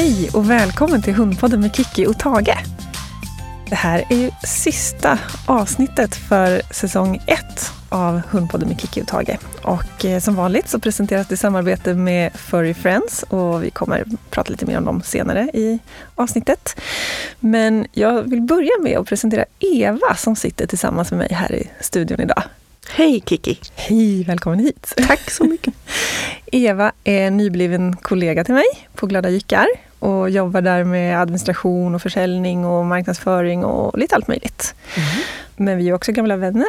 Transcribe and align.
Hej 0.00 0.30
och 0.34 0.50
välkommen 0.50 1.02
till 1.02 1.14
Hundpodden 1.14 1.60
med 1.60 1.76
Kiki 1.76 2.06
och 2.06 2.18
Tage. 2.18 2.56
Det 3.68 3.74
här 3.74 4.04
är 4.10 4.16
ju 4.16 4.30
sista 4.46 5.18
avsnittet 5.46 6.16
för 6.16 6.62
säsong 6.74 7.22
ett 7.26 7.72
av 7.88 8.20
Hundpodden 8.30 8.68
med 8.68 8.80
Kiki 8.80 9.02
och 9.02 9.06
Tage. 9.06 9.38
Och 9.62 10.04
eh, 10.04 10.20
som 10.20 10.34
vanligt 10.34 10.68
så 10.68 10.78
presenteras 10.78 11.28
det 11.28 11.34
i 11.34 11.36
samarbete 11.36 11.94
med 11.94 12.32
Furry 12.32 12.74
Friends 12.74 13.22
och 13.22 13.64
vi 13.64 13.70
kommer 13.70 14.04
prata 14.30 14.50
lite 14.50 14.66
mer 14.66 14.78
om 14.78 14.84
dem 14.84 15.02
senare 15.02 15.50
i 15.54 15.78
avsnittet. 16.14 16.80
Men 17.40 17.86
jag 17.92 18.22
vill 18.22 18.40
börja 18.40 18.72
med 18.82 18.98
att 18.98 19.08
presentera 19.08 19.44
Eva 19.58 20.16
som 20.16 20.36
sitter 20.36 20.66
tillsammans 20.66 21.10
med 21.10 21.18
mig 21.18 21.32
här 21.32 21.54
i 21.54 21.70
studion 21.80 22.20
idag. 22.20 22.42
Hej 22.90 23.22
Kiki! 23.26 23.58
Hej, 23.74 24.24
välkommen 24.24 24.58
hit! 24.58 24.94
Tack 24.96 25.30
så 25.30 25.44
mycket! 25.44 25.74
Eva 26.46 26.92
är 27.04 27.30
nybliven 27.30 27.96
kollega 27.96 28.44
till 28.44 28.54
mig 28.54 28.66
på 28.94 29.06
Glada 29.06 29.30
Jyckar 29.30 29.66
och 29.98 30.30
jobbar 30.30 30.60
där 30.60 30.84
med 30.84 31.20
administration 31.20 31.94
och 31.94 32.02
försäljning 32.02 32.64
och 32.64 32.84
marknadsföring 32.84 33.64
och 33.64 33.98
lite 33.98 34.14
allt 34.14 34.28
möjligt. 34.28 34.74
Mm. 34.96 35.08
Men 35.56 35.78
vi 35.78 35.88
är 35.88 35.92
också 35.92 36.12
gamla 36.12 36.36
vänner. 36.36 36.66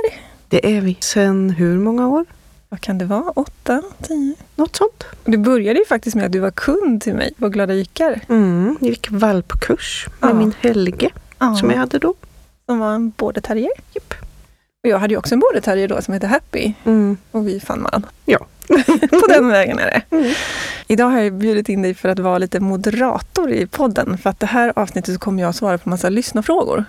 Det 0.47 0.77
är 0.77 0.81
vi. 0.81 0.97
Sen 0.99 1.49
hur 1.49 1.77
många 1.77 2.07
år? 2.07 2.25
Vad 2.69 2.81
kan 2.81 2.97
det 2.97 3.05
vara? 3.05 3.31
Åtta? 3.35 3.81
Tio? 4.01 4.35
Något 4.55 4.75
sånt. 4.75 5.03
Det 5.25 5.37
började 5.37 5.79
ju 5.79 5.85
faktiskt 5.85 6.15
med 6.15 6.25
att 6.25 6.31
du 6.31 6.39
var 6.39 6.51
kund 6.51 7.01
till 7.01 7.13
mig 7.13 7.33
på 7.39 7.49
Glada 7.49 7.73
Jyckar. 7.73 8.21
Mm, 8.29 8.77
jag 8.81 8.89
gick 8.89 9.11
valpkurs 9.11 10.07
med 10.19 10.29
ja. 10.29 10.33
min 10.33 10.53
Helge 10.61 11.09
ja. 11.39 11.55
som 11.55 11.69
jag 11.69 11.77
hade 11.77 11.99
då. 11.99 12.13
Som 12.65 12.79
var 12.79 12.93
en 12.93 13.09
border 13.09 13.41
terrier. 13.41 13.71
Yep. 13.95 14.13
Och 14.83 14.89
jag 14.89 14.99
hade 14.99 15.13
ju 15.13 15.17
också 15.17 15.35
en 15.35 15.61
terrier 15.61 15.87
då 15.87 16.01
som 16.01 16.13
hette 16.13 16.27
Happy. 16.27 16.73
Mm. 16.85 17.17
Och 17.31 17.47
vi 17.47 17.59
fann 17.59 17.81
man. 17.81 18.05
Ja. 18.25 18.47
på 19.09 19.27
den 19.27 19.47
vägen 19.47 19.79
är 19.79 19.85
det. 19.85 20.15
Mm. 20.15 20.33
Idag 20.87 21.05
har 21.09 21.19
jag 21.19 21.33
bjudit 21.33 21.69
in 21.69 21.81
dig 21.81 21.93
för 21.93 22.09
att 22.09 22.19
vara 22.19 22.37
lite 22.37 22.59
moderator 22.59 23.51
i 23.51 23.67
podden. 23.67 24.17
För 24.17 24.29
att 24.29 24.39
det 24.39 24.45
här 24.45 24.73
avsnittet 24.75 25.13
så 25.13 25.19
kommer 25.19 25.41
jag 25.41 25.49
att 25.49 25.55
svara 25.55 25.77
på 25.77 25.89
massa 25.89 26.09
lyssnarfrågor. 26.09 26.85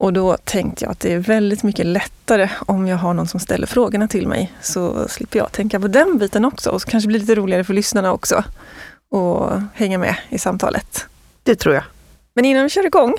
Och 0.00 0.12
då 0.12 0.36
tänkte 0.36 0.84
jag 0.84 0.92
att 0.92 1.00
det 1.00 1.12
är 1.12 1.18
väldigt 1.18 1.62
mycket 1.62 1.86
lättare 1.86 2.50
om 2.60 2.86
jag 2.86 2.96
har 2.96 3.14
någon 3.14 3.28
som 3.28 3.40
ställer 3.40 3.66
frågorna 3.66 4.08
till 4.08 4.28
mig. 4.28 4.52
Så 4.60 5.08
slipper 5.08 5.38
jag 5.38 5.52
tänka 5.52 5.80
på 5.80 5.88
den 5.88 6.18
biten 6.18 6.44
också. 6.44 6.70
Och 6.70 6.82
så 6.82 6.88
kanske 6.88 7.08
blir 7.08 7.18
det 7.18 7.22
lite 7.22 7.34
roligare 7.34 7.64
för 7.64 7.74
lyssnarna 7.74 8.12
också. 8.12 8.44
Och 9.10 9.50
hänga 9.74 9.98
med 9.98 10.16
i 10.28 10.38
samtalet. 10.38 11.06
Det 11.42 11.54
tror 11.54 11.74
jag. 11.74 11.84
Men 12.34 12.44
innan 12.44 12.62
vi 12.62 12.68
kör 12.68 12.86
igång 12.86 13.14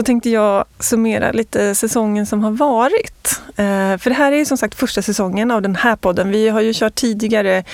så 0.00 0.04
tänkte 0.04 0.30
jag 0.30 0.64
summera 0.78 1.32
lite 1.32 1.74
säsongen 1.74 2.26
som 2.26 2.44
har 2.44 2.50
varit. 2.50 3.40
Eh, 3.56 3.98
för 3.98 4.10
det 4.10 4.14
här 4.14 4.32
är 4.32 4.44
som 4.44 4.56
sagt 4.56 4.74
första 4.74 5.02
säsongen 5.02 5.50
av 5.50 5.62
den 5.62 5.76
här 5.76 5.96
podden. 5.96 6.30
Vi 6.30 6.48
har 6.48 6.60
ju 6.60 6.72
kört 6.74 6.94
tidigare 6.94 7.64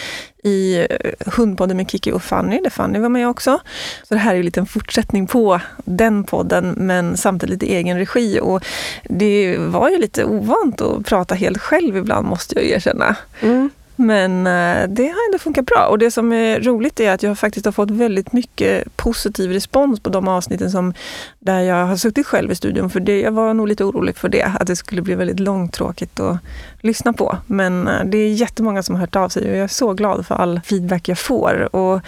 i 0.42 0.86
eh, 0.90 1.32
Hundpodden 1.36 1.76
med 1.76 1.90
Kiki 1.90 2.12
och 2.12 2.22
Fanny, 2.22 2.60
där 2.62 2.70
Fanny 2.70 2.98
var 2.98 3.08
med 3.08 3.28
också. 3.28 3.58
Så 4.02 4.14
det 4.14 4.20
här 4.20 4.32
är 4.32 4.36
ju 4.36 4.42
lite 4.42 4.60
en 4.60 4.66
fortsättning 4.66 5.26
på 5.26 5.60
den 5.84 6.24
podden, 6.24 6.74
men 6.76 7.16
samtidigt 7.16 7.62
i 7.62 7.74
egen 7.74 7.98
regi. 7.98 8.40
Och 8.42 8.64
det 9.04 9.56
var 9.58 9.88
ju 9.88 9.98
lite 9.98 10.24
ovant 10.24 10.80
att 10.80 11.06
prata 11.06 11.34
helt 11.34 11.58
själv 11.58 11.96
ibland, 11.96 12.28
måste 12.28 12.54
jag 12.54 12.64
erkänna. 12.64 13.16
Mm. 13.40 13.70
Men 13.96 14.46
eh, 14.46 14.88
det 14.88 15.02
har 15.02 15.26
ändå 15.28 15.38
funkat 15.38 15.66
bra 15.66 15.86
och 15.86 15.98
det 15.98 16.10
som 16.10 16.32
är 16.32 16.60
roligt 16.60 17.00
är 17.00 17.10
att 17.10 17.22
jag 17.22 17.38
faktiskt 17.38 17.64
har 17.64 17.72
fått 17.72 17.90
väldigt 17.90 18.32
mycket 18.32 18.96
positiv 18.96 19.50
respons 19.50 20.00
på 20.00 20.10
de 20.10 20.28
avsnitten 20.28 20.70
som, 20.70 20.94
där 21.38 21.60
jag 21.60 21.86
har 21.86 21.96
suttit 21.96 22.26
själv 22.26 22.50
i 22.50 22.54
studion. 22.54 22.90
För 22.90 23.00
det, 23.00 23.20
jag 23.20 23.32
var 23.32 23.54
nog 23.54 23.68
lite 23.68 23.84
orolig 23.84 24.16
för 24.16 24.28
det, 24.28 24.42
att 24.42 24.66
det 24.66 24.76
skulle 24.76 25.02
bli 25.02 25.14
väldigt 25.14 25.40
långtråkigt 25.40 26.20
att 26.20 26.38
lyssna 26.80 27.12
på. 27.12 27.38
Men 27.46 27.88
eh, 27.88 28.04
det 28.04 28.18
är 28.18 28.32
jättemånga 28.32 28.82
som 28.82 28.94
har 28.94 29.00
hört 29.00 29.16
av 29.16 29.28
sig 29.28 29.50
och 29.50 29.56
jag 29.56 29.64
är 29.64 29.68
så 29.68 29.92
glad 29.92 30.26
för 30.26 30.34
all 30.34 30.60
feedback 30.64 31.08
jag 31.08 31.18
får. 31.18 31.76
Och 31.76 32.00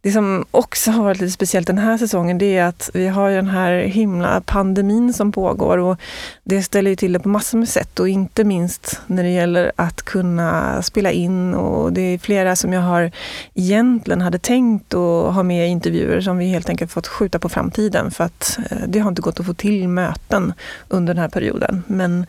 det 0.00 0.12
som 0.12 0.44
också 0.50 0.90
har 0.90 1.04
varit 1.04 1.20
lite 1.20 1.32
speciellt 1.32 1.66
den 1.66 1.78
här 1.78 1.98
säsongen, 1.98 2.38
det 2.38 2.56
är 2.56 2.64
att 2.64 2.90
vi 2.94 3.08
har 3.08 3.30
den 3.30 3.48
här 3.48 3.72
himla 3.82 4.40
pandemin 4.40 5.12
som 5.12 5.32
pågår 5.32 5.78
och 5.78 5.96
det 6.42 6.62
ställer 6.62 6.96
till 6.96 7.12
det 7.12 7.20
på 7.20 7.28
massor 7.28 7.58
med 7.58 7.68
sätt 7.68 8.00
och 8.00 8.08
inte 8.08 8.44
minst 8.44 9.00
när 9.06 9.22
det 9.22 9.30
gäller 9.30 9.72
att 9.76 10.02
kunna 10.02 10.82
spela 10.82 11.10
in 11.10 11.33
och 11.54 11.92
det 11.92 12.00
är 12.00 12.18
flera 12.18 12.56
som 12.56 12.72
jag 12.72 12.80
har 12.80 13.10
egentligen 13.54 14.20
hade 14.20 14.38
tänkt 14.38 14.94
att 14.94 15.34
ha 15.34 15.42
med 15.42 15.68
i 15.68 15.70
intervjuer 15.70 16.20
som 16.20 16.38
vi 16.38 16.46
helt 16.46 16.68
enkelt 16.68 16.92
fått 16.92 17.06
skjuta 17.06 17.38
på 17.38 17.48
framtiden 17.48 18.10
för 18.10 18.24
att 18.24 18.58
eh, 18.70 18.78
det 18.86 18.98
har 18.98 19.08
inte 19.08 19.22
gått 19.22 19.40
att 19.40 19.46
få 19.46 19.54
till 19.54 19.88
möten 19.88 20.52
under 20.88 21.14
den 21.14 21.20
här 21.20 21.28
perioden. 21.28 21.82
Men 21.86 22.26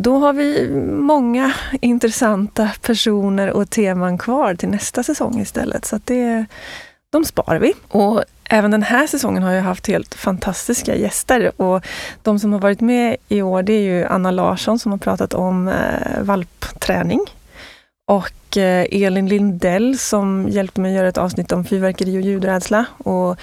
då 0.00 0.18
har 0.18 0.32
vi 0.32 0.70
många 0.92 1.52
intressanta 1.80 2.70
personer 2.82 3.50
och 3.50 3.70
teman 3.70 4.18
kvar 4.18 4.54
till 4.54 4.68
nästa 4.68 5.02
säsong 5.02 5.40
istället. 5.40 5.84
Så 5.84 6.00
det, 6.04 6.46
de 7.10 7.24
sparar 7.24 7.58
vi. 7.58 7.74
Och 7.88 8.24
även 8.44 8.70
den 8.70 8.82
här 8.82 9.06
säsongen 9.06 9.42
har 9.42 9.52
jag 9.52 9.62
haft 9.62 9.86
helt 9.86 10.14
fantastiska 10.14 10.96
gäster. 10.96 11.62
Och 11.62 11.86
de 12.22 12.38
som 12.38 12.52
har 12.52 12.60
varit 12.60 12.80
med 12.80 13.16
i 13.28 13.42
år 13.42 13.62
det 13.62 13.72
är 13.72 13.82
ju 13.82 14.04
Anna 14.04 14.30
Larsson 14.30 14.78
som 14.78 14.92
har 14.92 14.98
pratat 14.98 15.34
om 15.34 15.68
eh, 15.68 16.22
valpträning. 16.22 17.20
Och 18.08 18.56
eh, 18.56 18.86
Elin 18.90 19.28
Lindell 19.28 19.98
som 19.98 20.48
hjälpte 20.48 20.80
mig 20.80 20.92
att 20.92 20.96
göra 20.96 21.08
ett 21.08 21.18
avsnitt 21.18 21.52
om 21.52 21.64
fyrverkeri 21.64 22.18
och 22.18 22.22
ljudrädsla. 22.22 22.84
Och 22.96 23.36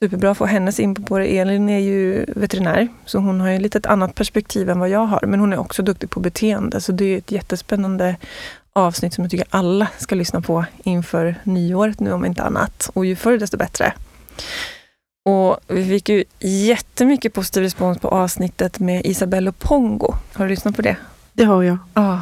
superbra 0.00 0.30
att 0.30 0.38
få 0.38 0.46
hennes 0.46 0.80
input 0.80 1.06
på 1.06 1.18
det. 1.18 1.38
Elin 1.38 1.68
är 1.68 1.78
ju 1.78 2.24
veterinär, 2.28 2.88
så 3.04 3.18
hon 3.18 3.40
har 3.40 3.48
ju 3.48 3.58
lite 3.58 3.78
ett 3.78 3.86
annat 3.86 4.14
perspektiv 4.14 4.70
än 4.70 4.78
vad 4.78 4.88
jag 4.88 5.06
har. 5.06 5.26
Men 5.26 5.40
hon 5.40 5.52
är 5.52 5.58
också 5.58 5.82
duktig 5.82 6.10
på 6.10 6.20
beteende, 6.20 6.80
så 6.80 6.92
det 6.92 7.04
är 7.04 7.18
ett 7.18 7.32
jättespännande 7.32 8.16
avsnitt 8.72 9.14
som 9.14 9.24
jag 9.24 9.30
tycker 9.30 9.46
alla 9.50 9.88
ska 9.98 10.14
lyssna 10.14 10.40
på 10.40 10.64
inför 10.82 11.34
nyåret 11.44 12.00
nu 12.00 12.12
om 12.12 12.24
inte 12.24 12.42
annat. 12.42 12.90
Och 12.94 13.06
ju 13.06 13.16
förr 13.16 13.38
desto 13.38 13.56
bättre. 13.56 13.92
Och 15.24 15.58
vi 15.68 15.84
fick 15.84 16.08
ju 16.08 16.24
jättemycket 16.40 17.32
positiv 17.32 17.62
respons 17.62 17.98
på 17.98 18.08
avsnittet 18.08 18.78
med 18.78 19.06
Isabelle 19.06 19.50
och 19.50 19.58
Pongo. 19.58 20.14
Har 20.32 20.44
du 20.44 20.50
lyssnat 20.50 20.76
på 20.76 20.82
det? 20.82 20.96
Det 21.32 21.44
har 21.44 21.62
jag. 21.62 21.78
Ja, 21.94 22.20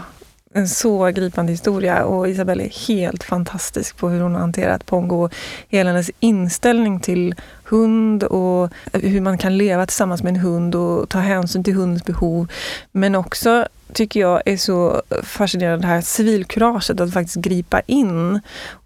en 0.57 0.69
så 0.69 1.07
gripande 1.07 1.53
historia 1.53 2.05
och 2.05 2.29
Isabelle 2.29 2.65
är 2.65 2.89
helt 2.89 3.25
fantastisk 3.25 3.97
på 3.97 4.09
hur 4.09 4.21
hon 4.21 4.33
har 4.33 4.41
hanterat 4.41 4.87
Pongo. 4.87 5.29
Hela 5.69 5.91
hennes 5.91 6.11
inställning 6.21 7.01
till 7.01 7.35
hund 7.65 8.23
och 8.23 8.71
hur 8.93 9.21
man 9.21 9.39
kan 9.39 9.57
leva 9.59 9.87
tillsammans 9.87 10.23
med 10.23 10.31
en 10.31 10.41
hund 10.41 10.75
och 10.75 11.09
ta 11.09 11.19
hänsyn 11.19 11.65
till 11.65 11.75
hundens 11.75 12.05
behov. 12.05 12.49
Men 12.93 13.15
också 13.15 13.69
tycker 13.93 14.21
jag 14.21 14.43
är 14.47 14.57
så 14.57 15.03
fascinerande 15.23 15.87
det 15.87 15.93
här 15.93 16.01
civilkuraget 16.01 17.01
att 17.01 17.13
faktiskt 17.13 17.37
gripa 17.37 17.81
in 17.81 18.41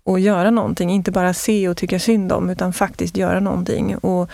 och 0.04 0.20
göra 0.20 0.50
någonting. 0.50 0.90
Inte 0.90 1.10
bara 1.10 1.34
se 1.34 1.68
och 1.68 1.76
tycka 1.76 1.98
synd 1.98 2.32
om 2.32 2.50
utan 2.50 2.72
faktiskt 2.72 3.16
göra 3.16 3.40
någonting. 3.40 3.96
Och 3.96 4.30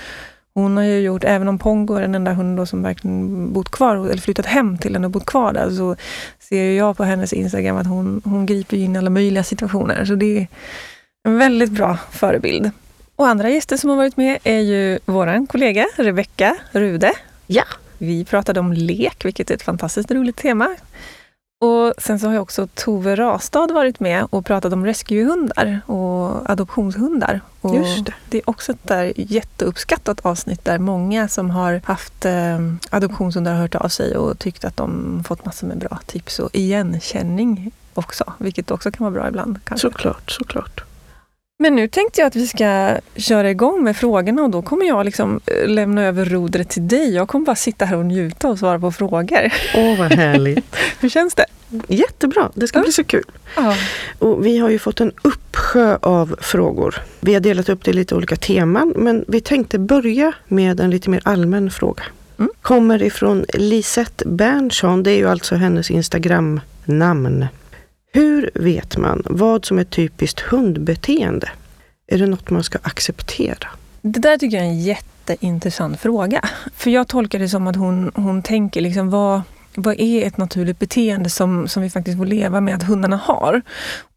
hon 0.55 0.77
har 0.77 0.85
ju 0.85 1.01
gjort, 1.01 1.25
även 1.25 1.49
om 1.49 1.59
Pongo 1.59 1.95
är 1.95 2.01
den 2.01 2.15
enda 2.15 2.33
hunden 2.33 2.67
som 2.67 2.83
verkligen 2.83 3.53
bott 3.53 3.71
kvar, 3.71 3.97
eller 3.97 4.17
flyttat 4.23 4.47
hem 4.47 4.79
till 4.79 4.95
henne 4.95 5.07
och 5.07 5.11
bott 5.11 5.27
kvar 5.27 5.53
där, 5.53 5.71
så 5.71 5.97
ser 6.39 6.73
jag 6.73 6.97
på 6.97 7.05
hennes 7.05 7.33
Instagram 7.33 7.77
att 7.77 7.87
hon, 7.87 8.23
hon 8.25 8.47
griper 8.47 8.77
in 8.77 8.97
i 8.97 8.99
alla 8.99 9.11
möjliga 9.11 9.45
situationer. 9.45 10.05
Så 10.05 10.15
det 10.15 10.39
är 10.39 10.47
en 11.25 11.39
väldigt 11.39 11.71
bra 11.71 11.99
förebild. 12.11 12.71
Och 13.17 13.29
andra 13.29 13.51
gäster 13.51 13.77
som 13.77 13.91
har 13.91 13.97
varit 13.97 14.17
med 14.17 14.39
är 14.45 14.61
ju 14.61 14.99
vår 15.05 15.47
kollega 15.47 15.87
Rebecka 15.97 16.57
Rude. 16.73 17.13
Ja. 17.47 17.65
Vi 17.99 18.25
pratade 18.25 18.61
om 18.61 18.73
lek, 18.73 19.25
vilket 19.25 19.51
är 19.51 19.55
ett 19.55 19.63
fantastiskt 19.63 20.11
roligt 20.11 20.37
tema. 20.37 20.77
Och 21.65 21.95
sen 21.99 22.19
så 22.19 22.27
har 22.27 22.35
jag 22.35 22.43
också 22.43 22.67
Tove 22.75 23.17
Rastad 23.17 23.67
varit 23.67 24.01
med 24.01 24.27
och 24.31 24.47
pratat 24.47 24.73
om 24.73 24.87
rescuehundar 24.87 25.81
och 25.87 26.51
adoptionshundar. 26.51 27.41
Och 27.61 27.77
Just 27.77 28.07
det. 28.07 28.15
det 28.29 28.39
är 28.39 28.51
också 28.51 28.73
ett 28.73 28.89
där 28.89 29.13
jätteuppskattat 29.17 30.21
avsnitt 30.27 30.65
där 30.65 30.79
många 30.79 31.29
som 31.29 31.51
har 31.51 31.81
haft 31.85 32.25
eh, 32.25 32.59
adoptionshundar 32.91 33.53
har 33.53 33.61
hört 33.61 33.75
av 33.75 33.89
sig 33.89 34.17
och 34.17 34.39
tyckt 34.39 34.65
att 34.65 34.77
de 34.77 35.23
fått 35.29 35.45
massor 35.45 35.67
med 35.67 35.79
bra 35.79 35.99
tips 36.07 36.39
och 36.39 36.51
igenkänning 36.53 37.73
också, 37.95 38.33
vilket 38.39 38.71
också 38.71 38.91
kan 38.91 39.05
vara 39.05 39.11
bra 39.11 39.29
ibland. 39.29 39.59
Kanske. 39.65 39.89
Såklart, 39.89 40.31
såklart. 40.31 40.85
Men 41.59 41.77
nu 41.77 41.89
tänkte 41.89 42.21
jag 42.21 42.27
att 42.27 42.37
vi 42.37 42.47
ska 42.47 42.99
köra 43.17 43.51
igång 43.51 43.85
med 43.85 43.97
frågorna 43.97 44.43
och 44.43 44.51
då 44.51 44.63
kommer 44.63 44.87
jag 44.87 45.05
liksom 45.05 45.41
eh, 45.47 45.69
lämna 45.69 46.03
över 46.03 46.25
rodret 46.25 46.69
till 46.69 46.89
dig. 46.89 47.15
Jag 47.15 47.29
kommer 47.29 47.47
bara 47.47 47.57
sitta 47.57 47.85
här 47.85 47.97
och 47.97 48.07
njuta 48.07 48.49
och 48.49 48.59
svara 48.59 48.79
på 48.79 48.93
frågor. 48.93 49.53
Åh, 49.77 49.99
vad 49.99 50.13
härligt! 50.13 50.77
Hur 51.01 51.09
känns 51.09 51.35
det? 51.35 51.45
Jättebra, 51.89 52.51
det 52.55 52.69
ska 52.69 52.79
ja. 52.79 52.83
bli 52.83 52.93
så 52.93 53.05
kul. 53.05 53.25
Ja. 53.57 53.77
Och 54.19 54.47
vi 54.47 54.59
har 54.59 54.71
ju 54.71 54.79
fått 54.79 55.01
en 55.01 55.13
uppsjö 55.23 55.99
av 56.03 56.37
frågor. 56.41 57.03
Vi 57.21 57.35
har 57.35 57.41
delat 57.41 57.69
upp 57.69 57.85
det 57.85 57.91
i 57.91 57.95
lite 57.95 58.15
olika 58.15 58.37
teman 58.37 58.93
men 58.97 59.25
vi 59.29 59.41
tänkte 59.41 59.79
börja 59.79 60.33
med 60.49 60.81
en 60.81 60.91
lite 60.91 61.11
mer 61.11 61.21
allmän 61.25 61.71
fråga. 61.71 62.03
Mm. 62.39 62.51
Kommer 62.63 63.03
ifrån 63.03 63.45
Lisette 63.55 64.29
Berntsson, 64.29 65.03
det 65.03 65.11
är 65.11 65.17
ju 65.17 65.29
alltså 65.29 65.55
hennes 65.55 65.91
Instagram-namn. 65.91 67.47
Hur 68.13 68.51
vet 68.55 68.97
man 68.97 69.23
vad 69.25 69.65
som 69.65 69.79
är 69.79 69.85
typiskt 69.85 70.41
hundbeteende? 70.41 71.51
Är 72.07 72.19
det 72.19 72.27
något 72.27 72.51
man 72.51 72.65
ska 72.65 72.79
acceptera? 72.83 73.69
Det 74.03 74.21
där 74.21 74.39
tycker 74.39 74.57
jag 74.57 74.67
är 74.67 74.71
en 74.71 74.81
jätteintressant 74.81 76.01
fråga. 76.01 76.49
För 76.77 76.91
jag 76.91 77.09
tolkar 77.09 77.39
det 77.39 77.49
som 77.49 77.67
att 77.67 77.77
hon, 77.77 78.13
hon 78.15 78.43
tänker 78.43 78.81
liksom 78.81 79.11
vad, 79.11 79.43
vad 79.77 80.01
är 80.01 80.27
ett 80.27 80.37
naturligt 80.37 80.79
beteende 80.79 81.31
som, 81.31 81.69
som 81.69 81.83
vi 81.83 81.91
faktiskt 81.91 82.19
får 82.19 82.27
leva 82.27 82.61
med 82.61 82.75
att 82.75 82.83
hundarna 82.83 83.17
har? 83.17 83.63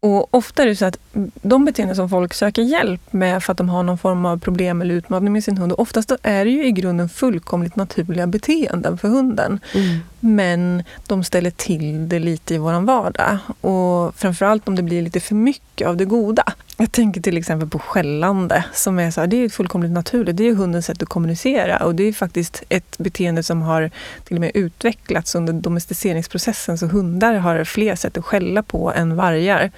Och 0.00 0.34
ofta 0.34 0.62
är 0.62 0.66
det 0.66 0.76
så 0.76 0.84
att 0.84 0.98
de 1.42 1.64
beteenden 1.64 1.96
som 1.96 2.08
folk 2.08 2.34
söker 2.34 2.62
hjälp 2.62 3.12
med 3.12 3.42
för 3.42 3.52
att 3.52 3.58
de 3.58 3.68
har 3.68 3.82
någon 3.82 3.98
form 3.98 4.26
av 4.26 4.38
problem 4.38 4.82
eller 4.82 4.94
utmaning 4.94 5.32
med 5.32 5.44
sin 5.44 5.58
hund, 5.58 5.72
oftast 5.78 6.12
är 6.22 6.44
det 6.44 6.50
ju 6.50 6.66
i 6.66 6.72
grunden 6.72 7.08
fullkomligt 7.08 7.76
naturliga 7.76 8.26
beteenden 8.26 8.98
för 8.98 9.08
hunden. 9.08 9.60
Mm. 9.74 9.98
Men 10.20 10.84
de 11.06 11.24
ställer 11.24 11.50
till 11.50 12.08
det 12.08 12.18
lite 12.18 12.54
i 12.54 12.58
våran 12.58 12.86
vardag. 12.86 13.38
Och 13.60 14.14
framförallt 14.16 14.68
om 14.68 14.76
det 14.76 14.82
blir 14.82 15.02
lite 15.02 15.20
för 15.20 15.34
mycket 15.34 15.88
av 15.88 15.96
det 15.96 16.04
goda. 16.04 16.44
Jag 16.80 16.92
tänker 16.92 17.20
till 17.20 17.36
exempel 17.36 17.68
på 17.68 17.78
skällande, 17.78 18.64
som 18.72 18.98
är 18.98 19.10
så 19.10 19.20
här, 19.20 19.28
det 19.28 19.36
är 19.36 19.48
fullkomligt 19.48 19.92
naturligt. 19.92 20.36
Det 20.36 20.48
är 20.48 20.54
hundens 20.54 20.86
sätt 20.86 21.02
att 21.02 21.08
kommunicera 21.08 21.76
och 21.76 21.94
det 21.94 22.02
är 22.02 22.12
faktiskt 22.12 22.62
ett 22.68 22.98
beteende 22.98 23.42
som 23.42 23.62
har 23.62 23.90
till 24.24 24.36
och 24.36 24.40
med 24.40 24.50
utvecklats 24.54 25.34
under 25.34 25.52
domesticeringsprocessen. 25.52 26.78
Så 26.78 26.86
hundar 26.86 27.34
har 27.34 27.64
fler 27.64 27.94
sätt 27.94 28.18
att 28.18 28.24
skälla 28.24 28.62
på 28.62 28.92
än 28.92 29.16
vargar. 29.16 29.70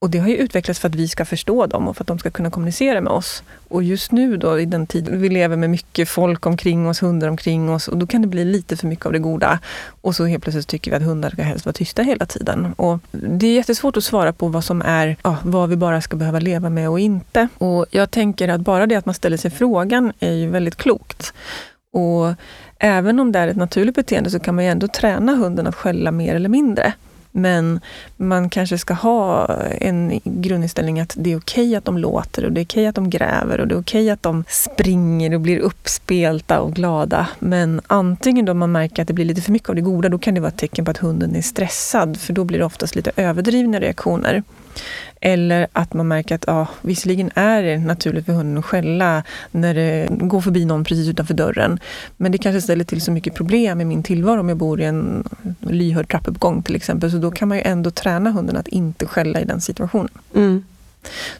Och 0.00 0.10
det 0.10 0.18
har 0.18 0.28
ju 0.28 0.36
utvecklats 0.36 0.80
för 0.80 0.88
att 0.88 0.94
vi 0.94 1.08
ska 1.08 1.24
förstå 1.24 1.66
dem 1.66 1.88
och 1.88 1.96
för 1.96 2.04
att 2.04 2.08
de 2.08 2.18
ska 2.18 2.30
kunna 2.30 2.50
kommunicera 2.50 3.00
med 3.00 3.12
oss. 3.12 3.42
Och 3.68 3.82
just 3.82 4.12
nu 4.12 4.36
då, 4.36 4.60
i 4.60 4.64
den 4.64 4.86
tid 4.86 5.08
vi 5.08 5.28
lever 5.28 5.56
med 5.56 5.70
mycket 5.70 6.08
folk 6.08 6.46
omkring 6.46 6.88
oss, 6.88 7.02
hundar 7.02 7.28
omkring 7.28 7.70
oss, 7.70 7.88
och 7.88 7.96
då 7.96 8.06
kan 8.06 8.22
det 8.22 8.28
bli 8.28 8.44
lite 8.44 8.76
för 8.76 8.86
mycket 8.86 9.06
av 9.06 9.12
det 9.12 9.18
goda. 9.18 9.58
Och 10.00 10.16
så 10.16 10.24
helt 10.24 10.42
plötsligt 10.42 10.66
tycker 10.66 10.90
vi 10.90 10.96
att 10.96 11.02
hundar 11.02 11.30
ska 11.30 11.42
helst 11.42 11.66
vara 11.66 11.72
tysta 11.72 12.02
hela 12.02 12.26
tiden. 12.26 12.74
Och 12.76 12.98
det 13.10 13.46
är 13.46 13.54
jättesvårt 13.54 13.96
att 13.96 14.04
svara 14.04 14.32
på 14.32 14.48
vad 14.48 14.64
som 14.64 14.82
är, 14.82 15.16
ja, 15.22 15.36
vad 15.44 15.68
vi 15.68 15.76
bara 15.76 16.00
ska 16.00 16.16
behöva 16.16 16.38
leva 16.38 16.70
med 16.70 16.90
och 16.90 17.00
inte. 17.00 17.48
Och 17.58 17.86
jag 17.90 18.10
tänker 18.10 18.48
att 18.48 18.60
bara 18.60 18.86
det 18.86 18.96
att 18.96 19.06
man 19.06 19.14
ställer 19.14 19.36
sig 19.36 19.50
frågan 19.50 20.12
är 20.20 20.32
ju 20.32 20.48
väldigt 20.48 20.76
klokt. 20.76 21.32
Och 21.92 22.34
även 22.78 23.20
om 23.20 23.32
det 23.32 23.38
är 23.38 23.48
ett 23.48 23.56
naturligt 23.56 23.94
beteende 23.94 24.30
så 24.30 24.40
kan 24.40 24.54
man 24.54 24.64
ju 24.64 24.70
ändå 24.70 24.88
träna 24.88 25.34
hunden 25.34 25.66
att 25.66 25.74
skälla 25.74 26.10
mer 26.12 26.34
eller 26.34 26.48
mindre. 26.48 26.92
Men 27.38 27.80
man 28.16 28.50
kanske 28.50 28.78
ska 28.78 28.94
ha 28.94 29.46
en 29.80 30.20
grundinställning 30.24 31.00
att 31.00 31.14
det 31.18 31.32
är 31.32 31.38
okej 31.38 31.64
okay 31.64 31.74
att 31.74 31.84
de 31.84 31.98
låter 31.98 32.44
och 32.44 32.52
det 32.52 32.60
är 32.60 32.64
okej 32.64 32.80
okay 32.80 32.86
att 32.86 32.94
de 32.94 33.10
gräver 33.10 33.60
och 33.60 33.68
det 33.68 33.74
är 33.74 33.80
okej 33.80 34.02
okay 34.02 34.10
att 34.10 34.22
de 34.22 34.44
springer 34.48 35.34
och 35.34 35.40
blir 35.40 35.58
uppspelta 35.58 36.60
och 36.60 36.72
glada. 36.72 37.28
Men 37.38 37.80
antingen 37.86 38.44
då 38.44 38.54
man 38.54 38.72
märker 38.72 39.02
att 39.02 39.08
det 39.08 39.14
blir 39.14 39.24
lite 39.24 39.40
för 39.40 39.52
mycket 39.52 39.68
av 39.68 39.74
det 39.74 39.80
goda, 39.80 40.08
då 40.08 40.18
kan 40.18 40.34
det 40.34 40.40
vara 40.40 40.50
ett 40.50 40.58
tecken 40.58 40.84
på 40.84 40.90
att 40.90 40.98
hunden 40.98 41.36
är 41.36 41.42
stressad, 41.42 42.20
för 42.20 42.32
då 42.32 42.44
blir 42.44 42.58
det 42.58 42.64
oftast 42.64 42.96
lite 42.96 43.12
överdrivna 43.16 43.80
reaktioner. 43.80 44.42
Eller 45.20 45.66
att 45.72 45.94
man 45.94 46.08
märker 46.08 46.34
att 46.34 46.44
ja, 46.46 46.66
visserligen 46.82 47.30
är 47.34 47.62
det 47.62 47.78
naturligt 47.78 48.26
för 48.26 48.32
hunden 48.32 48.58
att 48.58 48.64
skälla 48.64 49.22
när 49.50 49.74
det 49.74 50.08
går 50.10 50.40
förbi 50.40 50.64
någon 50.64 50.84
precis 50.84 51.08
utanför 51.08 51.34
dörren. 51.34 51.80
Men 52.16 52.32
det 52.32 52.38
kanske 52.38 52.60
ställer 52.60 52.84
till 52.84 53.00
så 53.00 53.12
mycket 53.12 53.34
problem 53.34 53.80
i 53.80 53.84
min 53.84 54.02
tillvaro 54.02 54.40
om 54.40 54.48
jag 54.48 54.58
bor 54.58 54.80
i 54.80 54.84
en 54.84 55.24
lyhörd 55.60 56.08
trappuppgång 56.08 56.62
till 56.62 56.76
exempel. 56.76 57.10
Så 57.10 57.18
då 57.18 57.30
kan 57.30 57.48
man 57.48 57.58
ju 57.58 57.62
ändå 57.62 57.90
träna 57.90 58.30
hunden 58.30 58.56
att 58.56 58.68
inte 58.68 59.06
skälla 59.06 59.40
i 59.40 59.44
den 59.44 59.60
situationen. 59.60 60.12
Mm. 60.34 60.64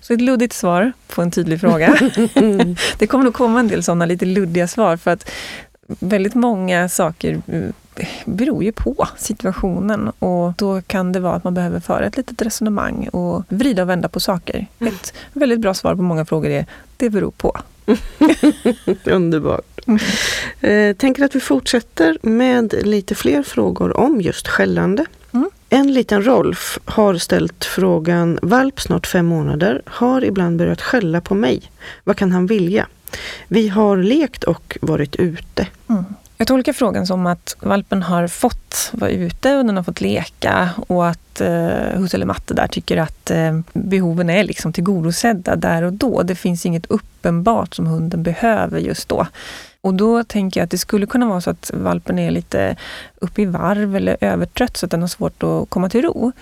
Så 0.01 0.15
ett 0.15 0.21
luddigt 0.21 0.53
svar 0.53 0.93
på 1.07 1.23
en 1.23 1.31
tydlig 1.31 1.61
fråga. 1.61 1.99
det 2.99 3.07
kommer 3.07 3.25
nog 3.25 3.35
komma 3.35 3.61
en 3.61 3.69
del 3.69 3.83
sådana 3.83 4.07
lite 4.07 4.25
luddiga 4.25 4.69
svar 4.69 4.97
för 4.97 5.11
att 5.11 5.31
väldigt 5.87 6.35
många 6.35 6.89
saker 6.89 7.43
beror 8.25 8.65
ju 8.65 8.73
på 8.73 9.09
situationen 9.17 10.09
och 10.09 10.53
då 10.57 10.83
kan 10.83 11.13
det 11.13 11.21
vara 11.21 11.35
att 11.35 11.45
man 11.45 11.55
behöver 11.55 11.81
föra 11.81 12.07
ett 12.07 12.17
litet 12.17 12.43
resonemang 12.43 13.09
och 13.09 13.45
vrida 13.49 13.83
och 13.83 13.89
vända 13.89 14.09
på 14.09 14.21
saker. 14.21 14.67
Mm. 14.79 14.95
Ett 14.95 15.13
väldigt 15.33 15.61
bra 15.61 15.75
svar 15.75 15.95
på 15.95 16.03
många 16.03 16.25
frågor 16.25 16.51
är 16.51 16.67
det 16.97 17.11
beror 17.11 17.31
på. 17.31 17.57
Underbart. 19.05 19.81
Mm. 19.87 20.01
Eh, 20.61 20.97
tänker 20.97 21.25
att 21.25 21.35
vi 21.35 21.41
fortsätter 21.41 22.19
med 22.23 22.75
lite 22.83 23.15
fler 23.15 23.43
frågor 23.43 23.97
om 23.97 24.21
just 24.21 24.49
skällande. 24.49 25.05
Mm. 25.33 25.51
En 25.69 25.93
liten 25.93 26.27
Rolf 26.27 26.79
har 26.85 27.15
ställt 27.15 27.65
frågan, 27.65 28.39
valp 28.43 28.81
snart 28.81 29.07
fem 29.07 29.27
månader, 29.27 29.83
har 29.87 30.25
ibland 30.25 30.59
börjat 30.59 30.83
skälla 30.83 31.21
på 31.21 31.35
mig. 31.35 31.63
Vad 32.05 32.17
kan 32.17 32.33
han 32.33 32.47
vilja? 32.47 32.87
Vi 33.49 33.69
har 33.69 33.97
lekt 33.97 34.45
och 34.45 34.79
varit 34.81 35.17
ute. 35.17 35.67
Mm. 35.89 36.05
Jag 36.41 36.47
tolkar 36.47 36.73
frågan 36.73 37.07
som 37.07 37.27
att 37.27 37.57
valpen 37.61 38.03
har 38.03 38.29
fått 38.29 38.91
vara 38.93 39.11
ute 39.11 39.57
och 39.57 39.65
den 39.65 39.77
har 39.77 39.83
fått 39.83 40.01
leka 40.01 40.71
och 40.89 41.09
att 41.09 41.41
eh, 41.41 41.69
Husse 41.95 42.17
eller 42.17 42.27
Matte 42.27 42.55
där 42.55 42.67
tycker 42.67 42.97
att 42.97 43.31
eh, 43.31 43.61
behoven 43.73 44.31
är 44.31 44.45
liksom 44.45 44.73
tillgodosedda 44.73 45.57
där 45.57 45.83
och 45.83 45.93
då. 45.93 46.23
Det 46.23 46.35
finns 46.35 46.67
inget 46.67 46.87
uppenbart 46.87 47.75
som 47.75 47.87
hunden 47.87 48.23
behöver 48.23 48.79
just 48.79 49.09
då. 49.09 49.27
Och 49.81 49.95
då 49.95 50.25
tänker 50.25 50.61
jag 50.61 50.65
att 50.65 50.71
det 50.71 50.79
skulle 50.79 51.07
kunna 51.07 51.27
vara 51.27 51.41
så 51.41 51.51
att 51.51 51.71
valpen 51.75 52.19
är 52.19 52.31
lite 52.31 52.77
uppe 53.21 53.43
i 53.43 53.45
varv 53.45 53.97
eller 53.97 54.17
övertrött 54.21 54.77
så 54.77 54.87
att 54.87 54.91
den 54.91 55.01
har 55.01 55.09
svårt 55.09 55.43
att 55.43 55.71
komma 55.71 55.89
till 55.89 56.03
ro. 56.03 56.33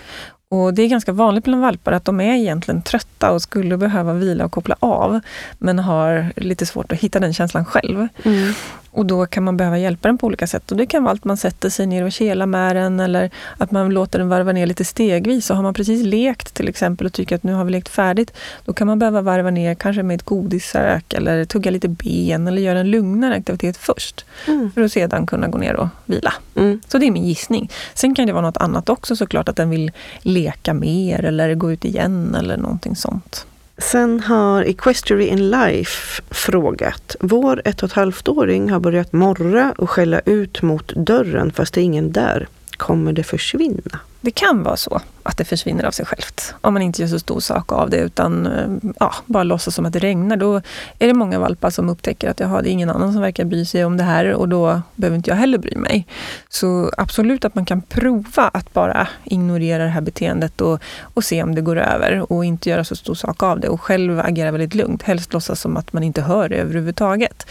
Och 0.49 0.73
Det 0.73 0.81
är 0.81 0.87
ganska 0.87 1.11
vanligt 1.11 1.43
bland 1.43 1.61
valpar 1.61 1.91
att 1.91 2.05
de 2.05 2.21
är 2.21 2.33
egentligen 2.33 2.81
trötta 2.81 3.31
och 3.31 3.41
skulle 3.41 3.77
behöva 3.77 4.13
vila 4.13 4.45
och 4.45 4.51
koppla 4.51 4.75
av, 4.79 5.19
men 5.57 5.79
har 5.79 6.33
lite 6.35 6.65
svårt 6.65 6.91
att 6.91 6.99
hitta 6.99 7.19
den 7.19 7.33
känslan 7.33 7.65
själv. 7.65 8.07
Mm. 8.23 8.53
Och 8.97 9.05
då 9.05 9.25
kan 9.25 9.43
man 9.43 9.57
behöva 9.57 9.77
hjälpa 9.77 10.07
den 10.07 10.17
på 10.17 10.27
olika 10.27 10.47
sätt. 10.47 10.71
Och 10.71 10.77
det 10.77 10.85
kan 10.85 11.03
vara 11.03 11.13
att 11.13 11.25
man 11.25 11.37
sätter 11.37 11.69
sig 11.69 11.85
ner 11.85 12.03
och 12.03 12.11
kelar 12.11 12.45
med 12.45 12.75
den 12.75 12.99
eller 12.99 13.31
att 13.57 13.71
man 13.71 13.89
låter 13.89 14.19
den 14.19 14.29
varva 14.29 14.51
ner 14.51 14.65
lite 14.65 14.85
stegvis. 14.85 15.49
Och 15.49 15.55
har 15.55 15.63
man 15.63 15.73
precis 15.73 16.03
lekt 16.03 16.53
till 16.53 16.67
exempel 16.67 17.07
och 17.07 17.13
tycker 17.13 17.35
att 17.35 17.43
nu 17.43 17.53
har 17.53 17.65
vi 17.65 17.71
lekt 17.71 17.89
färdigt, 17.89 18.33
då 18.65 18.73
kan 18.73 18.87
man 18.87 18.99
behöva 18.99 19.21
varva 19.21 19.49
ner 19.49 19.75
kanske 19.75 20.03
med 20.03 20.15
ett 20.15 20.23
godissök 20.25 21.13
eller 21.13 21.45
tugga 21.45 21.71
lite 21.71 21.87
ben 21.87 22.47
eller 22.47 22.61
göra 22.61 22.79
en 22.79 22.91
lugnare 22.91 23.35
aktivitet 23.35 23.77
först. 23.77 24.25
Mm. 24.47 24.71
För 24.71 24.81
att 24.81 24.91
sedan 24.91 25.25
kunna 25.25 25.47
gå 25.47 25.57
ner 25.57 25.75
och 25.75 25.87
vila. 26.05 26.33
Mm. 26.55 26.81
Så 26.87 26.97
det 26.97 27.07
är 27.07 27.11
min 27.11 27.25
gissning. 27.25 27.71
Sen 27.93 28.15
kan 28.15 28.27
det 28.27 28.33
vara 28.33 28.45
något 28.45 28.57
annat 28.57 28.89
också 28.89 29.15
såklart, 29.15 29.49
att 29.49 29.55
den 29.55 29.69
vill 29.69 29.91
leka 30.21 30.73
mer 30.73 31.25
eller 31.25 31.55
gå 31.55 31.71
ut 31.71 31.85
igen 31.85 32.35
eller 32.35 32.57
någonting 32.57 32.95
sånt. 32.95 33.45
Sen 33.77 34.19
har 34.19 34.63
Equestry 34.63 35.25
in 35.25 35.49
Life 35.49 36.21
frågat. 36.29 37.15
Vår 37.19 37.61
ett 37.65 37.83
och 37.83 37.89
ett 37.89 37.95
halvt-åring 37.95 38.69
har 38.69 38.79
börjat 38.79 39.13
morra 39.13 39.73
och 39.77 39.89
skälla 39.89 40.21
ut 40.25 40.61
mot 40.61 40.87
dörren 40.95 41.51
fast 41.51 41.73
det 41.73 41.81
är 41.81 41.83
ingen 41.83 42.11
där. 42.11 42.47
Kommer 42.77 43.13
det 43.13 43.23
försvinna? 43.23 43.99
Det 44.21 44.31
kan 44.31 44.63
vara 44.63 44.77
så 44.77 45.01
att 45.23 45.37
det 45.37 45.45
försvinner 45.45 45.83
av 45.83 45.91
sig 45.91 46.05
självt. 46.05 46.55
Om 46.61 46.73
man 46.73 46.81
inte 46.81 47.01
gör 47.01 47.09
så 47.09 47.19
stor 47.19 47.39
sak 47.39 47.71
av 47.71 47.89
det 47.89 47.97
utan 47.97 48.47
eh, 48.47 48.91
ja, 48.99 49.13
bara 49.25 49.43
låtsas 49.43 49.75
som 49.75 49.85
att 49.85 49.93
det 49.93 49.99
regnar. 49.99 50.37
Då 50.37 50.55
är 50.99 51.07
det 51.07 51.13
många 51.13 51.39
valpar 51.39 51.69
som 51.69 51.89
upptäcker 51.89 52.29
att 52.29 52.39
jaha, 52.39 52.61
det 52.61 52.69
är 52.69 52.71
ingen 52.71 52.89
annan 52.89 53.13
som 53.13 53.21
verkar 53.21 53.45
bry 53.45 53.65
sig 53.65 53.85
om 53.85 53.97
det 53.97 54.03
här 54.03 54.33
och 54.33 54.49
då 54.49 54.81
behöver 54.95 55.17
inte 55.17 55.29
jag 55.29 55.37
heller 55.37 55.57
bry 55.57 55.75
mig. 55.75 56.07
Så 56.49 56.91
absolut 56.97 57.45
att 57.45 57.55
man 57.55 57.65
kan 57.65 57.81
prova 57.81 58.47
att 58.53 58.73
bara 58.73 59.07
ignorera 59.23 59.83
det 59.83 59.89
här 59.89 60.01
beteendet 60.01 60.61
och, 60.61 60.81
och 61.01 61.23
se 61.23 61.43
om 61.43 61.55
det 61.55 61.61
går 61.61 61.77
över 61.77 62.31
och 62.31 62.45
inte 62.45 62.69
göra 62.69 62.83
så 62.83 62.95
stor 62.95 63.15
sak 63.15 63.43
av 63.43 63.59
det 63.59 63.69
och 63.69 63.81
själv 63.81 64.19
agera 64.19 64.51
väldigt 64.51 64.75
lugnt. 64.75 65.03
Helst 65.03 65.33
låtsas 65.33 65.61
som 65.61 65.77
att 65.77 65.93
man 65.93 66.03
inte 66.03 66.21
hör 66.21 66.49
det 66.49 66.55
överhuvudtaget. 66.55 67.47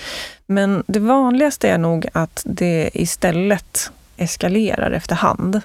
Men 0.47 0.83
det 0.87 1.00
vanligaste 1.00 1.69
är 1.69 1.79
nog 1.79 2.07
att 2.12 2.43
det 2.45 2.90
istället 2.95 3.90
eskalerar 4.17 4.90
efterhand. 4.90 5.61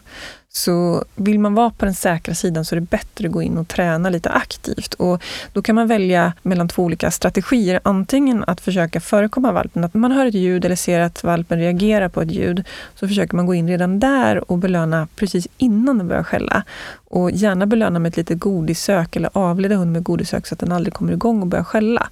Så 0.53 1.03
vill 1.15 1.39
man 1.39 1.53
vara 1.53 1.70
på 1.70 1.86
den 1.86 1.93
säkra 1.93 2.36
sidan 2.36 2.65
så 2.65 2.75
är 2.75 2.79
det 2.79 2.89
bättre 2.89 3.27
att 3.27 3.34
gå 3.34 3.41
in 3.41 3.58
och 3.58 3.67
träna 3.67 4.10
lite 4.10 4.29
aktivt. 4.29 4.93
Och 4.93 5.24
då 5.53 5.62
kan 5.62 5.75
man 5.75 5.88
välja 5.88 6.34
mellan 6.41 6.67
två 6.67 6.84
olika 6.84 7.12
strategier. 7.12 7.79
Antingen 7.84 8.43
att 8.48 8.62
försöka 8.62 9.00
förekomma 9.00 9.51
valpen, 9.51 9.84
att 9.84 9.93
man 9.93 10.12
hör 10.12 10.25
ett 10.25 10.34
ljud 10.34 10.65
eller 10.65 10.75
ser 10.75 11.00
att 11.00 11.24
valpen 11.24 11.60
reagerar 11.60 12.10
på 12.10 12.22
ett 12.22 12.31
ljud. 12.31 12.67
Så 12.96 13.08
försöker 13.08 13.36
man 13.36 13.46
gå 13.46 13.53
in 13.53 13.67
redan 13.67 14.00
där 14.00 14.51
och 14.51 14.58
belöna 14.58 15.08
precis 15.15 15.48
innan 15.58 15.98
den 15.98 16.08
börjar 16.08 16.24
skälla. 16.24 16.63
Och 16.93 17.31
gärna 17.31 17.65
belöna 17.65 18.00
med 18.00 18.10
ett 18.10 18.17
litet 18.17 18.39
godissök 18.39 19.15
eller 19.15 19.29
avleda 19.34 19.75
hunden 19.75 19.91
med 19.91 20.03
godissök 20.03 20.48
så 20.48 20.55
att 20.55 20.60
den 20.60 20.72
aldrig 20.72 20.93
kommer 20.93 21.13
igång 21.13 21.41
och 21.41 21.48
börjar 21.48 21.63
skälla. 21.63 22.10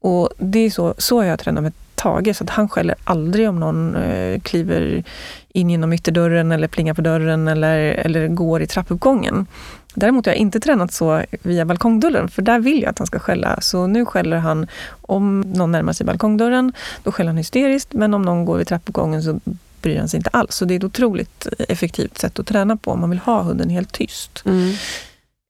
Och 0.00 0.30
det 0.38 0.58
är 0.58 0.70
så, 0.70 0.94
så 0.98 1.24
jag 1.24 1.38
tränar 1.38 1.62
med 1.62 1.72
Tage, 1.98 2.36
så 2.36 2.44
att 2.44 2.50
han 2.50 2.68
skäller 2.68 2.94
aldrig 3.04 3.48
om 3.48 3.60
någon 3.60 3.96
eh, 3.96 4.40
kliver 4.40 5.04
in 5.48 5.70
genom 5.70 5.92
ytterdörren 5.92 6.52
eller 6.52 6.68
plingar 6.68 6.94
på 6.94 7.02
dörren 7.02 7.48
eller, 7.48 7.78
eller 7.78 8.28
går 8.28 8.62
i 8.62 8.66
trappuppgången. 8.66 9.46
Däremot 9.94 10.26
har 10.26 10.32
jag 10.32 10.38
inte 10.38 10.60
tränat 10.60 10.92
så 10.92 11.22
via 11.42 11.64
balkongdörren, 11.64 12.28
för 12.28 12.42
där 12.42 12.58
vill 12.58 12.82
jag 12.82 12.90
att 12.90 12.98
han 12.98 13.06
ska 13.06 13.18
skälla. 13.18 13.60
Så 13.60 13.86
nu 13.86 14.04
skäller 14.04 14.36
han 14.36 14.66
om 15.02 15.40
någon 15.40 15.72
närmar 15.72 15.92
sig 15.92 16.06
balkongdörren, 16.06 16.72
då 17.02 17.12
skäller 17.12 17.28
han 17.28 17.36
hysteriskt, 17.36 17.92
men 17.92 18.14
om 18.14 18.22
någon 18.22 18.44
går 18.44 18.60
i 18.60 18.64
trappuppgången 18.64 19.22
så 19.22 19.40
bryr 19.82 19.98
han 19.98 20.08
sig 20.08 20.18
inte 20.18 20.30
alls. 20.30 20.54
Så 20.54 20.64
det 20.64 20.74
är 20.74 20.76
ett 20.76 20.84
otroligt 20.84 21.46
effektivt 21.58 22.18
sätt 22.18 22.38
att 22.38 22.46
träna 22.46 22.76
på 22.76 22.90
om 22.90 23.00
man 23.00 23.10
vill 23.10 23.18
ha 23.18 23.42
hunden 23.42 23.70
helt 23.70 23.92
tyst. 23.92 24.42
Mm. 24.46 24.72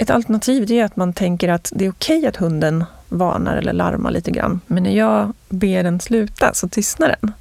Ett 0.00 0.11
alternativ 0.11 0.73
är 0.73 0.85
att 0.85 0.97
man 0.97 1.12
tänker 1.12 1.49
att 1.49 1.73
det 1.75 1.85
är 1.85 1.90
okej 1.90 2.26
att 2.26 2.37
hunden 2.37 2.85
varnar 3.09 3.57
eller 3.57 3.73
larmar 3.73 4.11
lite 4.11 4.31
grann. 4.31 4.61
Men 4.67 4.83
när 4.83 4.97
jag 4.97 5.33
ber 5.49 5.83
den 5.83 6.00
sluta 6.00 6.55
så 6.55 6.69
tystnar 6.69 7.17
den. 7.21 7.33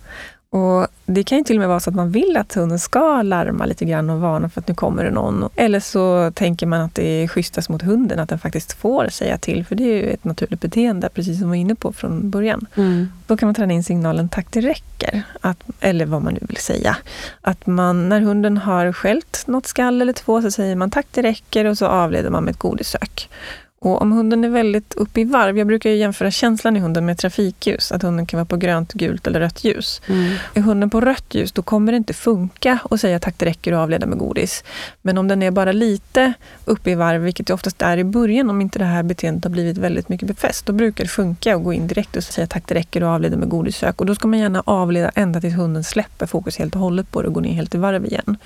Och 0.50 0.88
Det 1.06 1.24
kan 1.24 1.38
ju 1.38 1.44
till 1.44 1.56
och 1.56 1.60
med 1.60 1.70
vara 1.70 1.80
så 1.80 1.90
att 1.90 1.96
man 1.96 2.12
vill 2.12 2.38
att 2.38 2.54
hunden 2.54 2.80
ska 2.80 3.22
larma 3.22 3.66
lite 3.66 3.86
grann 3.86 4.10
och 4.10 4.20
varna 4.20 4.50
för 4.50 4.62
att 4.62 4.68
nu 4.68 4.74
kommer 4.74 5.04
det 5.04 5.12
någon. 5.12 5.50
Eller 5.56 5.80
så 5.80 6.32
tänker 6.32 6.66
man 6.66 6.82
att 6.82 6.96
det 6.96 7.24
är 7.24 7.28
schysstast 7.28 7.70
mot 7.70 7.82
hunden, 7.82 8.20
att 8.20 8.30
den 8.30 8.40
faktiskt 8.40 8.74
får 8.74 9.08
säga 9.10 9.38
till. 9.38 9.66
För 9.66 9.76
det 9.76 9.84
är 9.84 9.96
ju 9.96 10.10
ett 10.10 10.24
naturligt 10.24 10.62
beteende, 10.62 11.10
precis 11.10 11.40
som 11.40 11.52
vi 11.52 11.58
var 11.58 11.62
inne 11.62 11.76
på 11.76 11.94
från 11.94 12.30
början. 12.30 12.68
Mm. 12.76 13.12
Då 13.28 13.38
kan 13.38 13.48
man 13.48 13.56
träna 13.56 13.74
in 13.74 13.84
signalen 13.84 14.30
tack 14.30 14.48
det 14.52 14.62
räcker. 14.62 15.24
Att, 15.42 15.64
eller 15.80 16.06
vad 16.06 16.22
man 16.22 16.34
nu 16.34 16.40
vill 16.42 16.58
säga. 16.58 16.98
Att 17.42 17.68
man, 17.68 18.10
när 18.10 18.22
hunden 18.22 18.58
har 18.58 18.94
skällt 18.94 19.44
något 19.48 19.68
skall 19.68 20.02
eller 20.02 20.14
två 20.14 20.42
så 20.42 20.52
säger 20.52 20.76
man 20.76 20.92
tack 20.92 21.08
det 21.12 21.22
räcker 21.22 21.66
och 21.66 21.78
så 21.78 21.86
avleder 21.86 22.30
man 22.30 22.44
med 22.44 22.52
ett 22.52 22.60
godissök. 22.60 23.30
Och 23.80 24.02
om 24.02 24.12
hunden 24.12 24.44
är 24.44 24.50
väldigt 24.50 24.94
uppe 24.94 25.22
i 25.22 25.24
varv, 25.24 25.58
jag 25.58 25.68
brukar 25.68 25.90
jämföra 25.90 26.32
känslan 26.32 26.78
i 26.78 26.80
hunden 26.80 27.06
med 27.06 27.18
trafikljus, 27.18 27.92
att 27.92 28.02
hunden 28.02 28.26
kan 28.26 28.38
vara 28.38 28.46
på 28.46 28.58
grönt, 28.58 28.94
gult 28.94 29.28
eller 29.28 29.40
rött 29.40 29.64
ljus. 29.64 30.02
Mm. 30.08 30.36
Är 30.54 30.62
hunden 30.62 30.90
på 30.90 31.02
rött 31.02 31.36
ljus, 31.36 31.52
då 31.52 31.62
kommer 31.62 31.92
det 31.92 31.98
inte 31.98 32.14
funka 32.14 32.80
att 32.92 33.02
säga 33.02 33.20
tack 33.20 33.36
det 33.38 33.46
räcker 33.46 33.74
och 33.74 33.80
avleda 33.80 34.06
med 34.06 34.18
godis. 34.18 34.64
Men 35.02 35.18
om 35.18 35.28
den 35.28 35.44
är 35.44 35.52
bara 35.52 35.72
lite 35.72 36.34
uppe 36.66 36.92
i 36.92 36.96
varv, 36.96 37.22
vilket 37.22 37.48
det 37.48 37.54
oftast 37.54 37.82
är 37.82 37.98
i 37.98 38.04
början, 38.04 38.50
om 38.50 38.62
inte 38.62 38.80
det 38.80 38.86
här 38.86 39.04
beteendet 39.04 39.44
har 39.44 39.52
blivit 39.52 39.78
väldigt 39.78 40.10
mycket 40.10 40.28
befäst, 40.28 40.66
då 40.66 40.74
brukar 40.74 41.04
det 41.04 41.10
funka 41.10 41.56
att 41.56 41.64
gå 41.64 41.74
in 41.74 41.88
direkt 41.88 42.16
och 42.16 42.24
säga 42.24 42.48
tack 42.48 42.64
det 42.68 42.76
räcker 42.76 43.04
och 43.04 43.10
avleda 43.10 43.38
med 43.38 43.50
godissök. 43.50 44.02
Och 44.02 44.06
då 44.06 44.16
ska 44.16 44.28
man 44.28 44.40
gärna 44.40 44.64
avleda 44.66 45.12
ända 45.16 45.42
tills 45.42 45.56
hunden 45.56 45.84
släpper 45.84 46.26
fokus 46.26 46.58
helt 46.58 46.76
och 46.76 46.82
hållet 46.82 47.12
på 47.12 47.22
det 47.22 47.28
och 47.28 47.34
går 47.34 47.42
ner 47.42 47.54
helt 47.54 47.76
i 47.76 47.78
varv 47.78 48.06
igen. 48.06 48.38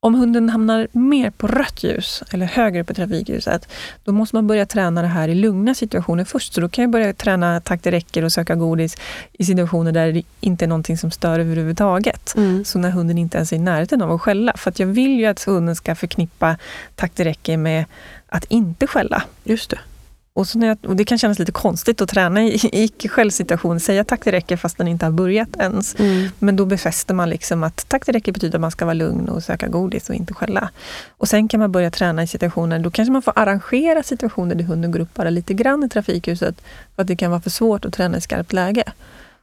Om 0.00 0.14
hunden 0.14 0.50
hamnar 0.50 0.88
mer 0.92 1.30
på 1.30 1.46
rött 1.46 1.84
ljus 1.84 2.22
eller 2.30 2.46
högre 2.46 2.84
på 2.84 2.94
trafikljuset, 2.94 3.68
då 4.04 4.12
måste 4.12 4.36
man 4.36 4.46
börja 4.46 4.66
träna 4.66 5.02
det 5.02 5.08
här 5.08 5.28
i 5.28 5.34
lugna 5.34 5.74
situationer 5.74 6.24
först. 6.24 6.52
Så 6.52 6.60
då 6.60 6.68
kan 6.68 6.82
jag 6.82 6.90
börja 6.90 7.12
träna 7.12 7.60
takt 7.60 7.84
det 7.84 7.90
räcker 7.90 8.24
och 8.24 8.32
söka 8.32 8.54
godis 8.54 8.96
i 9.32 9.44
situationer 9.44 9.92
där 9.92 10.12
det 10.12 10.22
inte 10.40 10.64
är 10.64 10.68
någonting 10.68 10.98
som 10.98 11.10
stör 11.10 11.40
överhuvudtaget. 11.40 12.34
Mm. 12.36 12.64
Så 12.64 12.78
när 12.78 12.90
hunden 12.90 13.18
inte 13.18 13.36
ens 13.36 13.52
är 13.52 13.56
i 13.56 13.58
närheten 13.58 14.02
av 14.02 14.12
att 14.12 14.20
skälla. 14.20 14.52
För 14.56 14.70
att 14.70 14.78
jag 14.78 14.86
vill 14.86 15.18
ju 15.18 15.26
att 15.26 15.44
hunden 15.44 15.76
ska 15.76 15.94
förknippa 15.94 16.56
takt 16.94 17.16
det 17.16 17.24
räcker 17.24 17.56
med 17.56 17.84
att 18.26 18.44
inte 18.44 18.86
skälla. 18.86 19.22
Just 19.44 19.70
det. 19.70 19.78
Och, 20.36 20.48
så 20.48 20.58
när 20.58 20.66
jag, 20.66 20.78
och 20.86 20.96
det 20.96 21.04
kan 21.04 21.18
kännas 21.18 21.38
lite 21.38 21.52
konstigt 21.52 22.00
att 22.00 22.08
träna 22.08 22.42
i, 22.42 22.54
i 22.72 22.84
icke-skällsituation, 22.84 23.80
säga 23.80 24.04
tack 24.04 24.24
det 24.24 24.32
räcker 24.32 24.56
fast 24.56 24.78
den 24.78 24.88
inte 24.88 25.06
har 25.06 25.12
börjat 25.12 25.56
ens. 25.58 25.94
Mm. 25.94 26.28
Men 26.38 26.56
då 26.56 26.66
befäster 26.66 27.14
man 27.14 27.30
liksom 27.30 27.62
att 27.62 27.88
tack 27.88 28.06
det 28.06 28.12
räcker 28.12 28.32
betyder 28.32 28.58
att 28.58 28.60
man 28.60 28.70
ska 28.70 28.84
vara 28.84 28.94
lugn 28.94 29.28
och 29.28 29.42
söka 29.42 29.68
godis 29.68 30.08
och 30.08 30.14
inte 30.14 30.34
skälla. 30.34 30.70
Och 31.08 31.28
sen 31.28 31.48
kan 31.48 31.60
man 31.60 31.72
börja 31.72 31.90
träna 31.90 32.22
i 32.22 32.26
situationer, 32.26 32.78
då 32.78 32.90
kanske 32.90 33.12
man 33.12 33.22
får 33.22 33.32
arrangera 33.36 34.02
situationer 34.02 34.54
där 34.54 34.64
hunden 34.64 34.90
går 34.90 35.00
upp 35.00 35.14
bara 35.14 35.30
lite 35.30 35.54
grann 35.54 35.84
i 35.84 35.88
trafikljuset, 35.88 36.60
för 36.94 37.02
att 37.02 37.08
det 37.08 37.16
kan 37.16 37.30
vara 37.30 37.40
för 37.40 37.50
svårt 37.50 37.84
att 37.84 37.92
träna 37.92 38.18
i 38.18 38.20
skarpt 38.20 38.52
läge. 38.52 38.84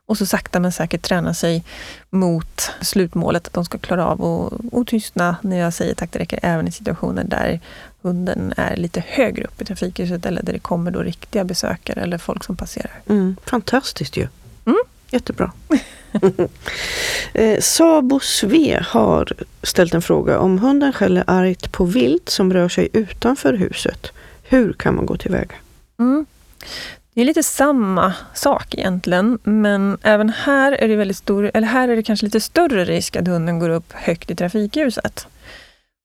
Och 0.06 0.18
så 0.18 0.26
sakta 0.26 0.60
men 0.60 0.72
säkert 0.72 1.02
träna 1.02 1.34
sig 1.34 1.64
mot 2.10 2.72
slutmålet, 2.82 3.48
att 3.48 3.54
de 3.54 3.66
ska 3.66 3.78
klara 3.78 4.06
av 4.06 4.54
att 4.74 4.88
tystna 4.88 5.36
när 5.42 5.58
jag 5.58 5.74
säger 5.74 5.96
tack 5.96 6.12
det 6.12 6.20
räcker, 6.20 6.40
även 6.44 6.68
i 6.68 6.72
situationer 6.72 7.24
där 7.24 7.60
hunden 8.04 8.54
är 8.58 8.76
lite 8.76 9.04
högre 9.08 9.44
upp 9.44 9.62
i 9.62 9.66
trafikljuset 9.66 10.26
eller 10.26 10.44
där 10.44 10.54
det 10.54 10.60
kommer 10.60 10.92
då 10.92 11.00
riktiga 11.00 11.44
besökare 11.44 12.02
eller 12.02 12.18
folk 12.18 12.44
som 12.44 12.56
passerar. 12.56 13.02
Mm, 13.10 13.36
fantastiskt 13.46 14.18
ju! 14.18 14.28
Mm. 14.66 14.84
Jättebra! 15.10 15.52
eh, 17.34 17.60
Sabo 17.60 18.20
Sve 18.20 18.84
har 18.88 19.32
ställt 19.64 19.94
en 19.94 20.02
fråga. 20.02 20.40
Om 20.40 20.60
hunden 20.60 20.94
skäller 20.94 21.24
argt 21.28 21.72
på 21.72 21.86
vilt 21.86 22.30
som 22.30 22.54
rör 22.54 22.70
sig 22.70 22.90
utanför 22.94 23.54
huset, 23.54 24.12
hur 24.44 24.74
kan 24.74 24.96
man 24.96 25.06
gå 25.06 25.18
tillväga? 25.18 25.56
Mm. 26.00 26.26
Det 27.14 27.22
är 27.22 27.26
lite 27.26 27.44
samma 27.44 28.14
sak 28.34 28.76
egentligen, 28.76 29.40
men 29.44 29.98
även 30.02 30.30
här 30.30 30.72
är 30.72 30.88
det 30.88 30.96
väldigt 30.96 31.18
stor, 31.18 31.52
eller 31.54 31.68
här 31.68 31.90
är 31.90 31.96
det 31.96 32.04
kanske 32.04 32.26
lite 32.26 32.42
större 32.42 32.86
risk 32.86 33.16
att 33.16 33.28
hunden 33.28 33.60
går 33.60 33.70
upp 33.70 33.94
högt 33.94 34.32
i 34.32 34.36
trafikljuset. 34.36 35.28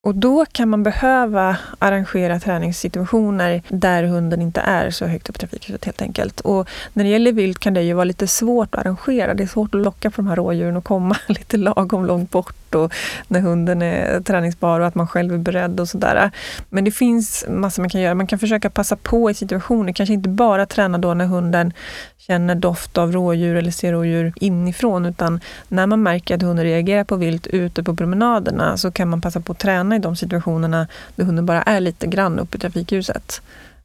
Och 0.01 0.15
då 0.15 0.47
kan 0.53 0.69
man 0.69 0.83
behöva 0.83 1.57
arrangera 1.79 2.41
träningssituationer 2.41 3.63
där 3.69 4.03
hunden 4.05 4.43
inte 4.43 4.61
är 4.61 4.91
så 4.91 5.07
högt 5.07 5.29
upp 5.29 5.37
i 5.37 5.39
trafikljuset 5.39 5.85
helt 5.85 6.03
enkelt. 6.03 6.41
Och 6.41 6.69
när 6.93 7.05
det 7.05 7.11
gäller 7.11 7.33
vilt 7.33 7.59
kan 7.59 7.75
det 7.75 7.83
ju 7.83 7.93
vara 7.93 8.05
lite 8.05 8.27
svårt 8.27 8.75
att 8.75 8.81
arrangera. 8.81 9.35
Det 9.35 9.43
är 9.43 9.47
svårt 9.47 9.75
att 9.75 9.81
locka 9.81 10.11
på 10.11 10.17
de 10.17 10.29
här 10.29 10.37
rådjuren 10.37 10.77
och 10.77 10.85
komma 10.85 11.17
lite 11.29 11.57
lagom 11.57 12.07
långt 12.07 12.31
bort 12.31 12.68
och 12.75 12.95
när 13.29 13.41
hunden 13.41 13.83
är 13.83 14.21
träningsbar 14.21 14.81
och 14.81 14.87
att 14.87 14.95
man 14.95 15.07
själv 15.07 15.35
är 15.35 15.39
beredd 15.39 15.81
och 15.81 15.89
sådär. 15.89 16.31
Men 16.69 16.85
det 16.85 16.91
finns 16.91 17.45
massor 17.49 17.83
man 17.83 17.91
kan 17.91 18.01
göra. 18.01 18.15
Man 18.15 18.27
kan 18.27 18.39
försöka 18.39 18.71
passa 18.71 18.97
på 18.97 19.31
i 19.31 19.35
situationer, 19.35 19.93
kanske 19.93 20.13
inte 20.13 20.29
bara 20.29 20.67
träna 20.67 20.99
då 20.99 21.15
när 21.15 21.27
hunden 21.27 21.73
känner 22.19 22.55
doft 22.55 22.99
av 22.99 23.13
rådjur 23.13 23.57
eller 23.57 23.71
ser 23.71 23.93
rådjur 23.93 24.33
inifrån, 24.37 25.07
utan 25.07 25.41
när 25.69 25.87
man 25.87 26.03
märker 26.03 26.35
att 26.35 26.43
hunden 26.43 26.65
reagerar 26.65 27.05
på 27.05 27.17
vilt 27.17 27.47
ute 27.47 27.83
på 27.83 27.97
promenaderna 27.97 28.77
så 28.77 28.91
kan 28.91 29.09
man 29.09 29.21
passa 29.21 29.41
på 29.41 29.53
att 29.53 29.59
träna 29.59 29.97
i 29.97 29.99
de 29.99 30.17
situationerna 30.17 30.87
där 31.17 31.25
hunden 31.25 31.47
bara 31.47 31.63
är 31.63 31.81
lite 31.81 32.07
grann 32.07 32.39
uppe 32.39 32.57
i 32.57 32.61
trafikljuset. 32.61 33.43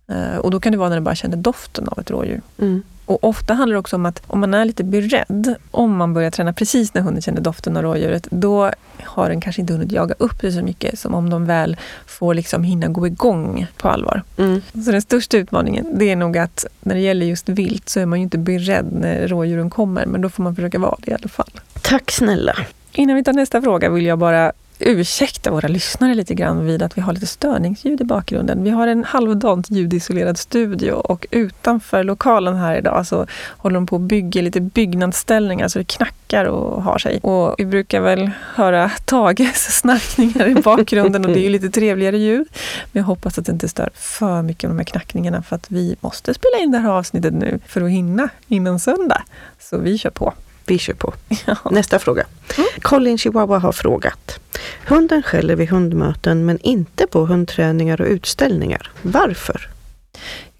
Eh, 0.07 0.37
och 0.37 0.51
då 0.51 0.59
kan 0.59 0.71
det 0.71 0.77
vara 0.77 0.89
när 0.89 0.95
den 0.95 1.03
bara 1.03 1.15
känner 1.15 1.37
doften 1.37 1.87
av 1.87 1.99
ett 1.99 2.11
rådjur. 2.11 2.41
Mm. 2.57 2.83
Och 3.05 3.23
ofta 3.23 3.53
handlar 3.53 3.73
det 3.73 3.79
också 3.79 3.95
om 3.95 4.05
att 4.05 4.21
om 4.27 4.39
man 4.39 4.53
är 4.53 4.65
lite 4.65 4.83
beredd, 4.83 5.55
om 5.71 5.97
man 5.97 6.13
börjar 6.13 6.31
träna 6.31 6.53
precis 6.53 6.93
när 6.93 7.01
hunden 7.01 7.21
känner 7.21 7.41
doften 7.41 7.77
av 7.77 7.83
rådjuret, 7.83 8.27
då 8.31 8.71
har 9.03 9.29
den 9.29 9.41
kanske 9.41 9.61
inte 9.61 9.73
hunnit 9.73 9.91
jaga 9.91 10.15
upp 10.19 10.41
det 10.41 10.51
så 10.51 10.61
mycket 10.61 10.99
som 10.99 11.13
om 11.13 11.29
de 11.29 11.45
väl 11.45 11.77
får 12.05 12.33
liksom 12.33 12.63
hinna 12.63 12.87
gå 12.87 13.07
igång 13.07 13.67
på 13.77 13.89
allvar. 13.89 14.21
Mm. 14.37 14.61
Så 14.73 14.91
den 14.91 15.01
största 15.01 15.37
utmaningen, 15.37 15.99
det 15.99 16.11
är 16.11 16.15
nog 16.15 16.37
att 16.37 16.65
när 16.81 16.95
det 16.95 17.01
gäller 17.01 17.25
just 17.25 17.49
vilt 17.49 17.89
så 17.89 17.99
är 17.99 18.05
man 18.05 18.19
ju 18.19 18.23
inte 18.23 18.37
beredd 18.37 18.85
när 18.91 19.27
rådjuren 19.27 19.69
kommer, 19.69 20.05
men 20.05 20.21
då 20.21 20.29
får 20.29 20.43
man 20.43 20.55
försöka 20.55 20.79
vara 20.79 20.95
det 20.99 21.11
i 21.11 21.13
alla 21.13 21.29
fall. 21.29 21.51
Tack 21.81 22.11
snälla! 22.11 22.55
Innan 22.95 23.15
vi 23.15 23.23
tar 23.23 23.33
nästa 23.33 23.61
fråga 23.61 23.89
vill 23.89 24.05
jag 24.05 24.19
bara 24.19 24.51
ursäkta 24.85 25.51
våra 25.51 25.67
lyssnare 25.67 26.15
lite 26.15 26.33
grann 26.33 26.65
vid 26.65 26.83
att 26.83 26.97
vi 26.97 27.01
har 27.01 27.13
lite 27.13 27.27
störningsljud 27.27 28.01
i 28.01 28.03
bakgrunden. 28.03 28.63
Vi 28.63 28.69
har 28.69 28.87
en 28.87 29.03
halvdant 29.03 29.69
ljudisolerad 29.69 30.37
studio 30.37 30.91
och 30.91 31.27
utanför 31.31 32.03
lokalen 32.03 32.55
här 32.55 32.77
idag 32.77 33.07
så 33.07 33.27
håller 33.57 33.75
de 33.75 33.85
på 33.85 33.95
att 33.95 34.01
bygga 34.01 34.41
lite 34.41 34.61
byggnadsställningar 34.61 35.67
så 35.67 35.79
det 35.79 35.85
knackar 35.85 36.45
och 36.45 36.83
har 36.83 36.97
sig. 36.97 37.19
Och 37.19 37.55
vi 37.57 37.65
brukar 37.65 38.01
väl 38.01 38.31
höra 38.55 38.91
Tages 39.05 39.79
snarkningar 39.79 40.47
i 40.47 40.55
bakgrunden 40.55 41.25
och 41.25 41.31
det 41.31 41.39
är 41.39 41.43
ju 41.43 41.49
lite 41.49 41.69
trevligare 41.69 42.17
ljud. 42.17 42.47
Men 42.91 42.99
jag 42.99 43.07
hoppas 43.07 43.37
att 43.37 43.45
det 43.45 43.51
inte 43.51 43.69
stör 43.69 43.89
för 43.93 44.41
mycket 44.41 44.63
med 44.63 44.71
de 44.71 44.77
här 44.77 44.85
knackningarna 44.85 45.43
för 45.43 45.55
att 45.55 45.71
vi 45.71 45.95
måste 45.99 46.33
spela 46.33 46.57
in 46.63 46.71
det 46.71 46.77
här 46.77 46.89
avsnittet 46.89 47.33
nu 47.33 47.59
för 47.67 47.81
att 47.81 47.89
hinna 47.89 48.29
innan 48.47 48.79
söndag. 48.79 49.23
Så 49.59 49.77
vi 49.77 49.97
kör 49.97 50.09
på. 50.09 50.33
Vi 50.65 50.77
kör 50.77 50.93
på. 50.93 51.13
Ja. 51.45 51.57
Nästa 51.71 51.99
fråga. 51.99 52.25
Mm. 52.57 52.67
Colin 52.81 53.17
Chihuahua 53.17 53.57
har 53.59 53.71
frågat. 53.71 54.39
Hunden 54.87 55.23
skäller 55.23 55.55
vid 55.55 55.69
hundmöten 55.69 56.45
men 56.45 56.59
inte 56.59 57.07
på 57.07 57.25
hundträningar 57.25 58.01
och 58.01 58.07
utställningar. 58.07 58.91
Varför? 59.01 59.69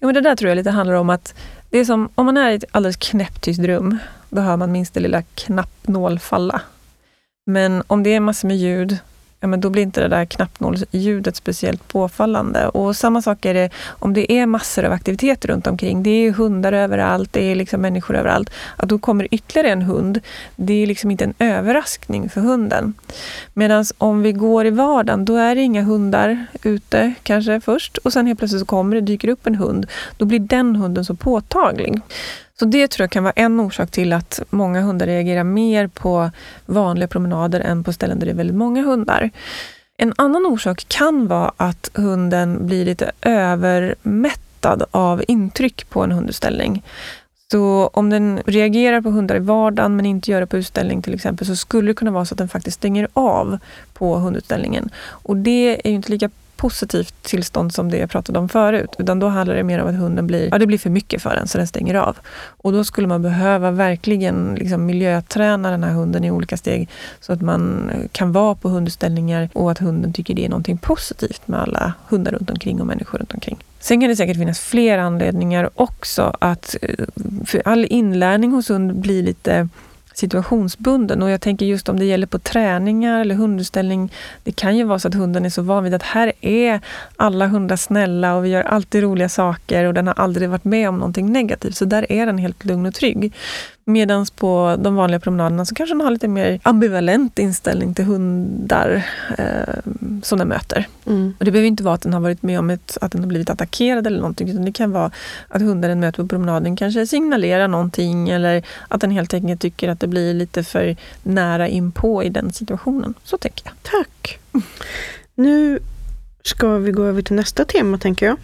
Jo, 0.00 0.08
men 0.08 0.14
det 0.14 0.20
där 0.20 0.36
tror 0.36 0.48
jag 0.48 0.56
lite 0.56 0.70
handlar 0.70 0.94
om 0.94 1.10
att 1.10 1.34
det 1.70 1.78
är 1.78 1.84
som 1.84 2.08
om 2.14 2.26
man 2.26 2.36
är 2.36 2.50
i 2.50 2.54
ett 2.54 2.64
alldeles 2.70 2.96
knäpptyst 2.96 3.60
rum, 3.60 3.98
då 4.28 4.40
hör 4.40 4.56
man 4.56 4.72
minst 4.72 4.94
det 4.94 5.00
lilla 5.00 5.22
knappnål 5.22 6.18
falla. 6.18 6.60
Men 7.46 7.82
om 7.86 8.02
det 8.02 8.14
är 8.14 8.20
massor 8.20 8.48
med 8.48 8.56
ljud 8.56 8.98
ja, 9.44 9.48
men 9.48 9.60
då 9.60 9.70
blir 9.70 9.82
inte 9.82 10.00
det 10.00 10.08
där 10.08 10.24
knappnålsljudet 10.24 11.36
speciellt 11.36 11.88
påfallande. 11.88 12.68
Och 12.68 12.96
samma 12.96 13.22
sak 13.22 13.44
är 13.44 13.54
det 13.54 13.70
om 13.86 14.14
det 14.14 14.32
är 14.32 14.46
massor 14.46 14.84
av 14.84 14.92
aktiviteter 14.92 15.48
runt 15.48 15.66
omkring. 15.66 16.02
Det 16.02 16.10
är 16.10 16.30
hundar 16.30 16.72
överallt, 16.72 17.32
det 17.32 17.50
är 17.50 17.54
liksom 17.54 17.80
människor 17.80 18.16
överallt. 18.16 18.50
Att 18.76 18.88
då 18.88 18.98
kommer 18.98 19.28
ytterligare 19.30 19.70
en 19.70 19.82
hund, 19.82 20.20
det 20.56 20.82
är 20.82 20.86
liksom 20.86 21.10
inte 21.10 21.24
en 21.24 21.34
överraskning 21.38 22.28
för 22.28 22.40
hunden. 22.40 22.94
Medan 23.54 23.84
om 23.98 24.22
vi 24.22 24.32
går 24.32 24.66
i 24.66 24.70
vardagen, 24.70 25.24
då 25.24 25.36
är 25.36 25.54
det 25.54 25.60
inga 25.60 25.82
hundar 25.82 26.46
ute 26.62 27.14
kanske 27.22 27.60
först 27.60 27.96
och 27.96 28.12
sen 28.12 28.26
helt 28.26 28.38
plötsligt 28.38 28.60
så 28.60 28.66
kommer 28.66 28.96
det, 28.96 29.00
dyker 29.00 29.28
upp 29.28 29.46
en 29.46 29.54
hund. 29.54 29.86
Då 30.16 30.24
blir 30.24 30.38
den 30.38 30.76
hunden 30.76 31.04
så 31.04 31.14
påtaglig. 31.14 32.00
Så 32.58 32.64
det 32.64 32.88
tror 32.88 33.02
jag 33.02 33.10
kan 33.10 33.24
vara 33.24 33.32
en 33.36 33.60
orsak 33.60 33.90
till 33.90 34.12
att 34.12 34.40
många 34.50 34.80
hundar 34.80 35.06
reagerar 35.06 35.44
mer 35.44 35.86
på 35.86 36.30
vanliga 36.66 37.08
promenader 37.08 37.60
än 37.60 37.84
på 37.84 37.92
ställen 37.92 38.18
där 38.18 38.26
det 38.26 38.32
är 38.32 38.36
väldigt 38.36 38.56
många 38.56 38.82
hundar. 38.82 39.30
En 39.96 40.14
annan 40.16 40.46
orsak 40.46 40.84
kan 40.88 41.26
vara 41.26 41.52
att 41.56 41.90
hunden 41.94 42.66
blir 42.66 42.84
lite 42.84 43.12
övermättad 43.22 44.82
av 44.90 45.24
intryck 45.28 45.90
på 45.90 46.02
en 46.02 46.12
hundutställning. 46.12 46.82
Så 47.50 47.90
om 47.92 48.10
den 48.10 48.40
reagerar 48.46 49.00
på 49.00 49.10
hundar 49.10 49.36
i 49.36 49.38
vardagen 49.38 49.96
men 49.96 50.06
inte 50.06 50.30
gör 50.30 50.40
det 50.40 50.46
på 50.46 50.56
utställning 50.56 51.02
till 51.02 51.14
exempel 51.14 51.46
så 51.46 51.56
skulle 51.56 51.90
det 51.90 51.94
kunna 51.94 52.10
vara 52.10 52.24
så 52.24 52.34
att 52.34 52.38
den 52.38 52.48
faktiskt 52.48 52.76
stänger 52.76 53.08
av 53.12 53.58
på 53.92 54.16
hundutställningen. 54.16 54.90
Och 54.96 55.36
det 55.36 55.86
är 55.86 55.90
ju 55.90 55.96
inte 55.96 56.10
lika 56.10 56.30
positivt 56.56 57.22
tillstånd 57.22 57.74
som 57.74 57.90
det 57.90 57.98
jag 57.98 58.10
pratade 58.10 58.38
om 58.38 58.48
förut. 58.48 58.96
Utan 58.98 59.18
då 59.18 59.28
handlar 59.28 59.54
det 59.54 59.62
mer 59.62 59.82
om 59.82 59.88
att 59.88 59.94
hunden 59.94 60.26
blir, 60.26 60.48
ja, 60.52 60.58
det 60.58 60.66
blir 60.66 60.78
för 60.78 60.90
mycket 60.90 61.22
för 61.22 61.36
den 61.36 61.48
så 61.48 61.58
den 61.58 61.66
stänger 61.66 61.94
av. 61.94 62.16
Och 62.46 62.72
då 62.72 62.84
skulle 62.84 63.06
man 63.06 63.22
behöva 63.22 63.70
verkligen 63.70 64.54
liksom 64.54 64.86
miljöträna 64.86 65.70
den 65.70 65.84
här 65.84 65.92
hunden 65.92 66.24
i 66.24 66.30
olika 66.30 66.56
steg 66.56 66.88
så 67.20 67.32
att 67.32 67.40
man 67.40 67.90
kan 68.12 68.32
vara 68.32 68.54
på 68.54 68.68
hundutställningar 68.68 69.48
och 69.52 69.70
att 69.70 69.78
hunden 69.78 70.12
tycker 70.12 70.34
det 70.34 70.44
är 70.44 70.48
någonting 70.48 70.78
positivt 70.78 71.48
med 71.48 71.60
alla 71.60 71.92
hundar 72.08 72.32
runt 72.32 72.50
omkring 72.50 72.80
och 72.80 72.86
människor 72.86 73.18
runt 73.18 73.34
omkring. 73.34 73.58
Sen 73.80 74.00
kan 74.00 74.10
det 74.10 74.16
säkert 74.16 74.36
finnas 74.36 74.60
fler 74.60 74.98
anledningar 74.98 75.70
också 75.74 76.36
att 76.38 76.76
eh, 76.82 77.04
för 77.44 77.62
all 77.64 77.84
inlärning 77.84 78.50
hos 78.50 78.70
hund 78.70 78.94
blir 78.96 79.22
lite 79.22 79.68
situationsbunden. 80.14 81.22
Och 81.22 81.30
jag 81.30 81.40
tänker 81.40 81.66
just 81.66 81.88
om 81.88 81.98
det 81.98 82.04
gäller 82.04 82.26
på 82.26 82.38
träningar 82.38 83.20
eller 83.20 83.34
hundutställning. 83.34 84.12
Det 84.42 84.52
kan 84.52 84.76
ju 84.76 84.84
vara 84.84 84.98
så 84.98 85.08
att 85.08 85.14
hunden 85.14 85.44
är 85.44 85.50
så 85.50 85.62
van 85.62 85.84
vid 85.84 85.94
att 85.94 86.02
här 86.02 86.32
är 86.40 86.80
alla 87.16 87.46
hundar 87.46 87.76
snälla 87.76 88.34
och 88.34 88.44
vi 88.44 88.48
gör 88.48 88.62
alltid 88.62 89.02
roliga 89.02 89.28
saker 89.28 89.84
och 89.84 89.94
den 89.94 90.06
har 90.06 90.14
aldrig 90.14 90.48
varit 90.48 90.64
med 90.64 90.88
om 90.88 90.98
någonting 90.98 91.32
negativt. 91.32 91.76
Så 91.76 91.84
där 91.84 92.12
är 92.12 92.26
den 92.26 92.38
helt 92.38 92.64
lugn 92.64 92.86
och 92.86 92.94
trygg. 92.94 93.32
Medan 93.84 94.26
på 94.36 94.76
de 94.78 94.94
vanliga 94.94 95.20
promenaderna 95.20 95.64
så 95.64 95.74
kanske 95.74 95.94
den 95.94 96.00
har 96.00 96.10
lite 96.10 96.28
mer 96.28 96.60
ambivalent 96.62 97.38
inställning 97.38 97.94
till 97.94 98.04
hundar 98.04 99.06
eh, 99.38 99.92
som 100.22 100.38
den 100.38 100.48
möter. 100.48 100.88
Mm. 101.06 101.34
Och 101.38 101.44
det 101.44 101.50
behöver 101.50 101.68
inte 101.68 101.82
vara 101.82 101.94
att 101.94 102.02
den 102.02 102.12
har 102.12 102.20
varit 102.20 102.42
med 102.42 102.58
om 102.58 102.70
ett, 102.70 102.98
att 103.00 103.12
den 103.12 103.20
har 103.20 103.28
blivit 103.28 103.50
attackerad 103.50 104.06
eller 104.06 104.18
någonting. 104.18 104.48
Utan 104.48 104.64
det 104.64 104.72
kan 104.72 104.92
vara 104.92 105.10
att 105.48 105.62
hunden 105.62 105.90
den 105.90 106.00
möter 106.00 106.22
på 106.22 106.28
promenaden 106.28 106.76
kanske 106.76 107.06
signalerar 107.06 107.68
någonting 107.68 108.28
eller 108.28 108.62
att 108.88 109.00
den 109.00 109.10
helt 109.10 109.34
enkelt 109.34 109.60
tycker 109.60 109.88
att 109.88 110.00
det 110.00 110.06
blir 110.06 110.34
lite 110.34 110.64
för 110.64 110.96
nära 111.22 111.68
inpå 111.68 112.22
i 112.22 112.28
den 112.28 112.52
situationen. 112.52 113.14
Så 113.24 113.38
tänker 113.38 113.66
jag. 113.66 113.74
Tack! 113.82 114.38
Nu 115.34 115.78
ska 116.42 116.76
vi 116.78 116.92
gå 116.92 117.04
över 117.04 117.22
till 117.22 117.36
nästa 117.36 117.64
tema 117.64 117.98
tänker 117.98 118.26
jag. 118.26 118.36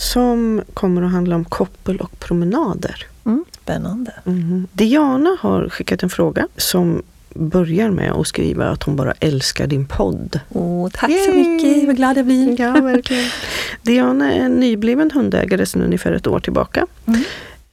Som 0.00 0.62
kommer 0.74 1.02
att 1.02 1.10
handla 1.10 1.36
om 1.36 1.44
koppel 1.44 2.00
och 2.00 2.20
promenader. 2.20 3.06
Mm, 3.24 3.44
spännande. 3.62 4.12
Mm. 4.26 4.66
Diana 4.72 5.36
har 5.40 5.68
skickat 5.68 6.02
en 6.02 6.10
fråga 6.10 6.48
som 6.56 7.02
börjar 7.34 7.90
med 7.90 8.12
att 8.12 8.26
skriva 8.26 8.68
att 8.68 8.82
hon 8.82 8.96
bara 8.96 9.12
älskar 9.20 9.66
din 9.66 9.86
podd. 9.86 10.40
Åh, 10.48 10.88
tack 10.92 11.10
Yay! 11.10 11.24
så 11.24 11.32
mycket, 11.32 11.86
vad 11.86 11.96
glad 11.96 12.16
jag 12.18 12.26
blir. 12.26 12.60
Ja, 12.60 12.72
verkligen. 12.72 13.30
Diana 13.82 14.34
är 14.34 14.40
en 14.40 14.52
nybliven 14.54 15.10
hundägare 15.10 15.66
sedan 15.66 15.82
ungefär 15.82 16.12
ett 16.12 16.26
år 16.26 16.40
tillbaka. 16.40 16.86
Mm. 17.06 17.22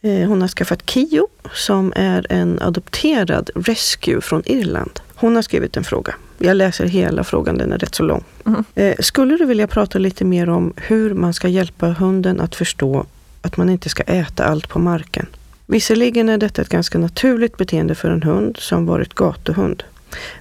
Eh, 0.01 0.27
hon 0.27 0.41
har 0.41 0.47
skaffat 0.47 0.89
Kio 0.89 1.27
som 1.53 1.93
är 1.95 2.27
en 2.29 2.59
adopterad 2.61 3.49
rescue 3.55 4.21
från 4.21 4.43
Irland. 4.45 4.99
Hon 5.19 5.35
har 5.35 5.41
skrivit 5.41 5.77
en 5.77 5.83
fråga. 5.83 6.15
Jag 6.37 6.57
läser 6.57 6.85
hela 6.85 7.23
frågan, 7.23 7.57
den 7.57 7.71
är 7.71 7.77
rätt 7.77 7.95
så 7.95 8.03
lång. 8.03 8.23
Mm. 8.45 8.95
Skulle 8.99 9.37
du 9.37 9.45
vilja 9.45 9.67
prata 9.67 9.99
lite 9.99 10.25
mer 10.25 10.49
om 10.49 10.73
hur 10.75 11.13
man 11.13 11.33
ska 11.33 11.47
hjälpa 11.47 11.87
hunden 11.87 12.41
att 12.41 12.55
förstå 12.55 13.05
att 13.41 13.57
man 13.57 13.69
inte 13.69 13.89
ska 13.89 14.03
äta 14.03 14.45
allt 14.45 14.69
på 14.69 14.79
marken? 14.79 15.25
Visserligen 15.65 16.29
är 16.29 16.37
detta 16.37 16.61
ett 16.61 16.69
ganska 16.69 16.97
naturligt 16.97 17.57
beteende 17.57 17.95
för 17.95 18.09
en 18.09 18.23
hund 18.23 18.57
som 18.57 18.85
varit 18.85 19.13
gatuhund. 19.13 19.83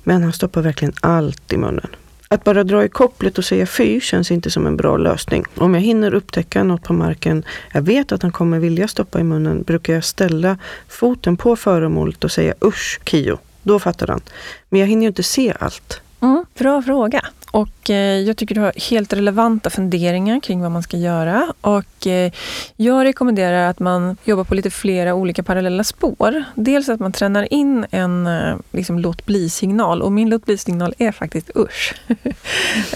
Men 0.03 0.23
han 0.23 0.33
stoppar 0.33 0.63
verkligen 0.63 0.95
allt 1.01 1.53
i 1.53 1.57
munnen. 1.57 1.89
Att 2.29 2.45
bara 2.45 2.65
dra 2.65 2.85
i 2.85 2.89
kopplet 2.89 3.39
och 3.39 3.45
säga 3.45 3.67
fy 3.67 4.01
känns 4.01 4.31
inte 4.31 4.51
som 4.51 4.67
en 4.67 4.77
bra 4.77 4.97
lösning. 4.97 5.45
Om 5.55 5.75
jag 5.75 5.81
hinner 5.81 6.15
upptäcka 6.15 6.65
något 6.65 6.83
på 6.83 6.93
marken, 6.93 7.45
jag 7.73 7.83
vet 7.83 8.13
att 8.13 8.23
han 8.23 8.33
kommer 8.33 8.59
vilja 8.59 8.89
stoppa 8.89 9.21
i 9.21 9.23
munnen, 9.23 9.63
brukar 9.63 9.95
jag 9.95 10.05
ställa 10.05 10.59
foten 10.89 11.37
på 11.37 11.57
föremålet 11.57 12.25
och 12.25 12.31
säga 12.31 12.55
usch 12.65 13.01
Kio. 13.05 13.39
Då 13.67 13.79
fattar 13.79 14.07
han. 14.07 14.21
Men 14.69 14.81
jag 14.81 14.89
hinner 14.89 15.03
ju 15.03 15.09
inte 15.09 15.23
se 15.23 15.55
allt. 15.61 16.01
Mm, 16.21 16.45
bra 16.59 16.83
fråga. 16.83 17.23
Och 17.57 17.91
eh, 17.91 18.21
jag 18.21 18.37
tycker 18.37 18.55
du 18.55 18.61
har 18.61 18.91
helt 18.91 19.13
relevanta 19.13 19.71
funderingar 19.71 20.41
kring 20.41 20.61
vad 20.61 20.71
man 20.71 20.83
ska 20.83 20.97
göra. 20.97 21.53
Och 21.61 22.07
eh, 22.07 22.33
jag 22.77 23.05
rekommenderar 23.05 23.71
att 23.71 23.79
man 23.79 24.17
jobbar 24.25 24.45
på 24.45 24.55
lite 24.55 24.71
flera 24.71 25.15
olika 25.15 25.43
parallella 25.43 25.85
spår. 25.85 26.45
Dels 26.55 26.89
att 26.89 27.01
man 27.01 27.13
tränar 27.13 27.53
in 27.53 27.87
en 27.91 28.27
eh, 28.27 28.57
liksom, 28.73 28.99
låt 28.99 29.27
bli-signal. 29.27 30.03
Och 30.03 30.13
min 30.13 30.29
låt 30.29 30.45
bli-signal 30.47 30.95
är 30.99 31.13
faktiskt 31.13 31.51
usch. 31.57 31.95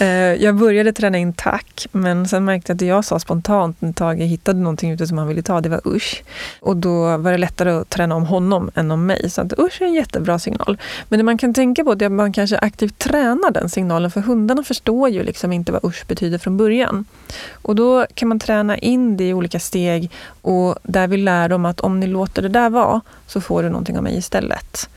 Eh, 0.00 0.06
jag 0.44 0.56
började 0.56 0.92
träna 0.92 1.18
in 1.18 1.32
tack, 1.32 1.86
men 1.92 2.28
sen 2.28 2.44
märkte 2.44 2.70
jag 2.70 2.74
att 2.74 2.78
det 2.78 2.86
jag 2.86 3.04
sa 3.04 3.18
spontant 3.18 3.80
när 3.80 3.92
Tage 3.92 4.18
hittade 4.18 4.58
någonting 4.58 4.90
ute 4.90 5.06
som 5.06 5.18
han 5.18 5.28
ville 5.28 5.42
ta, 5.42 5.60
det 5.60 5.68
var 5.68 5.80
usch. 5.86 6.22
Och 6.60 6.76
då 6.76 7.16
var 7.16 7.32
det 7.32 7.38
lättare 7.38 7.70
att 7.70 7.90
träna 7.90 8.14
om 8.14 8.26
honom 8.26 8.70
än 8.74 8.90
om 8.90 9.06
mig. 9.06 9.30
Så 9.30 9.40
att 9.40 9.58
usch 9.58 9.82
är 9.82 9.86
en 9.86 9.94
jättebra 9.94 10.38
signal. 10.38 10.78
Men 11.08 11.18
det 11.18 11.22
man 11.22 11.38
kan 11.38 11.54
tänka 11.54 11.84
på 11.84 11.92
är 11.92 12.06
att 12.06 12.12
man 12.12 12.32
kanske 12.32 12.58
aktivt 12.58 12.98
tränar 13.10 13.50
den 13.50 13.68
signalen 13.68 14.10
för 14.10 14.20
hundarna 14.20 14.62
förstår 14.62 15.08
ju 15.08 15.22
liksom 15.22 15.52
inte 15.52 15.72
vad 15.72 15.84
usch 15.84 16.04
betyder 16.06 16.38
från 16.38 16.56
början. 16.56 17.04
Och 17.52 17.74
då 17.74 18.06
kan 18.14 18.28
man 18.28 18.38
träna 18.38 18.78
in 18.78 19.16
det 19.16 19.28
i 19.28 19.34
olika 19.34 19.60
steg 19.60 20.10
och 20.42 20.76
där 20.82 21.08
vi 21.08 21.16
lär 21.16 21.48
dem 21.48 21.64
att 21.64 21.80
om 21.80 22.00
ni 22.00 22.06
låter 22.06 22.42
det 22.42 22.48
där 22.48 22.70
vara 22.70 23.00
så 23.26 23.40
får 23.40 23.62
du 23.62 23.68
någonting 23.68 23.96
av 23.96 24.02
mig 24.02 24.16
istället. 24.16 24.88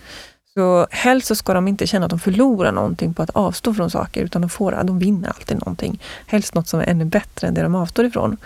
Så 0.53 0.88
helst 0.91 1.27
så 1.27 1.36
ska 1.36 1.53
de 1.53 1.67
inte 1.67 1.88
känna 1.88 2.05
att 2.05 2.10
de 2.10 2.20
förlorar 2.20 2.72
någonting 2.72 3.13
på 3.13 3.24
att 3.24 3.29
avstå 3.29 3.74
från 3.74 3.89
saker, 3.89 4.24
utan 4.24 4.41
de, 4.41 4.50
får, 4.50 4.84
de 4.84 5.00
vinner 5.00 5.29
alltid 5.29 5.58
någonting. 5.58 6.01
Helst 6.27 6.55
något 6.55 6.67
som 6.67 6.79
är 6.79 6.89
ännu 6.89 7.05
bättre 7.05 7.48
än 7.48 7.53
det 7.53 7.62
de 7.62 7.75
avstår 7.75 8.06
ifrån. 8.06 8.38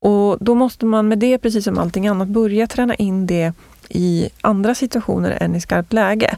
Och 0.00 0.36
då 0.40 0.54
måste 0.54 0.86
man 0.86 1.08
med 1.08 1.18
det, 1.18 1.38
precis 1.38 1.64
som 1.64 1.78
allting 1.78 2.08
annat, 2.08 2.28
börja 2.28 2.66
träna 2.66 2.94
in 2.94 3.26
det 3.26 3.52
i 3.88 4.28
andra 4.40 4.74
situationer 4.74 5.38
än 5.40 5.54
i 5.54 5.60
skarpt 5.60 5.92
läge. 5.92 6.36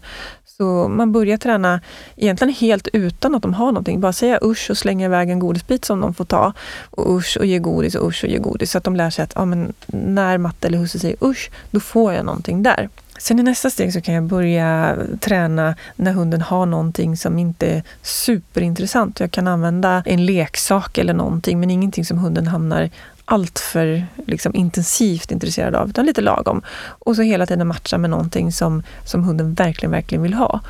Så 0.60 0.88
man 0.88 1.12
börjar 1.12 1.36
träna 1.36 1.80
egentligen 2.16 2.54
helt 2.54 2.88
utan 2.92 3.34
att 3.34 3.42
de 3.42 3.54
har 3.54 3.66
någonting. 3.66 4.00
Bara 4.00 4.12
säga 4.12 4.38
usch 4.42 4.70
och 4.70 4.78
slänga 4.78 5.06
iväg 5.06 5.30
en 5.30 5.38
godisbit 5.38 5.84
som 5.84 6.00
de 6.00 6.14
får 6.14 6.24
ta. 6.24 6.52
Och 6.90 7.16
usch 7.16 7.36
och 7.40 7.46
ge 7.46 7.58
godis 7.58 7.94
och 7.94 8.08
usch 8.08 8.24
och 8.24 8.30
ge 8.30 8.38
godis. 8.38 8.70
Så 8.70 8.78
att 8.78 8.84
de 8.84 8.96
lär 8.96 9.10
sig 9.10 9.22
att 9.22 9.32
ja, 9.34 9.44
men 9.44 9.72
när 9.86 10.38
matte 10.38 10.68
eller 10.68 10.78
husse 10.78 10.98
säger 10.98 11.16
usch, 11.24 11.50
då 11.70 11.80
får 11.80 12.12
jag 12.12 12.24
någonting 12.24 12.62
där. 12.62 12.88
Sen 13.18 13.38
i 13.38 13.42
nästa 13.42 13.70
steg 13.70 13.92
så 13.92 14.00
kan 14.00 14.14
jag 14.14 14.24
börja 14.24 14.96
träna 15.20 15.74
när 15.96 16.12
hunden 16.12 16.40
har 16.40 16.66
någonting 16.66 17.16
som 17.16 17.38
inte 17.38 17.66
är 17.66 17.82
superintressant. 18.02 19.20
Jag 19.20 19.30
kan 19.30 19.48
använda 19.48 20.02
en 20.06 20.26
leksak 20.26 20.98
eller 20.98 21.14
någonting 21.14 21.60
men 21.60 21.70
ingenting 21.70 22.04
som 22.04 22.18
hunden 22.18 22.46
hamnar 22.46 22.90
alltför 23.30 24.06
liksom, 24.26 24.54
intensivt 24.54 25.32
intresserad 25.32 25.74
av, 25.74 25.88
utan 25.88 26.06
lite 26.06 26.20
lagom. 26.20 26.62
Och 26.88 27.16
så 27.16 27.22
hela 27.22 27.46
tiden 27.46 27.68
matcha 27.68 27.98
med 27.98 28.10
någonting 28.10 28.52
som, 28.52 28.82
som 29.04 29.24
hunden 29.24 29.54
verkligen, 29.54 29.90
verkligen 29.90 30.22
vill 30.22 30.34
ha. 30.34 30.60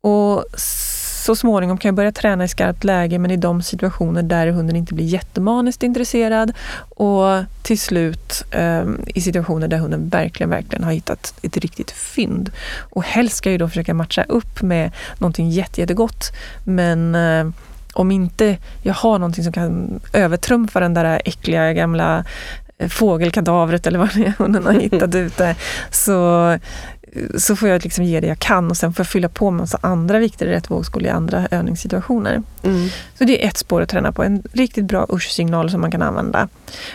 Och 0.00 0.44
så 1.26 1.36
småningom 1.36 1.78
kan 1.78 1.88
jag 1.88 1.94
börja 1.94 2.12
träna 2.12 2.44
i 2.44 2.48
skarpt 2.48 2.84
läge, 2.84 3.18
men 3.18 3.30
i 3.30 3.36
de 3.36 3.62
situationer 3.62 4.22
där 4.22 4.46
hunden 4.46 4.76
inte 4.76 4.94
blir 4.94 5.04
jättemaniskt 5.04 5.82
intresserad. 5.82 6.52
Och 6.96 7.44
till 7.62 7.80
slut 7.80 8.44
eh, 8.50 8.84
i 9.06 9.20
situationer 9.20 9.68
där 9.68 9.78
hunden 9.78 10.08
verkligen, 10.08 10.50
verkligen 10.50 10.84
har 10.84 10.92
hittat 10.92 11.34
ett 11.42 11.56
riktigt 11.56 11.90
fynd. 11.90 12.50
Och 12.90 13.04
helst 13.04 13.36
ska 13.36 13.50
jag 13.50 13.60
då 13.60 13.68
försöka 13.68 13.94
matcha 13.94 14.22
upp 14.22 14.62
med 14.62 14.92
någonting 15.18 15.50
jätte, 15.50 15.80
jättegott, 15.80 16.32
men 16.64 17.14
eh, 17.14 17.46
om 17.96 18.10
inte 18.10 18.56
jag 18.82 18.94
har 18.94 19.18
någonting 19.18 19.44
som 19.44 19.52
kan 19.52 20.00
övertrumfa 20.12 20.80
den 20.80 20.94
där 20.94 21.22
äckliga 21.24 21.72
gamla 21.72 22.24
eh, 22.78 22.88
fågelkadavret 22.88 23.86
eller 23.86 23.98
vad 23.98 24.14
det 24.14 24.24
är 24.24 24.32
hunden 24.38 24.66
har 24.66 24.72
hittat 24.72 25.14
ute, 25.14 25.56
så, 25.90 26.58
så 27.38 27.56
får 27.56 27.68
jag 27.68 27.84
liksom 27.84 28.04
ge 28.04 28.20
det 28.20 28.26
jag 28.26 28.38
kan 28.38 28.70
och 28.70 28.76
sen 28.76 28.92
får 28.92 29.02
jag 29.02 29.10
fylla 29.10 29.28
på 29.28 29.50
med 29.50 29.60
massa 29.60 29.78
andra 29.80 30.18
vikter 30.18 30.46
i 30.46 30.50
rätt 30.50 30.70
vågskål 30.70 31.06
i 31.06 31.08
andra 31.08 31.48
övningssituationer. 31.50 32.42
Mm. 32.62 32.88
Så 33.18 33.24
det 33.24 33.44
är 33.44 33.48
ett 33.48 33.56
spår 33.56 33.82
att 33.82 33.88
träna 33.88 34.12
på, 34.12 34.22
en 34.22 34.42
riktigt 34.52 34.84
bra 34.84 35.06
usch-signal 35.12 35.70
som 35.70 35.80
man 35.80 35.90
kan 35.90 36.02
använda. 36.02 36.48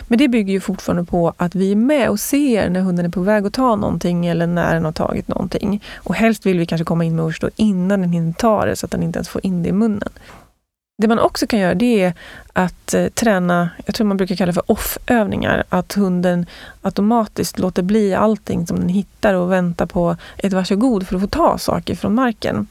Men 0.08 0.18
det 0.18 0.28
bygger 0.28 0.52
ju 0.52 0.60
fortfarande 0.60 1.04
på 1.04 1.34
att 1.36 1.54
vi 1.54 1.72
är 1.72 1.76
med 1.76 2.08
och 2.08 2.20
ser 2.20 2.70
när 2.70 2.80
hunden 2.80 3.06
är 3.06 3.10
på 3.10 3.20
väg 3.20 3.46
att 3.46 3.52
ta 3.52 3.76
någonting 3.76 4.26
eller 4.26 4.46
när 4.46 4.74
den 4.74 4.84
har 4.84 4.92
tagit 4.92 5.28
någonting. 5.28 5.82
Och 5.96 6.14
helst 6.14 6.46
vill 6.46 6.58
vi 6.58 6.66
kanske 6.66 6.84
komma 6.84 7.04
in 7.04 7.16
med 7.16 7.24
usch 7.24 7.38
då 7.40 7.50
innan 7.56 8.00
den 8.00 8.12
hinner 8.12 8.32
ta 8.32 8.64
det 8.64 8.76
så 8.76 8.86
att 8.86 8.92
den 8.92 9.02
inte 9.02 9.18
ens 9.18 9.28
får 9.28 9.46
in 9.46 9.62
det 9.62 9.68
i 9.68 9.72
munnen. 9.72 10.08
Det 11.02 11.08
man 11.08 11.18
också 11.18 11.46
kan 11.46 11.58
göra 11.58 11.74
det 11.74 12.02
är 12.02 12.14
att 12.52 12.94
eh, 12.94 13.06
träna, 13.08 13.70
jag 13.86 13.94
tror 13.94 14.06
man 14.06 14.16
brukar 14.16 14.36
kalla 14.36 14.46
det 14.46 14.54
för 14.54 14.70
off-övningar. 14.70 15.64
Att 15.68 15.92
hunden 15.92 16.46
automatiskt 16.82 17.58
låter 17.58 17.82
bli 17.82 18.14
allting 18.14 18.66
som 18.66 18.76
den 18.80 18.88
hittar 18.88 19.34
och 19.34 19.52
väntar 19.52 19.86
på 19.86 20.16
ett 20.36 20.52
varsågod 20.52 21.06
för 21.06 21.16
att 21.16 21.22
få 21.22 21.28
ta 21.28 21.58
saker 21.58 21.94
från 21.94 22.14
marken. 22.14 22.66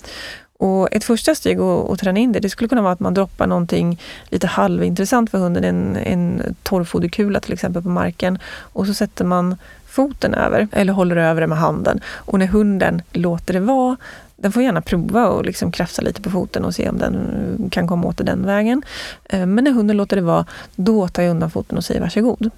Och 0.58 0.94
ett 0.94 1.04
första 1.04 1.36
steg 1.36 1.60
att, 1.60 1.89
att 1.89 2.00
träna 2.00 2.20
in 2.20 2.32
det, 2.32 2.39
det 2.39 2.50
skulle 2.50 2.67
kunna 2.67 2.82
vara 2.82 2.94
att 2.94 3.00
man 3.00 3.13
droppar 3.13 3.48
någonting 3.48 4.00
lite 4.30 4.48
halvintressant 4.48 5.32
för 5.32 5.38
hunden, 5.38 5.63
en, 5.63 5.96
en 5.96 6.56
torrfoderkula 6.63 7.39
till 7.39 7.54
exempel 7.54 7.84
på 7.84 7.89
marken. 7.89 8.39
Och 8.46 8.88
så 8.88 8.94
sätter 8.94 9.26
man 9.26 9.56
foten 9.88 10.34
över, 10.34 10.67
eller 10.72 10.94
håller 10.94 11.15
över 11.15 11.41
det 11.41 11.48
med 11.48 11.58
handen. 11.58 12.02
Och 12.08 12.39
när 12.39 12.48
hunden 12.48 13.02
låter 13.12 13.54
det 13.54 13.60
vara 13.60 13.98
den 14.42 14.52
får 14.52 14.64
gärna 14.64 14.82
prova 14.82 15.28
och 15.28 15.46
liksom 15.46 15.72
krafsa 15.72 16.02
lite 16.02 16.22
på 16.22 16.30
foten 16.30 16.66
och 16.66 16.76
se 16.76 16.90
om 16.90 16.98
den 16.98 17.16
eh, 17.16 17.70
kan 17.70 17.88
komma 17.88 18.08
åt 18.08 18.18
det 18.18 18.24
den 18.24 18.46
vägen. 18.46 18.84
Eh, 19.30 19.46
men 19.46 19.64
när 19.64 19.72
hunden 19.72 19.98
låter 19.98 20.16
det 20.16 20.22
vara, 20.22 20.46
då 20.76 21.08
tar 21.08 21.24
jag 21.24 21.32
undan 21.32 21.52
foten 21.52 21.78
och 21.78 21.86
säger 21.86 22.02
varsågod. 22.02 22.50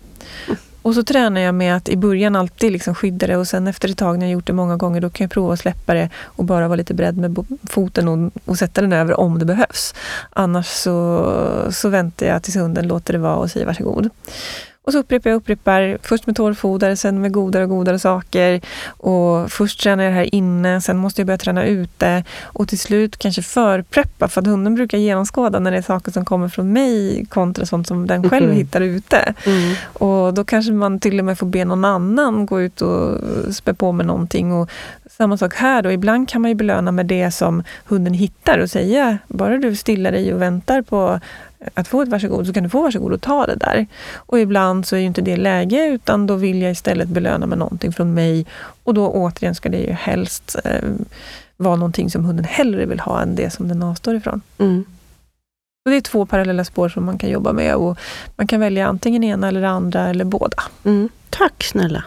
Och 0.82 0.96
så 0.96 1.04
tränar 1.04 1.42
jag 1.42 1.56
med 1.56 1.76
att 1.76 1.90
i 1.90 1.98
början 1.98 2.36
alltid 2.36 2.72
liksom 2.72 2.96
skydda 2.96 3.28
det 3.28 3.38
och 3.38 3.48
sen 3.48 3.68
efter 3.68 3.90
ett 3.90 3.98
tag 3.98 4.20
när 4.20 4.26
jag 4.26 4.34
gjort 4.34 4.48
det 4.48 4.54
många 4.54 4.78
gånger, 4.78 5.02
då 5.02 5.10
kan 5.10 5.26
jag 5.26 5.32
prova 5.32 5.54
att 5.54 5.60
släppa 5.60 5.94
det 5.94 6.10
och 6.24 6.46
bara 6.46 6.68
vara 6.68 6.76
lite 6.76 6.94
beredd 6.94 7.18
med 7.18 7.46
foten 7.64 8.08
och, 8.08 8.32
och 8.46 8.58
sätta 8.58 8.82
den 8.82 8.94
över 8.94 9.20
om 9.20 9.40
det 9.40 9.46
behövs. 9.46 9.96
Annars 10.30 10.68
så, 10.68 11.34
så 11.72 11.90
väntar 11.90 12.26
jag 12.26 12.44
tills 12.44 12.56
hunden 12.56 12.88
låter 12.88 13.14
det 13.14 13.20
vara 13.20 13.36
och 13.36 13.52
säger 13.52 13.66
varsågod. 13.66 14.10
Och 14.86 14.92
så 14.92 15.00
upprepar 15.00 15.30
jag 15.30 15.38
upprepar, 15.38 15.98
först 16.02 16.28
med 16.28 16.36
torrfoder, 16.36 16.96
sen 16.96 17.22
med 17.22 17.32
godare 17.32 17.64
och 17.64 17.70
godare 17.70 18.00
saker. 18.00 18.62
Och 18.88 19.52
först 19.52 19.82
tränar 19.82 20.04
jag 20.04 20.12
här 20.12 20.36
inne, 20.36 20.82
sen 20.82 20.98
måste 20.98 21.22
jag 21.22 21.28
börja 21.28 21.38
träna 21.38 21.66
ute. 21.66 22.24
Och 22.44 22.68
till 22.68 22.80
slut 22.80 23.18
kanske 23.18 23.42
förpreppa, 23.42 24.28
för 24.28 24.42
att 24.42 24.48
hunden 24.48 24.76
brukar 24.76 24.98
genomskåda 24.98 25.60
när 25.60 25.72
det 25.72 25.78
är 25.78 25.82
saker 25.82 26.12
som 26.12 26.26
kommer 26.26 26.50
från 26.50 26.74
mig 26.74 27.26
kontra 27.30 27.66
sånt 27.66 27.88
som 27.88 28.08
den 28.08 28.30
själv 28.30 28.46
mm. 28.46 28.58
hittar 28.58 28.82
ute. 28.82 29.34
Mm. 29.46 29.76
Och 29.94 30.34
då 30.34 30.44
kanske 30.44 30.72
man 30.72 31.00
till 31.00 31.20
och 31.20 31.26
med 31.26 31.38
får 31.38 31.48
be 31.48 31.66
någon 31.66 31.86
annan 31.86 32.46
gå 32.46 32.62
ut 32.62 32.82
och 32.82 33.20
spä 33.54 33.74
på 33.74 33.92
med 33.92 34.06
någonting. 34.06 34.54
Och 34.54 34.70
samma 35.18 35.38
sak 35.38 35.56
här 35.56 35.82
då, 35.82 35.92
ibland 35.92 36.30
kan 36.30 36.42
man 36.42 36.52
ju 36.52 36.56
belöna 36.56 36.92
med 36.92 37.06
det 37.06 37.32
som 37.32 37.64
hunden 37.86 38.14
hittar 38.14 38.60
och 38.60 38.70
säga, 38.70 39.18
bara 39.28 39.58
du 39.58 39.76
stillar 39.76 40.12
dig 40.12 40.34
och 40.34 40.42
väntar 40.42 40.82
på 40.82 41.20
att 41.74 41.88
få 41.88 42.02
ett 42.02 42.10
varsågod 42.10 42.48
så 42.48 42.54
kan 42.54 42.64
du 42.64 42.70
få 42.70 42.82
varsågod 42.82 43.14
och 43.14 43.22
ta 43.22 43.46
det 43.46 43.56
där. 43.56 43.88
Och 44.16 44.40
ibland 44.40 44.88
så 44.88 44.96
är 44.96 45.00
ju 45.00 45.06
inte 45.06 45.22
det 45.22 45.38
läge 45.38 45.88
utan 45.88 46.28
då 46.28 46.36
vill 46.36 46.62
jag 46.62 46.72
istället 46.72 47.08
belöna 47.08 47.46
med 47.46 47.58
någonting 47.58 47.94
från 47.94 48.14
mig 48.14 48.46
och 48.84 48.94
då 48.94 49.10
återigen 49.10 49.56
ska 49.56 49.70
det 49.70 49.78
ju 49.78 49.92
helst 49.92 50.56
eh, 50.64 50.90
vara 51.58 51.76
någonting 51.76 52.10
som 52.10 52.26
hunden 52.26 52.46
hellre 52.46 52.86
vill 52.86 53.00
ha 53.00 53.22
än 53.22 53.36
det 53.36 53.50
som 53.50 53.68
den 53.68 53.84
avstår 53.84 54.16
ifrån. 54.16 54.42
Mm. 54.58 54.86
Och 55.86 55.92
det 55.92 55.98
är 55.98 56.02
två 56.02 56.26
parallella 56.26 56.64
spår 56.64 56.90
som 56.90 57.06
man 57.06 57.18
kan 57.18 57.30
jobba 57.30 57.54
med 57.54 57.76
och 57.76 58.00
man 58.36 58.48
kan 58.48 58.60
välja 58.60 58.88
antingen 58.88 59.24
ena 59.24 59.48
eller 59.48 59.64
andra 59.64 60.10
eller 60.10 60.26
båda. 60.26 60.64
Mm. 60.84 61.10
Tack 61.30 61.64
snälla! 61.64 62.04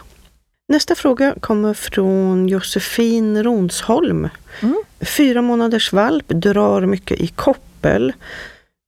Nästa 0.68 0.94
fråga 0.94 1.34
kommer 1.40 1.74
från 1.74 2.48
Josefin 2.48 3.42
Ronsholm. 3.44 4.28
Mm. 4.62 4.82
Fyra 5.00 5.42
månaders 5.42 5.92
valp, 5.92 6.28
drar 6.28 6.80
mycket 6.80 7.20
i 7.20 7.26
koppel 7.26 8.12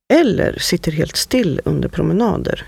eller 0.08 0.58
sitter 0.58 0.92
helt 0.92 1.16
still 1.16 1.60
under 1.64 1.88
promenader. 1.88 2.64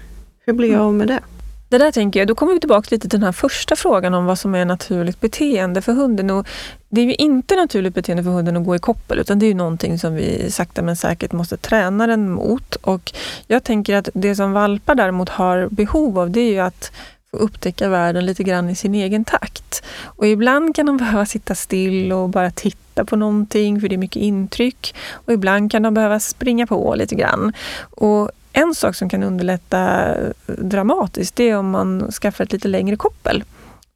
Hur 0.46 0.52
blir 0.52 0.72
jag 0.72 0.80
av 0.80 0.94
med 0.94 1.08
det? 1.08 1.20
Det 1.68 1.78
där 1.78 1.92
tänker 1.92 2.20
jag, 2.20 2.28
då 2.28 2.34
kommer 2.34 2.52
vi 2.54 2.60
tillbaka 2.60 2.88
lite 2.90 3.08
till 3.08 3.20
den 3.20 3.24
här 3.26 3.32
första 3.32 3.76
frågan 3.76 4.14
om 4.14 4.24
vad 4.24 4.38
som 4.38 4.54
är 4.54 4.64
naturligt 4.64 5.20
beteende 5.20 5.82
för 5.82 5.92
hunden. 5.92 6.30
Och 6.30 6.46
det 6.88 7.00
är 7.00 7.04
ju 7.04 7.14
inte 7.14 7.56
naturligt 7.56 7.94
beteende 7.94 8.22
för 8.22 8.30
hunden 8.30 8.56
att 8.56 8.64
gå 8.64 8.76
i 8.76 8.78
koppel, 8.78 9.18
utan 9.18 9.38
det 9.38 9.46
är 9.46 9.48
ju 9.48 9.54
någonting 9.54 9.98
som 9.98 10.14
vi 10.14 10.50
sakta 10.50 10.82
men 10.82 10.96
säkert 10.96 11.32
måste 11.32 11.56
träna 11.56 12.06
den 12.06 12.30
mot. 12.30 12.74
Och 12.74 13.12
jag 13.46 13.64
tänker 13.64 13.96
att 13.96 14.08
det 14.14 14.34
som 14.34 14.52
valpar 14.52 14.94
däremot 14.94 15.28
har 15.28 15.68
behov 15.70 16.18
av, 16.18 16.30
det 16.30 16.40
är 16.40 16.52
ju 16.52 16.60
att 16.60 16.92
få 17.30 17.36
upptäcka 17.36 17.88
världen 17.88 18.26
lite 18.26 18.42
grann 18.42 18.70
i 18.70 18.74
sin 18.74 18.94
egen 18.94 19.24
takt. 19.24 19.82
Och 20.04 20.26
ibland 20.26 20.76
kan 20.76 20.86
de 20.86 20.96
behöva 20.96 21.26
sitta 21.26 21.54
still 21.54 22.12
och 22.12 22.28
bara 22.28 22.50
titta 22.50 23.04
på 23.04 23.16
någonting, 23.16 23.80
för 23.80 23.88
det 23.88 23.94
är 23.94 23.98
mycket 23.98 24.22
intryck. 24.22 24.94
Och 25.12 25.32
ibland 25.32 25.72
kan 25.72 25.82
de 25.82 25.94
behöva 25.94 26.20
springa 26.20 26.66
på 26.66 26.94
lite 26.94 27.14
grann. 27.14 27.52
Och 27.80 28.30
en 28.52 28.74
sak 28.74 28.94
som 28.94 29.08
kan 29.08 29.22
underlätta 29.22 30.14
dramatiskt, 30.46 31.36
det 31.36 31.50
är 31.50 31.56
om 31.56 31.70
man 31.70 32.12
skaffar 32.12 32.44
ett 32.44 32.52
lite 32.52 32.68
längre 32.68 32.96
koppel. 32.96 33.44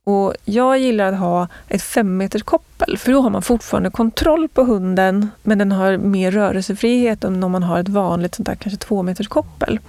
Och 0.07 0.35
jag 0.45 0.79
gillar 0.79 1.13
att 1.13 1.19
ha 1.19 1.49
ett 1.69 1.83
femmeters 1.83 2.43
koppel, 2.43 2.99
för 2.99 3.13
då 3.13 3.21
har 3.21 3.31
man 3.31 3.43
fortfarande 3.43 3.91
kontroll 3.91 4.49
på 4.49 4.63
hunden, 4.65 5.29
men 5.43 5.59
den 5.59 5.73
har 5.73 5.97
mer 5.97 6.31
rörelsefrihet 6.31 7.25
än 7.25 7.45
om 7.45 7.53
man 7.53 7.63
har 7.63 7.81
ett 7.81 7.89
vanligt 7.89 8.35
sånt 8.35 8.47
där 8.47 8.55
kanske 8.55 8.79
två 8.79 9.03
meters 9.03 9.29
koppel. 9.29 9.81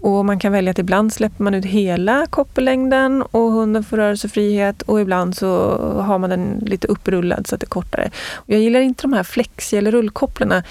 Och 0.00 0.24
man 0.24 0.38
kan 0.38 0.52
välja 0.52 0.70
att 0.70 0.78
ibland 0.78 1.12
släpper 1.12 1.44
man 1.44 1.54
ut 1.54 1.64
hela 1.64 2.26
koppellängden 2.26 3.22
och 3.22 3.52
hunden 3.52 3.84
får 3.84 3.96
rörelsefrihet 3.96 4.82
och 4.82 5.00
ibland 5.00 5.36
så 5.36 5.78
har 6.02 6.18
man 6.18 6.30
den 6.30 6.62
lite 6.66 6.86
upprullad 6.88 7.46
så 7.46 7.54
att 7.54 7.60
det 7.60 7.64
är 7.64 7.68
kortare. 7.68 8.10
Och 8.34 8.50
jag 8.50 8.60
gillar 8.60 8.80
inte 8.80 9.02
de 9.02 9.12
här 9.12 9.24
flexi 9.24 9.76
eller 9.76 9.92
rullkopplarna 9.92 10.62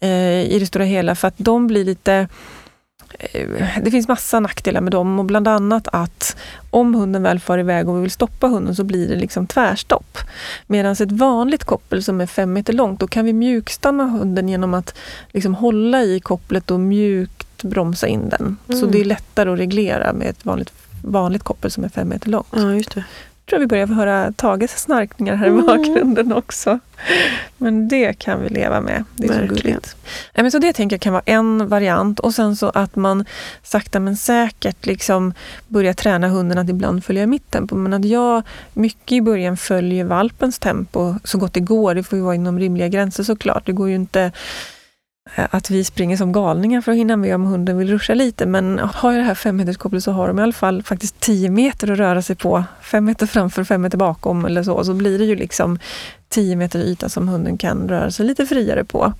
eh, 0.00 0.42
i 0.42 0.56
det 0.60 0.66
stora 0.66 0.84
hela 0.84 1.14
för 1.14 1.28
att 1.28 1.34
de 1.38 1.66
blir 1.66 1.84
lite 1.84 2.28
det 3.82 3.90
finns 3.90 4.08
massa 4.08 4.40
nackdelar 4.40 4.80
med 4.80 4.92
dem 4.92 5.18
och 5.18 5.24
bland 5.24 5.48
annat 5.48 5.88
att 5.92 6.36
om 6.70 6.94
hunden 6.94 7.22
väl 7.22 7.40
far 7.40 7.58
iväg 7.58 7.88
och 7.88 7.96
vi 7.96 8.00
vill 8.00 8.10
stoppa 8.10 8.46
hunden 8.46 8.76
så 8.76 8.84
blir 8.84 9.08
det 9.08 9.16
liksom 9.16 9.46
tvärstopp. 9.46 10.18
Medan 10.66 10.92
ett 10.92 11.12
vanligt 11.12 11.64
koppel 11.64 12.02
som 12.02 12.20
är 12.20 12.26
fem 12.26 12.52
meter 12.52 12.72
långt, 12.72 13.00
då 13.00 13.06
kan 13.06 13.24
vi 13.24 13.32
mjukstanna 13.32 14.04
hunden 14.04 14.48
genom 14.48 14.74
att 14.74 14.94
liksom 15.32 15.54
hålla 15.54 16.02
i 16.02 16.20
kopplet 16.20 16.70
och 16.70 16.80
mjukt 16.80 17.62
bromsa 17.62 18.06
in 18.06 18.28
den. 18.28 18.56
Mm. 18.68 18.80
Så 18.80 18.86
det 18.86 19.00
är 19.00 19.04
lättare 19.04 19.50
att 19.50 19.58
reglera 19.58 20.12
med 20.12 20.28
ett 20.28 20.44
vanligt, 20.44 20.72
vanligt 21.02 21.42
koppel 21.42 21.70
som 21.70 21.84
är 21.84 21.88
fem 21.88 22.08
meter 22.08 22.30
långt. 22.30 22.46
Ja, 22.50 23.02
tror 23.46 23.60
vi 23.60 23.66
börjar 23.66 23.86
få 23.86 23.92
höra 23.92 24.32
Tages 24.32 24.80
snarkningar 24.80 25.34
här 25.34 25.46
i 25.46 25.48
mm. 25.48 25.66
bakgrunden 25.66 26.32
också. 26.32 26.78
Men 27.56 27.88
det 27.88 28.18
kan 28.18 28.42
vi 28.42 28.48
leva 28.48 28.80
med. 28.80 29.04
Det 29.16 29.24
är 29.24 29.28
Verkligen. 29.28 29.56
så 29.56 29.62
gulligt. 29.62 29.96
Ja, 30.32 30.42
men 30.42 30.52
så 30.52 30.58
det 30.58 30.72
tänker 30.72 30.94
jag 30.94 31.00
kan 31.00 31.12
vara 31.12 31.22
en 31.26 31.68
variant. 31.68 32.20
Och 32.20 32.34
sen 32.34 32.56
så 32.56 32.70
att 32.74 32.96
man 32.96 33.24
sakta 33.62 34.00
men 34.00 34.16
säkert 34.16 34.86
liksom 34.86 35.34
börjar 35.68 35.92
träna 35.92 36.28
hunden 36.28 36.58
att 36.58 36.68
ibland 36.68 37.04
följa 37.04 37.26
mitt 37.26 37.50
tempo. 37.50 37.74
Men 37.76 37.94
att 37.94 38.04
jag 38.04 38.42
mycket 38.72 39.12
i 39.12 39.20
början 39.20 39.56
följer 39.56 40.04
valpens 40.04 40.58
tempo 40.58 41.14
så 41.24 41.38
gott 41.38 41.54
det 41.54 41.60
går. 41.60 41.94
Det 41.94 42.02
får 42.02 42.18
ju 42.18 42.24
vara 42.24 42.34
inom 42.34 42.58
rimliga 42.58 42.88
gränser 42.88 43.22
såklart. 43.22 43.66
Det 43.66 43.72
går 43.72 43.88
ju 43.88 43.94
inte 43.94 44.32
att 45.36 45.70
vi 45.70 45.84
springer 45.84 46.16
som 46.16 46.32
galningar 46.32 46.80
för 46.80 46.92
att 46.92 46.98
hinna 46.98 47.16
med 47.16 47.34
om 47.34 47.44
hunden 47.44 47.78
vill 47.78 47.90
ruscha 47.90 48.14
lite. 48.14 48.46
Men 48.46 48.78
har 48.78 49.12
jag 49.12 49.20
det 49.20 49.26
här 49.26 49.34
femmeterskopplet 49.34 50.04
så 50.04 50.12
har 50.12 50.28
de 50.28 50.38
i 50.38 50.42
alla 50.42 50.52
fall 50.52 50.82
faktiskt 50.82 51.20
10 51.20 51.50
meter 51.50 51.90
att 51.90 51.98
röra 51.98 52.22
sig 52.22 52.36
på. 52.36 52.64
Fem 52.82 53.04
meter 53.04 53.26
framför, 53.26 53.64
fem 53.64 53.82
meter 53.82 53.98
bakom 53.98 54.44
eller 54.44 54.62
så. 54.62 54.84
Så 54.84 54.94
blir 54.94 55.18
det 55.18 55.24
ju 55.24 55.36
liksom 55.36 55.78
10 56.34 56.56
meter 56.56 56.78
yta 56.78 57.08
som 57.08 57.28
hunden 57.28 57.58
kan 57.58 57.88
röra 57.88 58.10
sig 58.10 58.26
lite 58.26 58.46
friare 58.46 58.84
på. 58.84 59.12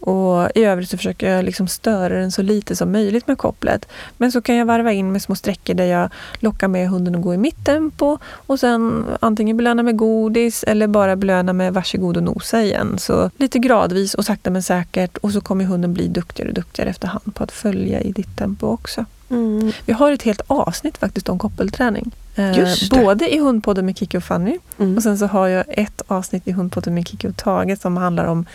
Och 0.00 0.48
I 0.54 0.64
övrigt 0.64 0.90
så 0.90 0.96
försöker 0.96 1.30
jag 1.30 1.44
liksom 1.44 1.68
störa 1.68 2.18
den 2.18 2.32
så 2.32 2.42
lite 2.42 2.76
som 2.76 2.92
möjligt 2.92 3.26
med 3.26 3.38
kopplet. 3.38 3.88
Men 4.16 4.32
så 4.32 4.42
kan 4.42 4.56
jag 4.56 4.66
varva 4.66 4.92
in 4.92 5.12
med 5.12 5.22
små 5.22 5.34
sträckor 5.34 5.74
där 5.74 5.84
jag 5.84 6.10
lockar 6.38 6.68
med 6.68 6.88
hunden 6.88 7.14
att 7.14 7.22
gå 7.22 7.34
i 7.34 7.36
mitt 7.36 7.64
tempo 7.64 8.18
och 8.24 8.60
sen 8.60 9.04
antingen 9.20 9.56
belöna 9.56 9.82
med 9.82 9.96
godis 9.96 10.64
eller 10.64 10.86
bara 10.86 11.16
belöna 11.16 11.52
med 11.52 11.74
varsågod 11.74 12.16
och 12.16 12.22
nosa 12.22 12.62
igen. 12.62 12.98
Så 12.98 13.30
lite 13.36 13.58
gradvis 13.58 14.14
och 14.14 14.24
sakta 14.24 14.50
men 14.50 14.62
säkert 14.62 15.16
och 15.16 15.32
så 15.32 15.40
kommer 15.40 15.64
hunden 15.64 15.94
bli 15.94 16.08
duktigare 16.08 16.48
och 16.48 16.54
duktigare 16.54 16.90
efterhand 16.90 17.34
på 17.34 17.44
att 17.44 17.52
följa 17.52 18.00
i 18.00 18.12
ditt 18.12 18.36
tempo 18.36 18.66
också. 18.66 19.04
Mm. 19.30 19.72
Vi 19.86 19.92
har 19.92 20.12
ett 20.12 20.22
helt 20.22 20.42
avsnitt 20.46 20.98
faktiskt 20.98 21.28
om 21.28 21.38
koppelträning. 21.38 22.12
Eh, 22.38 22.68
både 22.90 23.34
i 23.34 23.38
Hundpodden 23.38 23.86
med 23.86 23.98
Kiki 23.98 24.18
och 24.18 24.24
Fanny 24.24 24.58
mm. 24.78 24.96
och 24.96 25.02
sen 25.02 25.18
så 25.18 25.26
har 25.26 25.48
jag 25.48 25.64
ett 25.68 26.02
avsnitt 26.06 26.48
i 26.48 26.52
Hundpodden 26.52 26.94
med 26.94 27.08
Kiki 27.08 27.28
och 27.28 27.36
Tage 27.36 27.78
som 27.80 27.96
handlar 27.96 28.24
om 28.24 28.46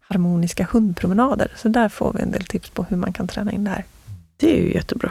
harmoniska 0.00 0.68
hundpromenader. 0.72 1.52
Så 1.56 1.68
där 1.68 1.88
får 1.88 2.12
vi 2.12 2.22
en 2.22 2.30
del 2.30 2.44
tips 2.44 2.70
på 2.70 2.82
hur 2.82 2.96
man 2.96 3.12
kan 3.12 3.28
träna 3.28 3.52
in 3.52 3.64
det 3.64 3.70
här. 3.70 3.84
Det 4.36 4.58
är 4.58 4.62
ju 4.62 4.74
jättebra. 4.74 5.10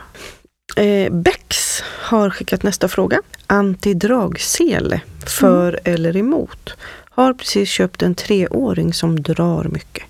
Eh, 0.76 1.14
Bex 1.14 1.82
har 1.84 2.30
skickat 2.30 2.64
nästa 2.64 2.88
fråga. 2.88 3.22
Antidragsele, 3.48 5.02
för 5.26 5.68
mm. 5.68 5.94
eller 5.94 6.18
emot? 6.18 6.78
Har 7.10 7.34
precis 7.34 7.70
köpt 7.70 8.02
en 8.02 8.16
treåring 8.16 8.94
som 8.94 9.22
drar 9.22 9.64
mycket. 9.64 10.04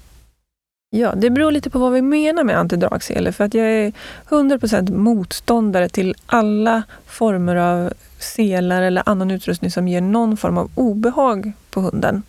Ja, 0.94 1.16
det 1.16 1.30
beror 1.30 1.52
lite 1.52 1.70
på 1.70 1.80
vad 1.80 1.92
vi 1.92 2.02
menar 2.02 2.44
med 2.44 2.58
antidragsele. 2.58 3.32
För 3.32 3.44
att 3.44 3.54
jag 3.54 3.68
är 3.68 3.94
100% 4.30 4.92
motståndare 4.92 5.90
till 5.90 6.16
alla 6.26 6.84
former 7.06 7.56
av 7.56 7.94
selar 8.20 8.82
eller 8.82 9.04
annan 9.06 9.32
utrustning 9.32 9.72
som 9.72 9.88
ger 9.88 10.02
någon 10.02 10.38
form 10.38 10.58
av 10.58 10.72
obehag 10.76 11.52
på 11.70 11.82
hunden. 11.82 12.24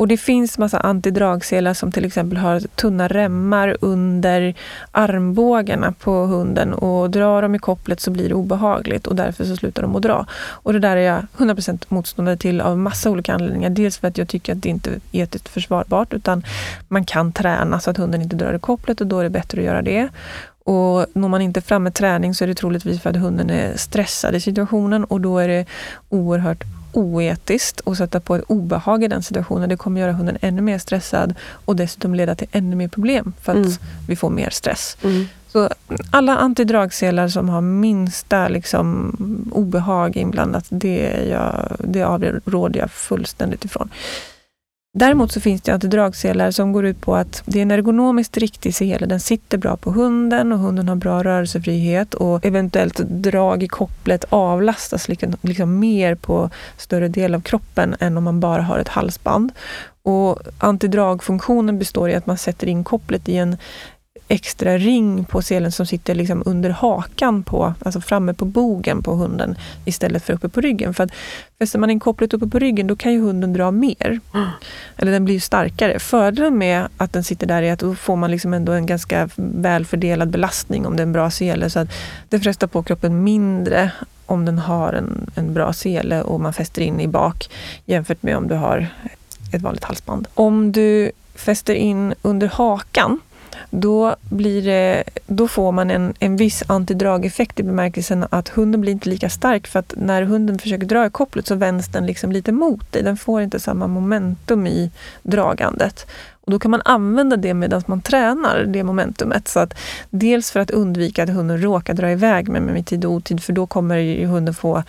Och 0.00 0.08
det 0.08 0.16
finns 0.16 0.58
massa 0.58 0.80
antidragselar 0.80 1.74
som 1.74 1.92
till 1.92 2.04
exempel 2.04 2.38
har 2.38 2.60
tunna 2.60 3.08
remmar 3.08 3.76
under 3.80 4.54
armbågarna 4.92 5.92
på 5.92 6.26
hunden 6.26 6.72
och 6.72 7.10
drar 7.10 7.42
de 7.42 7.54
i 7.54 7.58
kopplet 7.58 8.00
så 8.00 8.10
blir 8.10 8.28
det 8.28 8.34
obehagligt 8.34 9.06
och 9.06 9.16
därför 9.16 9.44
så 9.44 9.56
slutar 9.56 9.82
de 9.82 9.96
att 9.96 10.02
dra. 10.02 10.26
Och 10.32 10.72
det 10.72 10.78
där 10.78 10.96
är 10.96 11.00
jag 11.00 11.26
100% 11.36 11.84
motståndare 11.88 12.36
till 12.36 12.60
av 12.60 12.78
massa 12.78 13.10
olika 13.10 13.34
anledningar. 13.34 13.70
Dels 13.70 13.98
för 13.98 14.08
att 14.08 14.18
jag 14.18 14.28
tycker 14.28 14.52
att 14.52 14.62
det 14.62 14.68
inte 14.68 14.90
är 14.90 15.00
etiskt 15.12 15.48
försvarbart 15.48 16.12
utan 16.12 16.44
man 16.88 17.04
kan 17.04 17.32
träna 17.32 17.80
så 17.80 17.90
att 17.90 17.96
hunden 17.96 18.22
inte 18.22 18.36
drar 18.36 18.54
i 18.54 18.58
kopplet 18.58 19.00
och 19.00 19.06
då 19.06 19.18
är 19.18 19.24
det 19.24 19.30
bättre 19.30 19.60
att 19.60 19.66
göra 19.66 19.82
det. 19.82 20.08
Och 20.64 21.06
når 21.12 21.28
man 21.28 21.42
inte 21.42 21.60
fram 21.60 21.82
med 21.82 21.94
träning 21.94 22.34
så 22.34 22.44
är 22.44 22.48
det 22.48 22.54
troligtvis 22.54 23.00
för 23.00 23.10
att 23.10 23.16
hunden 23.16 23.50
är 23.50 23.76
stressad 23.76 24.34
i 24.34 24.40
situationen 24.40 25.04
och 25.04 25.20
då 25.20 25.38
är 25.38 25.48
det 25.48 25.66
oerhört 26.08 26.64
oetiskt 26.92 27.80
att 27.86 27.96
sätta 27.96 28.20
på 28.20 28.34
ett 28.34 28.44
obehag 28.46 29.04
i 29.04 29.08
den 29.08 29.22
situationen. 29.22 29.68
Det 29.68 29.76
kommer 29.76 30.00
göra 30.00 30.12
hunden 30.12 30.38
ännu 30.40 30.62
mer 30.62 30.78
stressad 30.78 31.34
och 31.64 31.76
dessutom 31.76 32.14
leda 32.14 32.34
till 32.34 32.48
ännu 32.52 32.76
mer 32.76 32.88
problem 32.88 33.32
för 33.42 33.52
att 33.52 33.58
mm. 33.58 33.72
vi 34.08 34.16
får 34.16 34.30
mer 34.30 34.50
stress. 34.50 34.96
Mm. 35.02 35.26
Så 35.52 35.68
alla 36.10 36.36
antidragselar 36.36 37.28
som 37.28 37.48
har 37.48 37.60
minsta 37.60 38.48
liksom, 38.48 39.16
obehag 39.52 40.16
inblandat, 40.16 40.64
det, 40.68 41.28
jag, 41.30 41.76
det 41.78 42.02
avråder 42.02 42.80
jag 42.80 42.90
fullständigt 42.90 43.64
ifrån. 43.64 43.90
Däremot 44.92 45.32
så 45.32 45.40
finns 45.40 45.62
det 45.62 45.72
antidragselar 45.72 46.50
som 46.50 46.72
går 46.72 46.86
ut 46.86 47.00
på 47.00 47.16
att 47.16 47.42
det 47.46 47.58
är 47.58 47.62
en 47.62 47.70
ergonomiskt 47.70 48.36
riktig 48.36 48.74
sele. 48.74 49.06
Den 49.06 49.20
sitter 49.20 49.58
bra 49.58 49.76
på 49.76 49.90
hunden 49.90 50.52
och 50.52 50.58
hunden 50.58 50.88
har 50.88 50.96
bra 50.96 51.22
rörelsefrihet 51.22 52.14
och 52.14 52.46
eventuellt 52.46 52.96
drag 52.98 53.62
i 53.62 53.68
kopplet 53.68 54.24
avlastas 54.28 55.08
liksom, 55.08 55.36
liksom 55.42 55.78
mer 55.78 56.14
på 56.14 56.50
större 56.76 57.08
del 57.08 57.34
av 57.34 57.40
kroppen 57.40 57.96
än 58.00 58.16
om 58.16 58.24
man 58.24 58.40
bara 58.40 58.62
har 58.62 58.78
ett 58.78 58.88
halsband. 58.88 59.52
Och 60.02 60.38
antidragfunktionen 60.58 61.78
består 61.78 62.10
i 62.10 62.14
att 62.14 62.26
man 62.26 62.38
sätter 62.38 62.66
in 62.66 62.84
kopplet 62.84 63.28
i 63.28 63.36
en 63.36 63.56
extra 64.30 64.78
ring 64.78 65.24
på 65.24 65.42
selen 65.42 65.72
som 65.72 65.86
sitter 65.86 66.14
liksom 66.14 66.42
under 66.46 66.70
hakan, 66.70 67.42
på, 67.42 67.74
alltså 67.82 68.00
framme 68.00 68.34
på 68.34 68.44
bogen 68.44 69.02
på 69.02 69.14
hunden 69.14 69.56
istället 69.84 70.24
för 70.24 70.32
uppe 70.32 70.48
på 70.48 70.60
ryggen. 70.60 70.94
För 70.94 71.04
att 71.04 71.10
fäster 71.58 71.78
man 71.78 71.90
in 71.90 72.00
kopplet 72.00 72.34
uppe 72.34 72.46
på 72.46 72.58
ryggen 72.58 72.86
då 72.86 72.96
kan 72.96 73.12
ju 73.12 73.20
hunden 73.20 73.52
dra 73.52 73.70
mer. 73.70 74.20
Mm. 74.34 74.48
Eller 74.96 75.12
den 75.12 75.24
blir 75.24 75.34
ju 75.34 75.40
starkare. 75.40 75.98
Fördelen 75.98 76.58
med 76.58 76.88
att 76.96 77.12
den 77.12 77.24
sitter 77.24 77.46
där 77.46 77.62
är 77.62 77.72
att 77.72 77.78
då 77.78 77.94
får 77.94 78.16
man 78.16 78.30
liksom 78.30 78.54
ändå 78.54 78.72
en 78.72 78.86
ganska 78.86 79.28
välfördelad 79.36 80.28
belastning 80.30 80.86
om 80.86 80.96
det 80.96 81.00
är 81.00 81.06
en 81.06 81.12
bra 81.12 81.30
sele. 81.30 81.70
Så 81.70 81.78
att 81.78 81.88
det 82.28 82.40
frestar 82.40 82.66
på 82.66 82.82
kroppen 82.82 83.24
mindre 83.24 83.92
om 84.26 84.44
den 84.44 84.58
har 84.58 84.92
en, 84.92 85.30
en 85.34 85.54
bra 85.54 85.72
sele 85.72 86.22
och 86.22 86.40
man 86.40 86.52
fäster 86.52 86.82
in 86.82 87.00
i 87.00 87.08
bak 87.08 87.50
jämfört 87.84 88.22
med 88.22 88.36
om 88.36 88.48
du 88.48 88.54
har 88.54 88.86
ett 89.52 89.62
vanligt 89.62 89.84
halsband. 89.84 90.28
Om 90.34 90.72
du 90.72 91.12
fäster 91.34 91.74
in 91.74 92.14
under 92.22 92.48
hakan 92.48 93.20
då, 93.70 94.16
blir 94.28 94.62
det, 94.62 95.04
då 95.26 95.48
får 95.48 95.72
man 95.72 95.90
en, 95.90 96.14
en 96.18 96.36
viss 96.36 96.62
antidrageffekt 96.66 97.60
i 97.60 97.62
bemärkelsen 97.62 98.26
att 98.30 98.48
hunden 98.48 98.80
blir 98.80 98.92
inte 98.92 99.08
lika 99.08 99.30
stark 99.30 99.66
för 99.66 99.78
att 99.78 99.94
när 99.96 100.22
hunden 100.22 100.58
försöker 100.58 100.86
dra 100.86 101.06
i 101.06 101.10
kopplet 101.10 101.46
så 101.46 101.54
vänds 101.54 101.88
den 101.88 102.06
liksom 102.06 102.32
lite 102.32 102.52
mot 102.52 102.92
dig. 102.92 103.02
Den 103.02 103.16
får 103.16 103.42
inte 103.42 103.60
samma 103.60 103.86
momentum 103.86 104.66
i 104.66 104.90
dragandet. 105.22 106.06
Och 106.40 106.50
då 106.50 106.58
kan 106.58 106.70
man 106.70 106.82
använda 106.84 107.36
det 107.36 107.54
medan 107.54 107.82
man 107.86 108.00
tränar 108.00 108.64
det 108.64 108.84
momentumet. 108.84 109.48
Så 109.48 109.60
att 109.60 109.74
dels 110.10 110.50
för 110.50 110.60
att 110.60 110.70
undvika 110.70 111.22
att 111.22 111.28
hunden 111.28 111.62
råkar 111.62 111.94
dra 111.94 112.10
iväg 112.10 112.48
med, 112.48 112.62
med 112.62 112.86
tid 112.86 113.04
och 113.04 113.12
otid, 113.12 113.42
för 113.42 113.52
då 113.52 113.66
kommer 113.66 114.26
hunden 114.26 114.54
få 114.54 114.82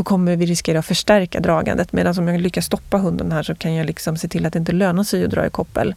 då 0.00 0.04
kommer 0.04 0.36
vi 0.36 0.46
riskera 0.46 0.78
att 0.78 0.86
förstärka 0.86 1.40
dragandet. 1.40 1.92
Medan 1.92 2.18
om 2.18 2.28
jag 2.28 2.40
lyckas 2.40 2.66
stoppa 2.66 2.98
hunden 2.98 3.32
här 3.32 3.42
så 3.42 3.54
kan 3.54 3.74
jag 3.74 3.86
liksom 3.86 4.16
se 4.16 4.28
till 4.28 4.46
att 4.46 4.52
det 4.52 4.58
inte 4.58 4.72
lönar 4.72 5.04
sig 5.04 5.24
att 5.24 5.30
dra 5.30 5.46
i 5.46 5.50
koppel. 5.50 5.94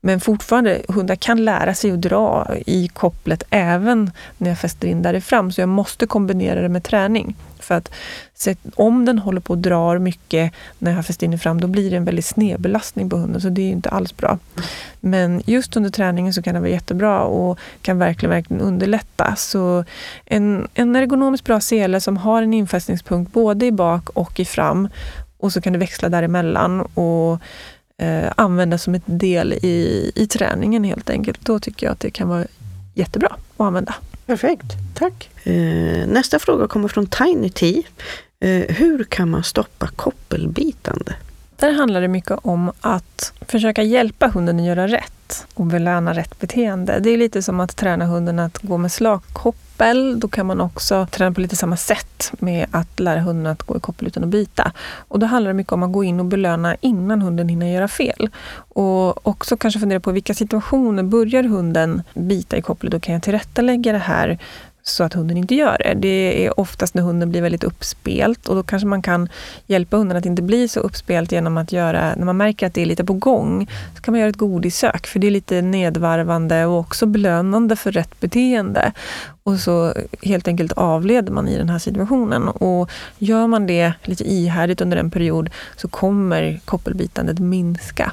Men 0.00 0.20
fortfarande, 0.20 0.82
hundar 0.88 1.16
kan 1.16 1.44
lära 1.44 1.74
sig 1.74 1.92
att 1.92 2.00
dra 2.00 2.54
i 2.66 2.88
kopplet 2.88 3.42
även 3.50 4.10
när 4.38 4.48
jag 4.48 4.58
fäster 4.58 4.88
in 4.88 5.02
där 5.02 5.20
fram. 5.20 5.52
Så 5.52 5.60
jag 5.60 5.68
måste 5.68 6.06
kombinera 6.06 6.62
det 6.62 6.68
med 6.68 6.84
träning. 6.84 7.34
För 7.66 7.74
att 7.74 7.90
om 8.74 9.04
den 9.04 9.18
håller 9.18 9.40
på 9.40 9.52
och 9.52 9.58
drar 9.58 9.98
mycket 9.98 10.52
när 10.78 10.90
jag 10.90 10.98
har 10.98 11.02
fäst 11.02 11.22
in 11.22 11.32
i 11.32 11.38
fram, 11.38 11.60
då 11.60 11.66
blir 11.66 11.90
det 11.90 11.96
en 11.96 12.04
väldigt 12.04 12.24
snedbelastning 12.24 13.10
på 13.10 13.16
hunden. 13.16 13.40
Så 13.40 13.48
det 13.48 13.62
är 13.62 13.70
inte 13.70 13.88
alls 13.88 14.16
bra. 14.16 14.38
Men 15.00 15.42
just 15.46 15.76
under 15.76 15.90
träningen 15.90 16.32
så 16.32 16.42
kan 16.42 16.54
det 16.54 16.60
vara 16.60 16.70
jättebra 16.70 17.22
och 17.22 17.58
kan 17.82 17.98
verkligen, 17.98 18.30
verkligen 18.30 18.62
underlätta. 18.62 19.36
Så 19.36 19.84
en, 20.24 20.68
en 20.74 20.96
ergonomiskt 20.96 21.46
bra 21.46 21.60
sele 21.60 22.00
som 22.00 22.16
har 22.16 22.42
en 22.42 22.54
infästningspunkt 22.54 23.32
både 23.32 23.66
i 23.66 23.72
bak 23.72 24.10
och 24.10 24.40
i 24.40 24.44
fram 24.44 24.88
och 25.38 25.52
så 25.52 25.60
kan 25.60 25.72
du 25.72 25.78
växla 25.78 26.08
däremellan 26.08 26.80
och 26.80 27.40
eh, 27.98 28.32
använda 28.36 28.78
som 28.78 28.94
ett 28.94 29.02
del 29.06 29.52
i, 29.52 30.12
i 30.14 30.26
träningen 30.26 30.84
helt 30.84 31.10
enkelt. 31.10 31.40
Då 31.44 31.58
tycker 31.58 31.86
jag 31.86 31.92
att 31.92 32.00
det 32.00 32.10
kan 32.10 32.28
vara 32.28 32.44
jättebra 32.94 33.28
att 33.56 33.66
använda. 33.66 33.94
Perfekt, 34.26 34.72
tack. 34.94 35.30
Eh, 35.44 36.06
nästa 36.06 36.38
fråga 36.38 36.66
kommer 36.68 36.88
från 36.88 37.06
Tiny 37.06 37.50
T. 37.50 37.82
Eh, 38.40 38.76
hur 38.76 39.04
kan 39.04 39.30
man 39.30 39.44
stoppa 39.44 39.86
koppelbitande? 39.86 41.14
Där 41.56 41.72
handlar 41.72 42.00
det 42.00 42.08
mycket 42.08 42.38
om 42.42 42.72
att 42.80 43.32
försöka 43.40 43.82
hjälpa 43.82 44.28
hunden 44.28 44.60
att 44.60 44.66
göra 44.66 44.88
rätt 44.88 45.46
och 45.54 45.66
belöna 45.66 46.12
rätt 46.12 46.38
beteende. 46.38 46.98
Det 47.00 47.10
är 47.10 47.16
lite 47.16 47.42
som 47.42 47.60
att 47.60 47.76
träna 47.76 48.04
hunden 48.04 48.38
att 48.38 48.58
gå 48.62 48.78
med 48.78 48.92
koppel, 49.76 50.20
Då 50.20 50.28
kan 50.28 50.46
man 50.46 50.60
också 50.60 51.06
träna 51.10 51.32
på 51.32 51.40
lite 51.40 51.56
samma 51.56 51.76
sätt 51.76 52.32
med 52.38 52.66
att 52.70 53.00
lära 53.00 53.20
hunden 53.20 53.52
att 53.52 53.62
gå 53.62 53.76
i 53.76 53.80
koppel 53.80 54.06
utan 54.06 54.24
att 54.24 54.28
bita. 54.30 54.72
Och 55.08 55.18
då 55.18 55.26
handlar 55.26 55.50
det 55.50 55.54
mycket 55.54 55.72
om 55.72 55.82
att 55.82 55.92
gå 55.92 56.04
in 56.04 56.20
och 56.20 56.26
belöna 56.26 56.76
innan 56.80 57.22
hunden 57.22 57.48
hinner 57.48 57.66
göra 57.66 57.88
fel. 57.88 58.28
Och 58.74 59.26
också 59.26 59.56
kanske 59.56 59.80
fundera 59.80 60.00
på 60.00 60.12
vilka 60.12 60.34
situationer 60.34 61.02
börjar 61.02 61.42
hunden 61.42 62.02
bita 62.14 62.56
i 62.56 62.62
koppel? 62.62 62.90
Då 62.90 63.00
kan 63.00 63.14
jag 63.14 63.22
tillrättalägga 63.22 63.92
det 63.92 63.98
här 63.98 64.38
så 64.88 65.04
att 65.04 65.12
hunden 65.12 65.36
inte 65.36 65.54
gör 65.54 65.76
det. 65.78 65.94
Det 65.94 66.46
är 66.46 66.60
oftast 66.60 66.94
när 66.94 67.02
hunden 67.02 67.30
blir 67.30 67.42
väldigt 67.42 67.64
uppspelt 67.64 68.48
och 68.48 68.56
då 68.56 68.62
kanske 68.62 68.86
man 68.86 69.02
kan 69.02 69.28
hjälpa 69.66 69.96
hunden 69.96 70.16
att 70.16 70.26
inte 70.26 70.42
bli 70.42 70.68
så 70.68 70.80
uppspelt 70.80 71.32
genom 71.32 71.56
att 71.56 71.72
göra, 71.72 72.14
när 72.16 72.24
man 72.24 72.36
märker 72.36 72.66
att 72.66 72.74
det 72.74 72.82
är 72.82 72.86
lite 72.86 73.04
på 73.04 73.12
gång, 73.12 73.68
så 73.96 74.02
kan 74.02 74.12
man 74.12 74.20
göra 74.20 74.30
ett 74.30 74.36
godissök 74.36 75.06
för 75.06 75.18
det 75.18 75.26
är 75.26 75.30
lite 75.30 75.62
nedvarvande 75.62 76.66
och 76.66 76.78
också 76.78 77.06
belönande 77.06 77.76
för 77.76 77.92
rätt 77.92 78.20
beteende. 78.20 78.92
Och 79.42 79.58
så 79.60 79.94
helt 80.22 80.48
enkelt 80.48 80.72
avleder 80.72 81.32
man 81.32 81.48
i 81.48 81.58
den 81.58 81.68
här 81.68 81.78
situationen. 81.78 82.48
Och 82.48 82.90
gör 83.18 83.46
man 83.46 83.66
det 83.66 83.92
lite 84.02 84.32
ihärdigt 84.32 84.80
under 84.80 84.96
en 84.96 85.10
period 85.10 85.50
så 85.76 85.88
kommer 85.88 86.60
koppelbitandet 86.64 87.38
minska. 87.38 88.12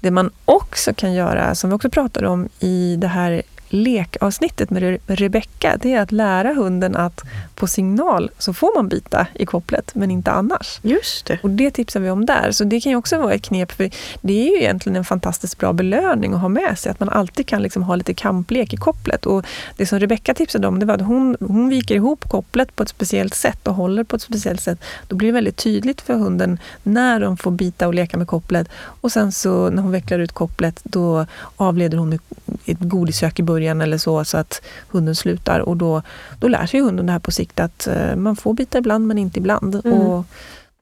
Det 0.00 0.10
man 0.10 0.30
också 0.44 0.94
kan 0.94 1.12
göra, 1.12 1.54
som 1.54 1.70
vi 1.70 1.76
också 1.76 1.90
pratade 1.90 2.28
om 2.28 2.48
i 2.60 2.96
det 2.96 3.08
här 3.08 3.42
lekavsnittet 3.70 4.70
med 4.70 4.98
Rebecka, 5.06 5.76
det 5.82 5.94
är 5.94 6.00
att 6.00 6.12
lära 6.12 6.54
hunden 6.54 6.96
att 6.96 7.22
på 7.54 7.66
signal 7.66 8.30
så 8.38 8.52
får 8.52 8.76
man 8.76 8.88
bita 8.88 9.26
i 9.34 9.46
kopplet, 9.46 9.94
men 9.94 10.10
inte 10.10 10.30
annars. 10.30 10.80
Just 10.82 11.26
det. 11.26 11.38
Och 11.42 11.50
det 11.50 11.70
tipsar 11.70 12.00
vi 12.00 12.10
om 12.10 12.26
där. 12.26 12.52
Så 12.52 12.64
det 12.64 12.80
kan 12.80 12.92
ju 12.92 12.96
också 12.96 13.18
vara 13.18 13.34
ett 13.34 13.42
knep, 13.42 13.72
för 13.72 13.90
det 14.20 14.48
är 14.48 14.50
ju 14.50 14.62
egentligen 14.62 14.96
en 14.96 15.04
fantastiskt 15.04 15.58
bra 15.58 15.72
belöning 15.72 16.32
att 16.32 16.40
ha 16.40 16.48
med 16.48 16.78
sig, 16.78 16.92
att 16.92 17.00
man 17.00 17.08
alltid 17.08 17.46
kan 17.46 17.62
liksom 17.62 17.82
ha 17.82 17.94
lite 17.94 18.14
kamplek 18.14 18.72
i 18.74 18.76
kopplet. 18.76 19.26
Och 19.26 19.46
det 19.76 19.86
som 19.86 20.00
Rebecka 20.00 20.34
tipsade 20.34 20.68
om, 20.68 20.78
det 20.78 20.86
var 20.86 20.94
att 20.94 21.00
hon, 21.06 21.36
hon 21.40 21.68
viker 21.68 21.94
ihop 21.94 22.28
kopplet 22.28 22.76
på 22.76 22.82
ett 22.82 22.88
speciellt 22.88 23.34
sätt 23.34 23.68
och 23.68 23.74
håller 23.74 24.04
på 24.04 24.16
ett 24.16 24.22
speciellt 24.22 24.60
sätt. 24.60 24.80
Då 25.08 25.16
blir 25.16 25.28
det 25.28 25.32
väldigt 25.32 25.56
tydligt 25.56 26.00
för 26.00 26.14
hunden 26.14 26.58
när 26.82 27.20
de 27.20 27.36
får 27.36 27.50
bita 27.50 27.86
och 27.86 27.94
leka 27.94 28.16
med 28.16 28.26
kopplet. 28.26 28.68
Och 28.72 29.12
sen 29.12 29.32
så 29.32 29.70
när 29.70 29.82
hon 29.82 29.92
vecklar 29.92 30.18
ut 30.18 30.32
kopplet, 30.32 30.80
då 30.82 31.26
avleder 31.56 31.98
hon 31.98 32.18
ett 32.66 32.78
godissök 32.80 33.38
i 33.38 33.42
början 33.42 33.59
eller 33.66 33.98
så, 33.98 34.24
så 34.24 34.36
att 34.36 34.62
hunden 34.88 35.14
slutar. 35.14 35.60
Och 35.60 35.76
då, 35.76 36.02
då 36.38 36.48
lär 36.48 36.66
sig 36.66 36.80
hunden 36.80 37.06
det 37.06 37.12
här 37.12 37.18
på 37.18 37.30
sikt, 37.30 37.60
att 37.60 37.88
uh, 37.90 38.16
man 38.16 38.36
får 38.36 38.54
bita 38.54 38.78
ibland 38.78 39.06
men 39.06 39.18
inte 39.18 39.38
ibland. 39.38 39.74
Mm. 39.84 39.98
Och 39.98 40.26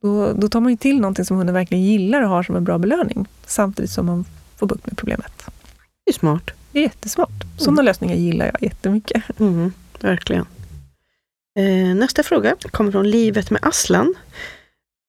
då, 0.02 0.32
då 0.32 0.48
tar 0.48 0.60
man 0.60 0.70
ju 0.70 0.76
till 0.76 1.00
någonting 1.00 1.24
som 1.24 1.36
hunden 1.36 1.54
verkligen 1.54 1.84
gillar 1.84 2.22
och 2.22 2.28
har 2.28 2.42
som 2.42 2.56
en 2.56 2.64
bra 2.64 2.78
belöning, 2.78 3.26
samtidigt 3.46 3.90
som 3.90 4.06
man 4.06 4.24
får 4.56 4.66
bukt 4.66 4.86
med 4.86 4.96
problemet. 4.96 5.32
Det 6.04 6.10
är 6.10 6.14
smart. 6.14 6.50
Det 6.72 6.78
är 6.78 6.82
jättesmart. 6.82 7.44
Sådana 7.56 7.80
mm. 7.80 7.84
lösningar 7.84 8.14
gillar 8.14 8.46
jag 8.46 8.62
jättemycket. 8.62 9.40
Mm, 9.40 9.72
verkligen. 10.00 10.46
Eh, 11.58 11.94
nästa 11.94 12.22
fråga 12.22 12.54
kommer 12.70 12.92
från 12.92 13.10
Livet 13.10 13.50
med 13.50 13.60
Aslan. 13.64 14.14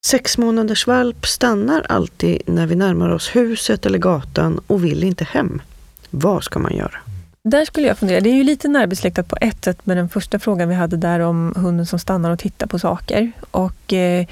Sex 0.05 0.38
månaders 0.38 0.88
valp 0.88 1.27
stannar 1.27 1.86
alltid 1.89 2.41
när 2.45 2.67
vi 2.67 2.75
närmar 2.75 3.10
oss 3.10 3.36
huset 3.36 3.86
eller 3.86 3.97
gatan 3.97 4.62
och 4.67 4.86
vill 4.86 5.03
inte 5.03 5.23
hem. 5.23 5.62
Vad 6.10 6.43
ska 6.43 6.60
man 6.60 6.75
göra? 6.75 6.97
Där 7.43 7.65
skulle 7.65 7.88
jag 7.88 7.97
fundera. 7.97 8.19
Det 8.19 8.30
är 8.30 8.36
ju 8.36 8.43
lite 8.43 8.67
närbesläktat 8.67 9.28
på 9.28 9.38
ett 9.41 9.65
sätt 9.65 9.86
med 9.86 9.97
den 9.97 10.10
första 10.10 10.39
frågan 10.39 10.69
vi 10.69 10.75
hade 10.75 10.97
där 10.97 11.19
om 11.19 11.54
hunden 11.56 11.86
som 11.86 11.99
stannar 11.99 12.32
och 12.32 12.39
tittar 12.39 12.67
på 12.67 12.80
saker. 12.80 13.32
Och, 13.52 13.93
eh, 13.93 14.25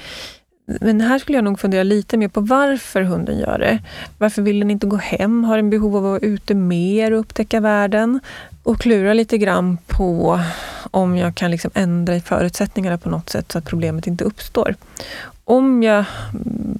men 0.80 1.00
här 1.00 1.18
skulle 1.18 1.38
jag 1.38 1.44
nog 1.44 1.60
fundera 1.60 1.82
lite 1.82 2.16
mer 2.16 2.28
på 2.28 2.40
varför 2.40 3.02
hunden 3.02 3.38
gör 3.38 3.58
det. 3.58 3.78
Varför 4.18 4.42
vill 4.42 4.58
den 4.58 4.70
inte 4.70 4.86
gå 4.86 4.96
hem? 4.96 5.44
Har 5.44 5.56
den 5.56 5.70
behov 5.70 5.96
av 5.96 6.04
att 6.04 6.10
vara 6.10 6.18
ute 6.18 6.54
mer 6.54 7.12
och 7.12 7.20
upptäcka 7.20 7.60
världen? 7.60 8.20
Och 8.62 8.80
klura 8.80 9.12
lite 9.12 9.38
grann 9.38 9.78
på 9.86 10.40
om 10.90 11.16
jag 11.16 11.34
kan 11.34 11.50
liksom 11.50 11.70
ändra 11.74 12.16
i 12.16 12.20
förutsättningarna 12.20 12.98
på 12.98 13.08
något 13.08 13.30
sätt 13.30 13.52
så 13.52 13.58
att 13.58 13.64
problemet 13.64 14.06
inte 14.06 14.24
uppstår. 14.24 14.74
Om 15.44 15.82
jag 15.82 16.04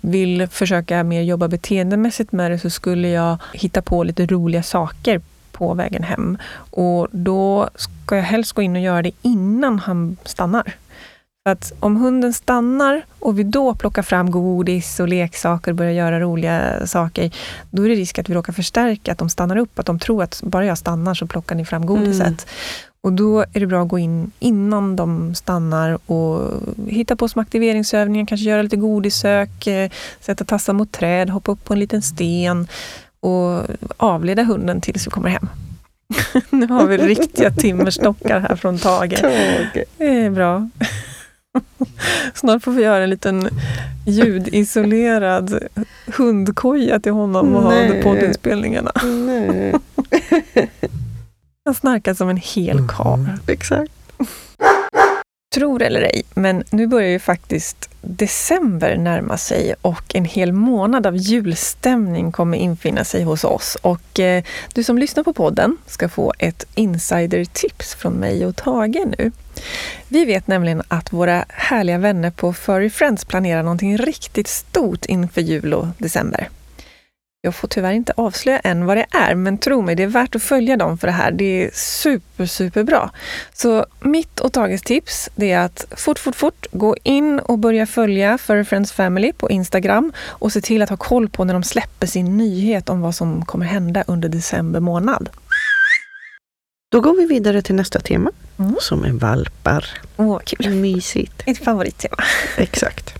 vill 0.02 0.46
försöka 0.46 1.04
mer 1.04 1.22
jobba 1.22 1.48
beteendemässigt 1.48 2.32
med 2.32 2.50
det 2.50 2.58
så 2.58 2.70
skulle 2.70 3.08
jag 3.08 3.36
hitta 3.52 3.82
på 3.82 4.04
lite 4.04 4.26
roliga 4.26 4.62
saker 4.62 5.20
på 5.58 5.74
vägen 5.74 6.02
hem. 6.02 6.38
Och 6.70 7.08
då 7.10 7.68
ska 7.74 8.16
jag 8.16 8.22
helst 8.22 8.52
gå 8.52 8.62
in 8.62 8.76
och 8.76 8.82
göra 8.82 9.02
det 9.02 9.10
innan 9.22 9.78
han 9.78 10.16
stannar. 10.24 10.74
För 11.46 11.52
att 11.52 11.72
om 11.80 11.96
hunden 11.96 12.32
stannar 12.32 13.02
och 13.18 13.38
vi 13.38 13.42
då 13.42 13.74
plockar 13.74 14.02
fram 14.02 14.30
godis 14.30 15.00
och 15.00 15.08
leksaker 15.08 15.70
och 15.70 15.76
börjar 15.76 15.92
göra 15.92 16.20
roliga 16.20 16.86
saker, 16.86 17.30
då 17.70 17.82
är 17.82 17.88
det 17.88 17.94
risk 17.94 18.18
att 18.18 18.28
vi 18.28 18.34
råkar 18.34 18.52
förstärka 18.52 19.12
att 19.12 19.18
de 19.18 19.30
stannar 19.30 19.56
upp, 19.56 19.78
att 19.78 19.86
de 19.86 19.98
tror 19.98 20.22
att 20.22 20.42
bara 20.42 20.64
jag 20.64 20.78
stannar 20.78 21.14
så 21.14 21.26
plockar 21.26 21.54
ni 21.56 21.64
fram 21.64 21.86
godiset. 21.86 22.26
Mm. 22.26 22.36
Och 23.00 23.12
då 23.12 23.40
är 23.40 23.60
det 23.60 23.66
bra 23.66 23.82
att 23.82 23.88
gå 23.88 23.98
in 23.98 24.30
innan 24.38 24.96
de 24.96 25.34
stannar 25.34 25.98
och 26.10 26.50
hitta 26.86 27.16
på 27.16 27.28
små 27.28 27.42
aktiveringsövningar, 27.42 28.26
kanske 28.26 28.48
göra 28.48 28.62
lite 28.62 28.76
godissök, 28.76 29.66
eh, 29.66 29.90
sätta 30.20 30.44
tassar 30.44 30.72
mot 30.72 30.92
träd, 30.92 31.30
hoppa 31.30 31.52
upp 31.52 31.64
på 31.64 31.72
en 31.72 31.80
liten 31.80 32.02
sten 32.02 32.68
och 33.20 33.62
avleda 33.96 34.42
hunden 34.42 34.80
tills 34.80 35.06
vi 35.06 35.10
kommer 35.10 35.28
hem. 35.28 35.48
nu 36.50 36.66
har 36.66 36.86
vi 36.86 36.96
riktiga 36.96 37.50
timmerstockar 37.50 38.40
här 38.40 38.56
från 38.56 38.78
Tage. 38.78 39.20
Det 39.98 40.06
är 40.06 40.30
bra. 40.30 40.68
Snart 42.34 42.62
får 42.62 42.72
vi 42.72 42.82
göra 42.82 43.04
en 43.04 43.10
liten 43.10 43.48
ljudisolerad 44.06 45.58
hundkoja 46.06 47.00
till 47.00 47.12
honom 47.12 47.56
och 47.56 47.62
ha 47.62 47.74
under 47.74 48.02
poddinspelningarna. 48.02 48.92
Han 51.64 51.74
snarkar 51.74 52.14
som 52.14 52.28
en 52.28 52.36
hel 52.36 52.88
karl. 52.88 53.26
Exakt. 53.46 53.92
Tror 55.58 55.82
eller 55.82 56.00
ej, 56.00 56.22
men 56.34 56.64
nu 56.70 56.86
börjar 56.86 57.08
ju 57.08 57.18
faktiskt 57.18 57.90
december 58.00 58.96
närma 58.96 59.36
sig 59.36 59.74
och 59.82 60.14
en 60.14 60.24
hel 60.24 60.52
månad 60.52 61.06
av 61.06 61.16
julstämning 61.16 62.32
kommer 62.32 62.58
infinna 62.58 63.04
sig 63.04 63.22
hos 63.22 63.44
oss. 63.44 63.76
Och 63.82 64.20
eh, 64.20 64.44
du 64.74 64.84
som 64.84 64.98
lyssnar 64.98 65.24
på 65.24 65.32
podden 65.32 65.76
ska 65.86 66.08
få 66.08 66.32
ett 66.38 66.66
insidertips 66.74 67.94
från 67.94 68.12
mig 68.12 68.46
och 68.46 68.56
Tage 68.56 69.06
nu. 69.18 69.32
Vi 70.08 70.24
vet 70.24 70.46
nämligen 70.46 70.82
att 70.88 71.12
våra 71.12 71.44
härliga 71.48 71.98
vänner 71.98 72.30
på 72.30 72.52
Furry 72.52 72.90
Friends 72.90 73.24
planerar 73.24 73.62
någonting 73.62 73.96
riktigt 73.96 74.48
stort 74.48 75.04
inför 75.04 75.40
jul 75.40 75.74
och 75.74 75.86
december. 75.98 76.48
Jag 77.40 77.54
får 77.54 77.68
tyvärr 77.68 77.92
inte 77.92 78.12
avslöja 78.16 78.58
än 78.58 78.86
vad 78.86 78.96
det 78.96 79.06
är, 79.10 79.34
men 79.34 79.58
tro 79.58 79.82
mig, 79.82 79.94
det 79.94 80.02
är 80.02 80.06
värt 80.06 80.34
att 80.34 80.42
följa 80.42 80.76
dem 80.76 80.98
för 80.98 81.06
det 81.06 81.12
här. 81.12 81.30
Det 81.30 81.64
är 81.64 81.70
super, 81.74 82.46
super 82.46 82.82
bra. 82.82 83.10
Så 83.52 83.86
mitt 84.00 84.40
och 84.40 84.52
Tages 84.52 84.82
tips 84.82 85.30
det 85.34 85.52
är 85.52 85.58
att 85.58 85.86
fort, 85.96 86.18
fort, 86.18 86.36
fort 86.36 86.66
gå 86.72 86.96
in 87.02 87.38
och 87.38 87.58
börja 87.58 87.86
följa 87.86 88.38
Furry 88.38 88.64
Friends 88.64 88.92
Family 88.92 89.32
på 89.32 89.50
Instagram 89.50 90.12
och 90.18 90.52
se 90.52 90.60
till 90.60 90.82
att 90.82 90.88
ha 90.88 90.96
koll 90.96 91.28
på 91.28 91.44
när 91.44 91.54
de 91.54 91.62
släpper 91.62 92.06
sin 92.06 92.36
nyhet 92.36 92.88
om 92.88 93.00
vad 93.00 93.14
som 93.14 93.44
kommer 93.44 93.66
hända 93.66 94.04
under 94.06 94.28
december 94.28 94.80
månad. 94.80 95.28
Då 96.90 97.00
går 97.00 97.16
vi 97.16 97.26
vidare 97.26 97.62
till 97.62 97.74
nästa 97.74 98.00
tema, 98.00 98.30
mm. 98.58 98.76
som 98.80 99.04
är 99.04 99.12
valpar. 99.12 99.84
Åh, 100.16 100.38
kul. 100.44 100.70
Mysigt. 100.70 101.42
Ett 101.46 101.64
favorittema. 101.64 102.16
Exakt. 102.56 103.14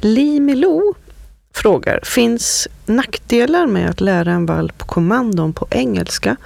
Li 0.00 0.40
Milou 0.40 0.94
frågar, 1.54 2.00
finns 2.02 2.68
nackdelar 2.86 3.66
med 3.66 3.90
att 3.90 4.00
lära 4.00 4.32
en 4.32 4.46
valp 4.46 4.78
kommandon 4.78 5.52
på 5.52 5.66
engelska, 5.70 6.36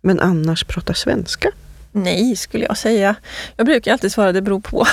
men 0.00 0.20
annars 0.20 0.64
prata 0.64 0.94
svenska? 0.94 1.50
Nej, 1.96 2.36
skulle 2.36 2.64
jag 2.64 2.76
säga. 2.76 3.14
Jag 3.56 3.66
brukar 3.66 3.92
alltid 3.92 4.12
svara 4.12 4.32
det 4.32 4.42
beror 4.42 4.60
på. 4.60 4.86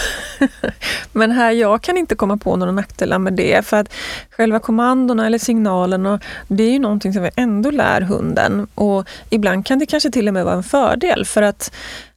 Men 1.12 1.32
här, 1.32 1.52
jag 1.52 1.82
kan 1.82 1.98
inte 1.98 2.16
komma 2.16 2.38
på 2.38 2.56
några 2.56 2.72
nackdelar 2.72 3.20
med 3.20 3.34
det. 3.34 3.66
För 3.66 3.78
att 3.78 3.94
själva 4.30 4.60
kommandona 4.60 5.26
eller 5.26 5.38
signalerna, 5.38 6.20
det 6.48 6.64
är 6.64 6.72
ju 6.72 6.80
någonting 6.80 7.14
som 7.14 7.24
vi 7.24 7.30
ändå 7.36 7.72
lär 7.72 8.02
hunden. 8.02 8.68
Och 8.76 9.08
ibland 9.30 9.66
kan 9.66 9.80
det 9.80 9.86
kanske 9.86 10.12
till 10.12 10.28
och 10.28 10.34
med 10.34 10.46
vara 10.46 10.56
en 10.56 10.64
fördel. 10.64 11.26
För 11.26 11.42
att 11.42 11.74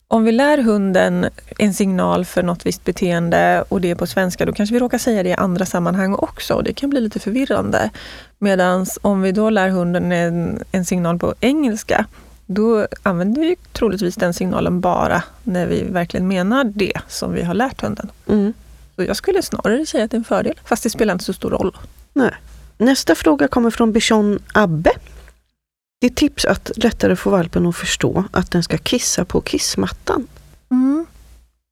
om 0.09 0.25
vi 0.25 0.33
lär 0.33 0.59
hunden 0.59 1.27
en 1.59 1.75
signal 1.75 2.25
för 2.25 2.43
något 2.43 2.67
visst 2.67 2.85
beteende 2.85 3.65
och 3.69 3.81
det 3.81 3.91
är 3.91 3.95
på 3.95 4.07
svenska, 4.07 4.47
då 4.47 4.53
kanske 4.53 4.73
vi 4.75 4.81
råkar 4.81 4.99
säga 4.99 5.23
det 5.23 5.29
i 5.29 5.35
andra 5.35 5.67
sammanhang 5.67 6.15
också. 6.15 6.55
och 6.55 6.65
Det 6.65 6.73
kan 6.73 6.91
bli 6.91 7.01
lite 7.01 7.21
förvirrande. 7.21 7.91
Medan 8.39 8.87
om 9.01 9.23
vi 9.23 9.33
då 9.33 9.51
lär 9.51 9.69
hunden 9.69 10.13
en, 10.13 10.63
en 10.73 10.85
signal 10.85 11.19
på 11.19 11.35
engelska, 11.41 12.07
då 12.47 12.87
använder 13.03 13.43
vi 13.43 13.57
troligtvis 13.73 14.15
den 14.15 14.35
signalen 14.35 14.81
bara 14.81 15.23
när 15.43 15.67
vi 15.67 15.85
verkligen 15.85 16.29
menar 16.29 16.65
det 16.65 17.01
som 17.09 17.33
vi 17.33 17.43
har 17.43 17.55
lärt 17.55 17.81
hunden. 17.81 18.11
Mm. 18.29 18.53
Så 18.97 19.03
jag 19.03 19.17
skulle 19.17 19.43
snarare 19.43 19.87
säga 19.87 20.05
att 20.05 20.11
det 20.11 20.15
är 20.15 20.19
en 20.19 20.25
fördel, 20.25 20.61
fast 20.65 20.83
det 20.83 20.91
spelar 20.91 21.13
inte 21.13 21.25
så 21.25 21.33
stor 21.33 21.51
roll. 21.51 21.77
Nej. 22.13 22.31
Nästa 22.79 23.15
fråga 23.15 23.49
kommer 23.49 23.71
från 23.71 23.93
Bichon 23.93 24.39
Abbe. 24.55 24.91
Det 26.05 26.09
är 26.09 26.15
tips 26.15 26.45
att 26.45 26.71
lättare 26.77 27.17
få 27.17 27.31
valpen 27.31 27.67
att 27.67 27.77
förstå 27.77 28.25
att 28.31 28.51
den 28.51 28.63
ska 28.63 28.79
kissa 28.79 29.25
på 29.25 29.41
kissmattan. 29.41 30.27
Mm. 30.71 31.07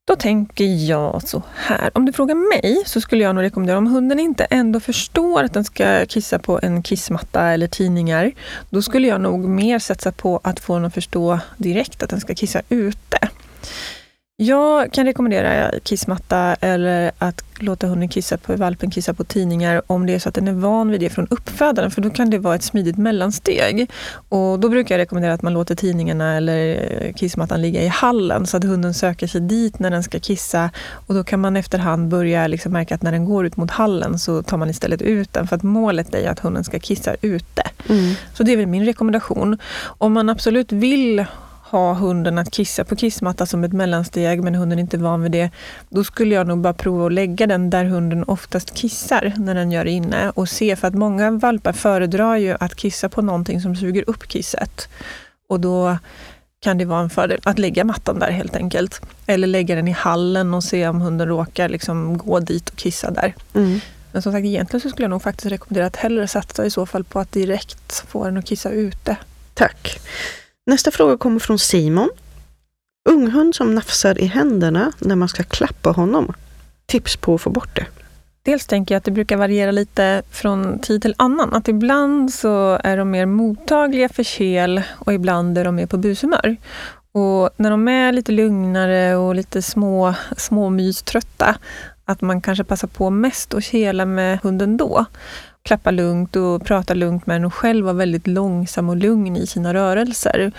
Då 0.06 0.16
tänker 0.16 0.64
jag 0.64 1.22
så 1.28 1.42
här. 1.54 1.90
Om 1.94 2.04
du 2.06 2.12
frågar 2.12 2.34
mig 2.34 2.82
så 2.86 3.00
skulle 3.00 3.22
jag 3.24 3.34
nog 3.34 3.44
rekommendera, 3.44 3.78
om 3.78 3.86
hunden 3.86 4.18
inte 4.18 4.44
ändå 4.44 4.80
förstår 4.80 5.42
att 5.42 5.52
den 5.52 5.64
ska 5.64 6.06
kissa 6.06 6.38
på 6.38 6.60
en 6.62 6.82
kissmatta 6.82 7.42
eller 7.42 7.66
tidningar, 7.66 8.32
då 8.70 8.82
skulle 8.82 9.08
jag 9.08 9.20
nog 9.20 9.48
mer 9.48 9.78
satsa 9.78 10.12
på 10.12 10.40
att 10.44 10.60
få 10.60 10.74
den 10.74 10.84
att 10.84 10.94
förstå 10.94 11.38
direkt 11.56 12.02
att 12.02 12.10
den 12.10 12.20
ska 12.20 12.34
kissa 12.34 12.62
ute. 12.68 13.28
Jag 14.42 14.92
kan 14.92 15.06
rekommendera 15.06 15.70
kissmatta 15.82 16.56
eller 16.60 17.12
att 17.18 17.44
låta 17.58 17.86
hunden 17.86 18.08
kissa 18.08 18.36
på, 18.36 18.56
valpen 18.56 18.90
kissa 18.90 19.14
på 19.14 19.24
tidningar 19.24 19.82
om 19.86 20.06
det 20.06 20.14
är 20.14 20.18
så 20.18 20.28
att 20.28 20.34
den 20.34 20.48
är 20.48 20.52
van 20.52 20.90
vid 20.90 21.00
det 21.00 21.10
från 21.10 21.26
uppfödaren, 21.30 21.90
för 21.90 22.00
då 22.00 22.10
kan 22.10 22.30
det 22.30 22.38
vara 22.38 22.54
ett 22.54 22.62
smidigt 22.62 22.98
mellansteg. 22.98 23.90
Och 24.28 24.60
då 24.60 24.68
brukar 24.68 24.94
jag 24.94 25.00
rekommendera 25.00 25.32
att 25.34 25.42
man 25.42 25.52
låter 25.52 25.74
tidningarna 25.74 26.36
eller 26.36 27.12
kissmattan 27.16 27.62
ligga 27.62 27.82
i 27.82 27.88
hallen 27.88 28.46
så 28.46 28.56
att 28.56 28.64
hunden 28.64 28.94
söker 28.94 29.26
sig 29.26 29.40
dit 29.40 29.78
när 29.78 29.90
den 29.90 30.02
ska 30.02 30.20
kissa. 30.20 30.70
Och 31.06 31.14
då 31.14 31.24
kan 31.24 31.40
man 31.40 31.56
efterhand 31.56 32.08
börja 32.08 32.46
liksom 32.46 32.72
märka 32.72 32.94
att 32.94 33.02
när 33.02 33.12
den 33.12 33.24
går 33.24 33.46
ut 33.46 33.56
mot 33.56 33.70
hallen 33.70 34.18
så 34.18 34.42
tar 34.42 34.56
man 34.56 34.70
istället 34.70 35.02
ut 35.02 35.32
den, 35.32 35.46
för 35.46 35.56
att 35.56 35.62
målet 35.62 36.14
är 36.14 36.30
att 36.30 36.38
hunden 36.38 36.64
ska 36.64 36.78
kissa 36.78 37.14
ute. 37.20 37.62
Mm. 37.88 38.14
Så 38.34 38.42
det 38.42 38.52
är 38.52 38.56
väl 38.56 38.66
min 38.66 38.84
rekommendation. 38.84 39.58
Om 39.82 40.12
man 40.12 40.28
absolut 40.28 40.72
vill 40.72 41.24
ha 41.72 41.94
hunden 41.94 42.38
att 42.38 42.50
kissa 42.50 42.84
på 42.84 42.96
kissmatta 42.96 43.46
som 43.46 43.64
ett 43.64 43.72
mellansteg, 43.72 44.42
men 44.42 44.54
hunden 44.54 44.78
är 44.78 44.82
inte 44.82 44.98
van 44.98 45.22
vid 45.22 45.32
det, 45.32 45.50
då 45.88 46.04
skulle 46.04 46.34
jag 46.34 46.46
nog 46.46 46.58
bara 46.58 46.74
prova 46.74 47.06
att 47.06 47.12
lägga 47.12 47.46
den 47.46 47.70
där 47.70 47.84
hunden 47.84 48.24
oftast 48.24 48.74
kissar 48.74 49.32
när 49.36 49.54
den 49.54 49.72
gör 49.72 49.84
det 49.84 49.90
inne 49.90 50.30
och 50.30 50.48
se, 50.48 50.76
för 50.76 50.88
att 50.88 50.94
många 50.94 51.30
valpar 51.30 51.72
föredrar 51.72 52.36
ju 52.36 52.56
att 52.60 52.74
kissa 52.74 53.08
på 53.08 53.22
någonting 53.22 53.60
som 53.60 53.76
suger 53.76 54.04
upp 54.06 54.28
kisset. 54.28 54.88
Och 55.48 55.60
då 55.60 55.98
kan 56.60 56.78
det 56.78 56.84
vara 56.84 57.00
en 57.00 57.10
fördel 57.10 57.40
att 57.44 57.58
lägga 57.58 57.84
mattan 57.84 58.18
där 58.18 58.30
helt 58.30 58.56
enkelt. 58.56 59.00
Eller 59.26 59.46
lägga 59.46 59.74
den 59.74 59.88
i 59.88 59.92
hallen 59.92 60.54
och 60.54 60.64
se 60.64 60.88
om 60.88 61.00
hunden 61.00 61.28
råkar 61.28 61.68
liksom 61.68 62.18
gå 62.18 62.40
dit 62.40 62.70
och 62.70 62.76
kissa 62.76 63.10
där. 63.10 63.34
Mm. 63.54 63.80
Men 64.12 64.22
som 64.22 64.32
sagt, 64.32 64.44
egentligen 64.44 64.80
så 64.80 64.90
skulle 64.90 65.04
jag 65.04 65.10
nog 65.10 65.22
faktiskt 65.22 65.52
rekommendera 65.52 65.86
att 65.86 65.96
hellre 65.96 66.28
satsa 66.28 66.66
i 66.66 66.70
så 66.70 66.86
fall 66.86 67.04
på 67.04 67.20
att 67.20 67.32
direkt 67.32 68.04
få 68.08 68.24
den 68.24 68.36
att 68.36 68.46
kissa 68.46 68.70
ute. 68.70 69.16
Tack. 69.54 70.00
Nästa 70.66 70.90
fråga 70.90 71.16
kommer 71.16 71.40
från 71.40 71.58
Simon. 71.58 72.10
Unghund 73.08 73.54
som 73.54 73.74
nafsar 73.74 74.20
i 74.20 74.26
händerna 74.26 74.92
när 74.98 75.16
man 75.16 75.28
ska 75.28 75.42
klappa 75.42 75.90
honom. 75.90 76.32
Tips 76.86 77.16
på 77.16 77.34
att 77.34 77.40
få 77.40 77.50
bort 77.50 77.76
det. 77.76 77.86
Dels 78.42 78.66
tänker 78.66 78.94
jag 78.94 78.98
att 78.98 79.04
det 79.04 79.10
brukar 79.10 79.36
variera 79.36 79.70
lite 79.70 80.22
från 80.30 80.78
tid 80.78 81.02
till 81.02 81.14
annan. 81.18 81.54
Att 81.54 81.68
ibland 81.68 82.34
så 82.34 82.78
är 82.84 82.96
de 82.96 83.10
mer 83.10 83.26
mottagliga 83.26 84.08
för 84.08 84.22
kel 84.22 84.82
och 84.98 85.12
ibland 85.12 85.58
är 85.58 85.64
de 85.64 85.74
mer 85.74 85.86
på 85.86 85.96
bushumör. 85.96 86.56
Och 87.12 87.50
när 87.56 87.70
de 87.70 87.88
är 87.88 88.12
lite 88.12 88.32
lugnare 88.32 89.16
och 89.16 89.34
lite 89.34 89.62
små, 89.62 90.14
småmyströtta, 90.36 91.54
att 92.04 92.20
man 92.20 92.40
kanske 92.40 92.64
passar 92.64 92.88
på 92.88 93.10
mest 93.10 93.54
att 93.54 93.64
kela 93.64 94.06
med 94.06 94.38
hunden 94.42 94.76
då 94.76 95.06
klappa 95.62 95.90
lugnt 95.90 96.36
och 96.36 96.64
prata 96.64 96.94
lugnt 96.94 97.26
med 97.26 97.36
den 97.36 97.44
och 97.44 97.54
själv 97.54 97.84
vara 97.84 97.94
väldigt 97.94 98.26
långsam 98.26 98.88
och 98.88 98.96
lugn 98.96 99.36
i 99.36 99.46
sina 99.46 99.74
rörelser. 99.74 100.52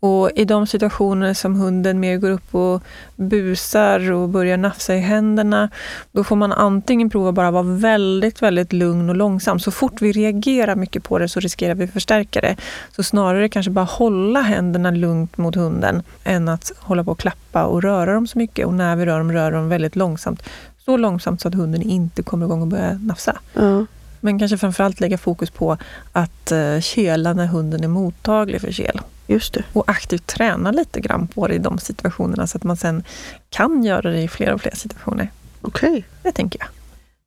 Och 0.00 0.30
i 0.36 0.44
de 0.44 0.66
situationer 0.66 1.34
som 1.34 1.54
hunden 1.54 2.00
mer 2.00 2.16
går 2.16 2.30
upp 2.30 2.54
och 2.54 2.82
busar 3.16 4.12
och 4.12 4.28
börjar 4.28 4.56
nafsa 4.56 4.94
i 4.94 5.00
händerna, 5.00 5.68
då 6.12 6.24
får 6.24 6.36
man 6.36 6.52
antingen 6.52 7.10
prova 7.10 7.32
bara 7.32 7.50
vara 7.50 7.62
väldigt, 7.62 8.42
väldigt 8.42 8.72
lugn 8.72 9.08
och 9.08 9.16
långsam. 9.16 9.58
Så 9.60 9.70
fort 9.70 10.02
vi 10.02 10.12
reagerar 10.12 10.76
mycket 10.76 11.04
på 11.04 11.18
det 11.18 11.28
så 11.28 11.40
riskerar 11.40 11.74
vi 11.74 11.84
att 11.84 11.92
förstärka 11.92 12.40
det. 12.40 12.56
Så 12.96 13.02
snarare 13.02 13.48
kanske 13.48 13.70
bara 13.70 13.84
hålla 13.84 14.40
händerna 14.40 14.90
lugnt 14.90 15.36
mot 15.36 15.54
hunden 15.54 16.02
än 16.24 16.48
att 16.48 16.72
hålla 16.78 17.04
på 17.04 17.10
och 17.10 17.18
klappa 17.18 17.64
och 17.64 17.82
röra 17.82 18.14
dem 18.14 18.26
så 18.26 18.38
mycket. 18.38 18.66
Och 18.66 18.74
när 18.74 18.96
vi 18.96 19.06
rör 19.06 19.18
dem, 19.18 19.32
rör 19.32 19.52
dem 19.52 19.68
väldigt 19.68 19.96
långsamt. 19.96 20.42
Så 20.84 20.96
långsamt 20.96 21.40
så 21.40 21.48
att 21.48 21.54
hunden 21.54 21.82
inte 21.82 22.22
kommer 22.22 22.46
igång 22.46 22.62
och 22.62 22.68
börjar 22.68 22.94
nafsa. 22.94 23.40
Mm. 23.56 23.86
Men 24.20 24.38
kanske 24.38 24.58
framförallt 24.58 25.00
lägga 25.00 25.18
fokus 25.18 25.50
på 25.50 25.76
att 26.12 26.52
uh, 26.52 26.80
kela 26.80 27.32
när 27.32 27.46
hunden 27.46 27.84
är 27.84 27.88
mottaglig 27.88 28.60
för 28.60 28.72
kel. 28.72 29.00
Just 29.26 29.54
det. 29.54 29.64
Och 29.72 29.84
aktivt 29.86 30.26
träna 30.26 30.70
lite 30.70 31.00
grann 31.00 31.26
på 31.26 31.46
det 31.46 31.54
i 31.54 31.58
de 31.58 31.78
situationerna 31.78 32.46
så 32.46 32.56
att 32.56 32.64
man 32.64 32.76
sen 32.76 33.04
kan 33.50 33.84
göra 33.84 34.10
det 34.10 34.22
i 34.22 34.28
fler 34.28 34.52
och 34.52 34.60
fler 34.60 34.74
situationer. 34.74 35.30
Okej. 35.62 35.90
Okay. 35.90 36.02
Det 36.22 36.32
tänker 36.32 36.58
jag. 36.58 36.68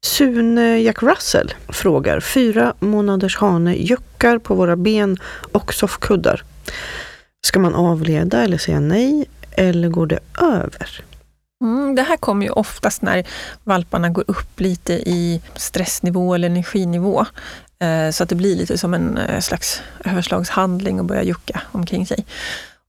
Sune 0.05 0.79
Jack 0.79 1.03
Russell 1.03 1.53
frågar, 1.67 2.19
fyra 2.19 2.73
månaders 2.79 3.37
hane 3.37 3.75
juckar 3.75 4.37
på 4.37 4.55
våra 4.55 4.75
ben 4.75 5.17
och 5.51 5.73
soffkuddar. 5.73 6.43
Ska 7.45 7.59
man 7.59 7.75
avleda 7.75 8.43
eller 8.43 8.57
säga 8.57 8.79
nej? 8.79 9.25
Eller 9.51 9.89
går 9.89 10.07
det 10.07 10.19
över? 10.41 11.03
Mm, 11.63 11.95
det 11.95 12.01
här 12.01 12.17
kommer 12.17 12.45
ju 12.45 12.51
oftast 12.51 13.01
när 13.01 13.27
valparna 13.63 14.09
går 14.09 14.23
upp 14.27 14.59
lite 14.59 14.93
i 14.93 15.41
stressnivå 15.55 16.35
eller 16.35 16.47
energinivå. 16.47 17.25
Eh, 17.79 18.09
så 18.11 18.23
att 18.23 18.29
det 18.29 18.35
blir 18.35 18.55
lite 18.55 18.77
som 18.77 18.93
en 18.93 19.17
eh, 19.17 19.39
slags 19.39 19.81
överslagshandling 20.05 20.99
och 20.99 21.05
börjar 21.05 21.23
jucka 21.23 21.61
omkring 21.71 22.07
sig. 22.07 22.25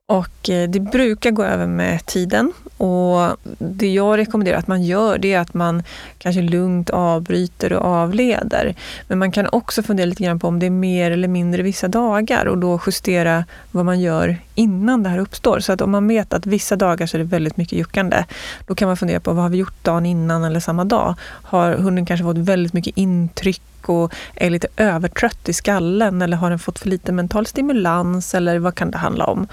Och 0.06 0.50
eh, 0.50 0.68
det 0.68 0.80
brukar 0.80 1.30
gå 1.30 1.42
över 1.44 1.66
med 1.66 2.06
tiden 2.06 2.52
och 2.76 3.36
det 3.58 3.92
jag 3.92 4.18
rekommenderar 4.18 4.58
att 4.58 4.66
man 4.66 4.82
gör 4.82 5.18
det 5.18 5.32
är 5.32 5.38
att 5.40 5.54
man 5.54 5.82
kanske 6.18 6.42
lugnt 6.42 6.90
avbryter 6.90 7.72
och 7.72 7.84
avleder. 7.84 8.74
Men 9.08 9.18
man 9.18 9.32
kan 9.32 9.48
också 9.52 9.82
fundera 9.82 10.06
lite 10.06 10.22
grann 10.24 10.38
på 10.38 10.48
om 10.48 10.58
det 10.58 10.66
är 10.66 10.70
mer 10.70 11.10
eller 11.10 11.28
mindre 11.28 11.62
vissa 11.62 11.88
dagar 11.88 12.46
och 12.46 12.58
då 12.58 12.80
justera 12.86 13.44
vad 13.70 13.84
man 13.84 14.00
gör 14.00 14.36
innan 14.54 15.02
det 15.02 15.08
här 15.08 15.18
uppstår. 15.18 15.60
Så 15.60 15.72
att 15.72 15.80
om 15.80 15.90
man 15.90 16.08
vet 16.08 16.32
att 16.32 16.46
vissa 16.46 16.76
dagar 16.76 17.06
så 17.06 17.16
är 17.16 17.18
det 17.18 17.24
väldigt 17.24 17.56
mycket 17.56 17.78
juckande, 17.78 18.24
då 18.66 18.74
kan 18.74 18.88
man 18.88 18.96
fundera 18.96 19.20
på 19.20 19.32
vad 19.32 19.42
har 19.42 19.50
vi 19.50 19.58
gjort 19.58 19.84
dagen 19.84 20.06
innan 20.06 20.44
eller 20.44 20.60
samma 20.60 20.84
dag? 20.84 21.14
Har 21.42 21.72
hunden 21.72 22.06
kanske 22.06 22.24
fått 22.24 22.38
väldigt 22.38 22.72
mycket 22.72 22.96
intryck 22.96 23.62
och 23.88 24.14
är 24.34 24.50
lite 24.50 24.68
övertrött 24.76 25.48
i 25.48 25.52
skallen 25.52 26.22
eller 26.22 26.36
har 26.36 26.50
den 26.50 26.58
fått 26.58 26.78
för 26.78 26.88
lite 26.88 27.12
mental 27.12 27.46
stimulans 27.46 28.34
eller 28.34 28.58
vad 28.58 28.74
kan 28.74 28.90
det 28.90 28.98
handla 28.98 29.24
om? 29.24 29.46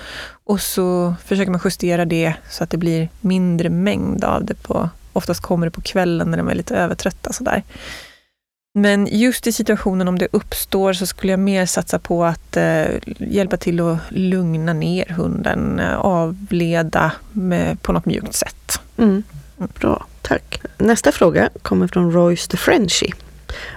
Och 0.43 0.61
så 0.61 1.15
försöker 1.25 1.51
man 1.51 1.61
justera 1.63 2.05
det 2.05 2.33
så 2.49 2.63
att 2.63 2.69
det 2.69 2.77
blir 2.77 3.09
mindre 3.21 3.69
mängd 3.69 4.23
av 4.23 4.45
det 4.45 4.63
på 4.63 4.89
oftast 5.13 5.41
kommer 5.41 5.67
det 5.67 5.71
på 5.71 5.81
kvällen 5.81 6.31
när 6.31 6.37
de 6.37 6.47
är 6.47 6.55
lite 6.55 6.75
övertrötta. 6.75 7.33
Sådär. 7.33 7.63
Men 8.73 9.07
just 9.11 9.47
i 9.47 9.51
situationen 9.51 10.07
om 10.07 10.19
det 10.19 10.27
uppstår 10.31 10.93
så 10.93 11.05
skulle 11.05 11.33
jag 11.33 11.39
mer 11.39 11.65
satsa 11.65 11.99
på 11.99 12.25
att 12.25 12.57
eh, 12.57 12.85
hjälpa 13.17 13.57
till 13.57 13.79
att 13.79 13.97
lugna 14.09 14.73
ner 14.73 15.09
hunden, 15.09 15.79
eh, 15.79 15.95
avleda 15.95 17.11
med, 17.31 17.81
på 17.81 17.91
något 17.91 18.05
mjukt 18.05 18.33
sätt. 18.33 18.81
Mm. 18.97 19.23
Bra, 19.57 20.05
tack. 20.21 20.61
Nästa 20.77 21.11
fråga 21.11 21.49
kommer 21.61 21.87
från 21.87 22.11
Royce 22.11 22.47
the 22.47 22.57
Frenchie. 22.57 23.13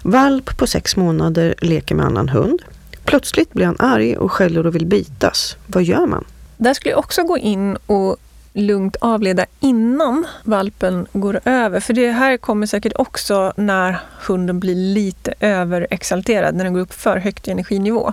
Valp 0.03 0.59
på 0.59 0.67
sex 0.67 0.97
månader 0.97 1.55
leker 1.61 1.95
med 1.95 2.07
annan 2.07 2.29
hund. 2.29 2.63
Plötsligt 3.05 3.53
blir 3.53 3.67
han 3.67 3.77
arg 3.79 4.17
och 4.17 4.33
skäller 4.33 4.67
och 4.67 4.75
vill 4.75 4.87
bitas. 4.87 5.57
Vad 5.67 5.83
gör 5.83 6.07
man? 6.07 6.25
Där 6.57 6.75
skulle 6.75 6.91
jag 6.91 6.99
också 6.99 7.23
gå 7.23 7.39
in 7.39 7.77
och 7.87 8.17
lugnt 8.53 8.97
avleda 9.01 9.47
innan 9.61 10.27
valpen 10.45 11.07
går 11.13 11.41
över. 11.45 11.81
För 11.81 11.93
det 11.93 12.11
här 12.11 12.37
kommer 12.37 12.67
säkert 12.67 12.93
också 12.97 13.53
när 13.57 14.01
hunden 14.27 14.61
blir 14.61 14.75
lite 14.75 15.35
överexalterad, 15.41 16.55
när 16.55 16.65
den 16.65 16.73
går 16.73 16.81
upp 16.81 16.93
för 16.93 17.17
högt 17.17 17.49
i 17.49 17.51
energinivå. 17.51 18.13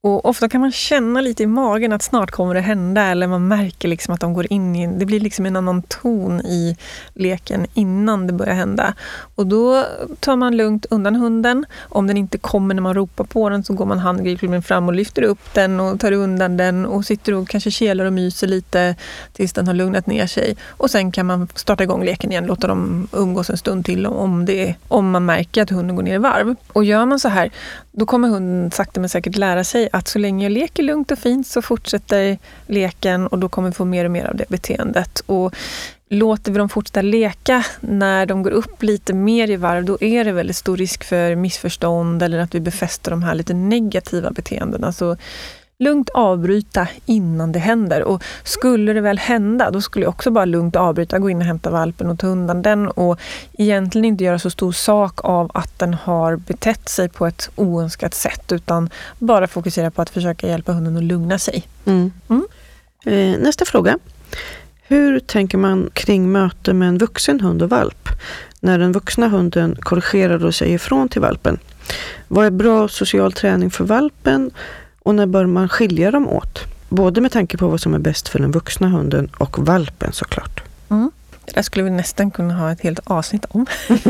Och 0.00 0.24
ofta 0.24 0.48
kan 0.48 0.60
man 0.60 0.72
känna 0.72 1.20
lite 1.20 1.42
i 1.42 1.46
magen 1.46 1.92
att 1.92 2.02
snart 2.02 2.30
kommer 2.30 2.54
det 2.54 2.60
hända 2.60 3.02
eller 3.02 3.26
man 3.26 3.48
märker 3.48 3.88
liksom 3.88 4.14
att 4.14 4.20
de 4.20 4.34
går 4.34 4.52
in 4.52 4.76
i, 4.76 4.86
det 4.86 5.06
blir 5.06 5.20
liksom 5.20 5.46
en 5.46 5.56
annan 5.56 5.82
ton 5.82 6.40
i 6.40 6.76
leken 7.14 7.66
innan 7.74 8.26
det 8.26 8.32
börjar 8.32 8.54
hända. 8.54 8.94
Och 9.34 9.46
då 9.46 9.84
tar 10.20 10.36
man 10.36 10.56
lugnt 10.56 10.86
undan 10.90 11.14
hunden. 11.14 11.66
Om 11.80 12.06
den 12.06 12.16
inte 12.16 12.38
kommer 12.38 12.74
när 12.74 12.82
man 12.82 12.94
ropar 12.94 13.24
på 13.24 13.48
den 13.48 13.64
så 13.64 13.74
går 13.74 13.86
man 13.86 13.98
handgripligen 13.98 14.62
fram 14.62 14.88
och 14.88 14.94
lyfter 14.94 15.22
upp 15.22 15.54
den 15.54 15.80
och 15.80 16.00
tar 16.00 16.12
undan 16.12 16.56
den 16.56 16.86
och 16.86 17.04
sitter 17.04 17.34
och 17.34 17.48
kanske 17.48 17.70
kelar 17.70 18.04
och 18.04 18.12
myser 18.12 18.46
lite 18.46 18.94
tills 19.32 19.52
den 19.52 19.66
har 19.66 19.74
lugnat 19.74 20.06
ner 20.06 20.26
sig. 20.26 20.56
Och 20.68 20.90
sen 20.90 21.12
kan 21.12 21.26
man 21.26 21.48
starta 21.54 21.82
igång 21.82 22.04
leken 22.04 22.32
igen, 22.32 22.46
låta 22.46 22.66
dem 22.66 23.08
umgås 23.12 23.50
en 23.50 23.58
stund 23.58 23.84
till 23.84 24.06
om, 24.06 24.44
det, 24.44 24.74
om 24.88 25.10
man 25.10 25.26
märker 25.26 25.62
att 25.62 25.70
hunden 25.70 25.96
går 25.96 26.02
ner 26.02 26.14
i 26.14 26.18
varv. 26.18 26.54
Och 26.72 26.84
gör 26.84 27.06
man 27.06 27.20
så 27.20 27.28
här, 27.28 27.50
då 27.92 28.06
kommer 28.06 28.28
hunden 28.28 28.70
sakta 28.70 29.00
men 29.00 29.08
säkert 29.08 29.36
lära 29.36 29.64
sig 29.64 29.87
att 29.92 30.08
så 30.08 30.18
länge 30.18 30.44
jag 30.44 30.52
leker 30.52 30.82
lugnt 30.82 31.10
och 31.10 31.18
fint 31.18 31.46
så 31.46 31.62
fortsätter 31.62 32.38
leken 32.66 33.26
och 33.26 33.38
då 33.38 33.48
kommer 33.48 33.68
vi 33.68 33.74
få 33.74 33.84
mer 33.84 34.04
och 34.04 34.10
mer 34.10 34.24
av 34.24 34.36
det 34.36 34.48
beteendet. 34.48 35.20
Och 35.26 35.54
låter 36.08 36.52
vi 36.52 36.58
dem 36.58 36.68
fortsätta 36.68 37.02
leka 37.02 37.64
när 37.80 38.26
de 38.26 38.42
går 38.42 38.50
upp 38.50 38.82
lite 38.82 39.12
mer 39.12 39.50
i 39.50 39.56
varv, 39.56 39.84
då 39.84 39.98
är 40.00 40.24
det 40.24 40.32
väldigt 40.32 40.56
stor 40.56 40.76
risk 40.76 41.04
för 41.04 41.34
missförstånd 41.34 42.22
eller 42.22 42.38
att 42.38 42.54
vi 42.54 42.60
befäster 42.60 43.10
de 43.10 43.22
här 43.22 43.34
lite 43.34 43.54
negativa 43.54 44.30
beteendena. 44.30 44.92
Så 44.92 45.16
lugnt 45.78 46.10
avbryta 46.14 46.88
innan 47.06 47.52
det 47.52 47.58
händer. 47.58 48.02
Och 48.02 48.22
skulle 48.42 48.92
det 48.92 49.00
väl 49.00 49.18
hända, 49.18 49.70
då 49.70 49.80
skulle 49.80 50.04
jag 50.04 50.10
också 50.10 50.30
bara 50.30 50.44
lugnt 50.44 50.76
avbryta, 50.76 51.18
gå 51.18 51.30
in 51.30 51.38
och 51.38 51.44
hämta 51.44 51.70
valpen 51.70 52.10
och 52.10 52.18
ta 52.18 52.26
undan 52.26 52.62
den 52.62 52.88
och 52.88 53.20
egentligen 53.58 54.04
inte 54.04 54.24
göra 54.24 54.38
så 54.38 54.50
stor 54.50 54.72
sak 54.72 55.24
av 55.24 55.50
att 55.54 55.78
den 55.78 55.94
har 55.94 56.36
betett 56.36 56.88
sig 56.88 57.08
på 57.08 57.26
ett 57.26 57.50
oönskat 57.56 58.14
sätt 58.14 58.52
utan 58.52 58.90
bara 59.18 59.46
fokusera 59.46 59.90
på 59.90 60.02
att 60.02 60.10
försöka 60.10 60.48
hjälpa 60.48 60.72
hunden 60.72 60.96
att 60.96 61.02
lugna 61.02 61.38
sig. 61.38 61.66
Mm. 61.84 62.12
Mm. 62.28 62.46
Eh, 63.04 63.40
nästa 63.40 63.64
fråga. 63.64 63.98
Hur 64.82 65.20
tänker 65.20 65.58
man 65.58 65.90
kring 65.92 66.32
möte 66.32 66.74
med 66.74 66.88
en 66.88 66.98
vuxen 66.98 67.40
hund 67.40 67.62
och 67.62 67.70
valp? 67.70 68.08
När 68.60 68.78
den 68.78 68.92
vuxna 68.92 69.28
hunden 69.28 69.76
korrigerar 69.80 70.44
och 70.44 70.54
säger 70.54 70.74
ifrån 70.74 71.08
till 71.08 71.20
valpen. 71.20 71.58
Vad 72.28 72.46
är 72.46 72.50
bra 72.50 72.88
social 72.88 73.32
träning 73.32 73.70
för 73.70 73.84
valpen? 73.84 74.50
Och 75.02 75.14
när 75.14 75.26
bör 75.26 75.46
man 75.46 75.68
skilja 75.68 76.10
dem 76.10 76.28
åt? 76.28 76.58
Både 76.88 77.20
med 77.20 77.32
tanke 77.32 77.56
på 77.56 77.68
vad 77.68 77.80
som 77.80 77.94
är 77.94 77.98
bäst 77.98 78.28
för 78.28 78.38
den 78.38 78.50
vuxna 78.50 78.88
hunden 78.88 79.30
och 79.38 79.58
valpen 79.58 80.12
såklart. 80.12 80.62
Mm. 80.90 81.10
Det 81.44 81.54
där 81.54 81.62
skulle 81.62 81.84
vi 81.84 81.90
nästan 81.90 82.30
kunna 82.30 82.54
ha 82.54 82.72
ett 82.72 82.80
helt 82.80 83.00
avsnitt 83.04 83.44
om. 83.48 83.66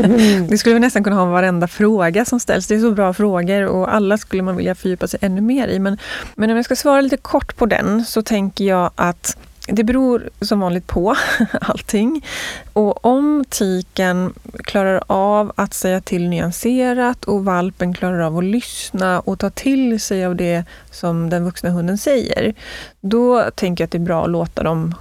det 0.49 0.57
skulle 0.57 0.73
vi 0.73 0.79
nästan 0.79 1.03
kunna 1.03 1.15
ha 1.15 1.23
om 1.23 1.29
varenda 1.29 1.67
fråga 1.67 2.25
som 2.25 2.39
ställs. 2.39 2.67
Det 2.67 2.75
är 2.75 2.79
så 2.79 2.91
bra 2.91 3.13
frågor 3.13 3.65
och 3.65 3.93
alla 3.95 4.17
skulle 4.17 4.43
man 4.43 4.55
vilja 4.55 4.75
fördjupa 4.75 5.07
sig 5.07 5.19
ännu 5.23 5.41
mer 5.41 5.67
i. 5.67 5.79
Men, 5.79 5.97
men 6.35 6.49
om 6.49 6.55
jag 6.55 6.65
ska 6.65 6.75
svara 6.75 7.01
lite 7.01 7.17
kort 7.17 7.57
på 7.57 7.65
den 7.65 8.05
så 8.05 8.21
tänker 8.21 8.65
jag 8.65 8.91
att 8.95 9.37
det 9.71 9.83
beror 9.83 10.29
som 10.41 10.59
vanligt 10.59 10.87
på 10.87 11.15
allting. 11.61 12.25
Och 12.73 13.05
om 13.05 13.45
tiken 13.49 14.33
klarar 14.63 15.03
av 15.07 15.51
att 15.55 15.73
säga 15.73 16.01
till 16.01 16.29
nyanserat 16.29 17.25
och 17.25 17.45
valpen 17.45 17.93
klarar 17.93 18.19
av 18.19 18.37
att 18.37 18.43
lyssna 18.43 19.19
och 19.19 19.39
ta 19.39 19.49
till 19.49 19.99
sig 19.99 20.25
av 20.25 20.35
det 20.35 20.63
som 20.91 21.29
den 21.29 21.43
vuxna 21.43 21.69
hunden 21.69 21.97
säger, 21.97 22.53
då 23.01 23.49
tänker 23.55 23.81
jag 23.81 23.85
att 23.85 23.91
det 23.91 23.97
är 23.97 23.99
bra 23.99 24.23
att 24.23 24.29
låta 24.29 24.63
dem 24.63 24.95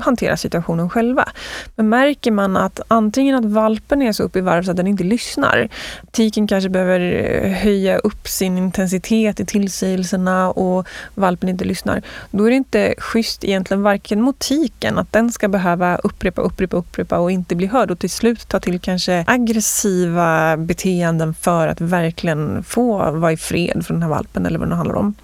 hantera 0.00 0.36
situationen 0.36 0.90
själva. 0.90 1.28
Men 1.76 1.88
märker 1.88 2.30
man 2.30 2.56
att 2.56 2.80
antingen 2.88 3.36
att 3.36 3.44
valpen 3.44 4.02
är 4.02 4.12
så 4.12 4.22
uppe 4.22 4.38
i 4.38 4.42
varv 4.42 4.62
så 4.62 4.70
att 4.70 4.76
den 4.76 4.86
inte 4.86 5.04
lyssnar, 5.04 5.68
tiken 6.10 6.46
kanske 6.46 6.68
behöver 6.68 7.00
höja 7.48 7.98
upp 7.98 8.28
sin 8.28 8.58
intensitet 8.58 9.40
i 9.40 9.44
tillsägelserna 9.44 10.50
och 10.50 10.86
valpen 11.14 11.48
inte 11.48 11.64
lyssnar, 11.64 12.02
då 12.30 12.44
är 12.44 12.50
det 12.50 12.56
inte 12.56 12.94
schysst 12.98 13.44
egentligen 13.44 13.82
varken 13.82 14.13
mot 14.20 14.38
tiken, 14.38 14.98
att 14.98 15.12
den 15.12 15.32
ska 15.32 15.48
behöva 15.48 15.96
upprepa, 15.96 16.42
upprepa, 16.42 16.76
upprepa 16.76 17.18
och 17.18 17.30
inte 17.30 17.54
bli 17.54 17.66
hörd 17.66 17.90
och 17.90 17.98
till 17.98 18.10
slut 18.10 18.48
ta 18.48 18.60
till 18.60 18.80
kanske 18.80 19.24
aggressiva 19.26 20.56
beteenden 20.56 21.34
för 21.34 21.68
att 21.68 21.80
verkligen 21.80 22.64
få 22.64 23.10
vara 23.10 23.32
i 23.32 23.36
fred 23.36 23.86
för 23.86 23.94
den 23.94 24.02
här 24.02 24.10
valpen 24.10 24.46
eller 24.46 24.58
vad 24.58 24.68
det 24.68 24.74
handlar 24.74 24.96
om. 24.96 25.14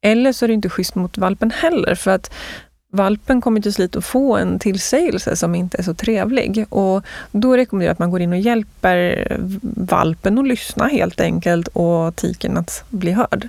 Eller 0.00 0.32
så 0.32 0.44
är 0.44 0.48
det 0.48 0.54
inte 0.54 0.68
schysst 0.68 0.94
mot 0.94 1.18
valpen 1.18 1.50
heller, 1.50 1.94
för 1.94 2.10
att 2.10 2.30
valpen 2.92 3.40
kommer 3.40 3.60
till 3.60 3.72
slut 3.72 3.96
att 3.96 4.04
få 4.04 4.36
en 4.36 4.58
tillsägelse 4.58 5.36
som 5.36 5.54
inte 5.54 5.78
är 5.78 5.82
så 5.82 5.94
trevlig. 5.94 6.66
Och 6.68 7.04
då 7.32 7.56
rekommenderar 7.56 7.88
jag 7.88 7.92
att 7.92 7.98
man 7.98 8.10
går 8.10 8.20
in 8.20 8.32
och 8.32 8.38
hjälper 8.38 9.26
valpen 9.76 10.38
att 10.38 10.48
lyssna 10.48 10.86
helt 10.86 11.20
enkelt 11.20 11.68
och 11.68 12.16
tiken 12.16 12.56
att 12.56 12.84
bli 12.88 13.12
hörd. 13.12 13.48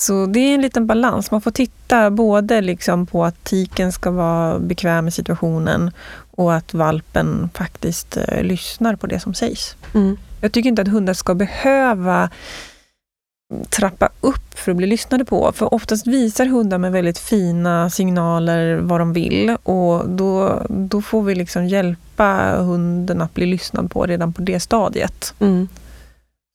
Så 0.00 0.26
det 0.26 0.40
är 0.40 0.54
en 0.54 0.62
liten 0.62 0.86
balans. 0.86 1.30
Man 1.30 1.40
får 1.40 1.50
titta 1.50 2.10
både 2.10 2.60
liksom 2.60 3.06
på 3.06 3.24
att 3.24 3.44
tiken 3.44 3.92
ska 3.92 4.10
vara 4.10 4.58
bekväm 4.58 5.08
i 5.08 5.10
situationen 5.10 5.90
och 6.30 6.54
att 6.54 6.74
valpen 6.74 7.50
faktiskt 7.54 8.16
eh, 8.16 8.42
lyssnar 8.42 8.96
på 8.96 9.06
det 9.06 9.20
som 9.20 9.34
sägs. 9.34 9.76
Mm. 9.94 10.16
Jag 10.40 10.52
tycker 10.52 10.68
inte 10.68 10.82
att 10.82 10.88
hundar 10.88 11.14
ska 11.14 11.34
behöva 11.34 12.30
trappa 13.70 14.08
upp 14.20 14.58
för 14.58 14.70
att 14.70 14.76
bli 14.76 14.86
lyssnade 14.86 15.24
på. 15.24 15.52
För 15.52 15.74
oftast 15.74 16.06
visar 16.06 16.46
hundar 16.46 16.78
med 16.78 16.92
väldigt 16.92 17.18
fina 17.18 17.90
signaler 17.90 18.76
vad 18.76 19.00
de 19.00 19.12
vill 19.12 19.56
och 19.62 20.08
då, 20.08 20.62
då 20.68 21.02
får 21.02 21.22
vi 21.22 21.34
liksom 21.34 21.66
hjälpa 21.66 22.56
hunden 22.58 23.22
att 23.22 23.34
bli 23.34 23.46
lyssnad 23.46 23.90
på 23.90 24.06
redan 24.06 24.32
på 24.32 24.42
det 24.42 24.60
stadiet. 24.60 25.34
Mm. 25.38 25.68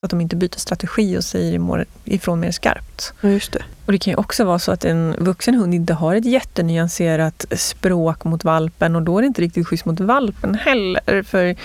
Att 0.04 0.10
de 0.10 0.22
inte 0.22 0.36
byter 0.36 0.58
strategi 0.58 1.18
och 1.18 1.24
säger 1.24 1.86
ifrån 2.06 2.40
mer 2.40 2.52
skarpt. 2.52 3.14
Ja, 3.22 3.30
just 3.30 3.52
det. 3.52 3.64
Och 3.86 3.92
det 3.92 3.98
kan 3.98 4.12
ju 4.12 4.18
också 4.18 4.44
vara 4.44 4.60
så 4.60 4.72
att 4.72 4.86
en 4.86 5.16
vuxen 5.20 5.56
hund 5.56 5.74
inte 5.74 5.94
har 5.94 6.16
ett 6.16 6.26
jättenyanserat 6.26 7.46
språk 7.52 8.24
mot 8.24 8.44
valpen 8.44 8.96
och 8.96 9.02
då 9.02 9.18
är 9.18 9.22
det 9.22 9.28
inte 9.28 9.42
riktigt 9.42 9.68
schysst 9.68 9.86
mot 9.86 10.00
valpen 10.00 10.56
heller. 10.56 11.24
För 11.24 11.56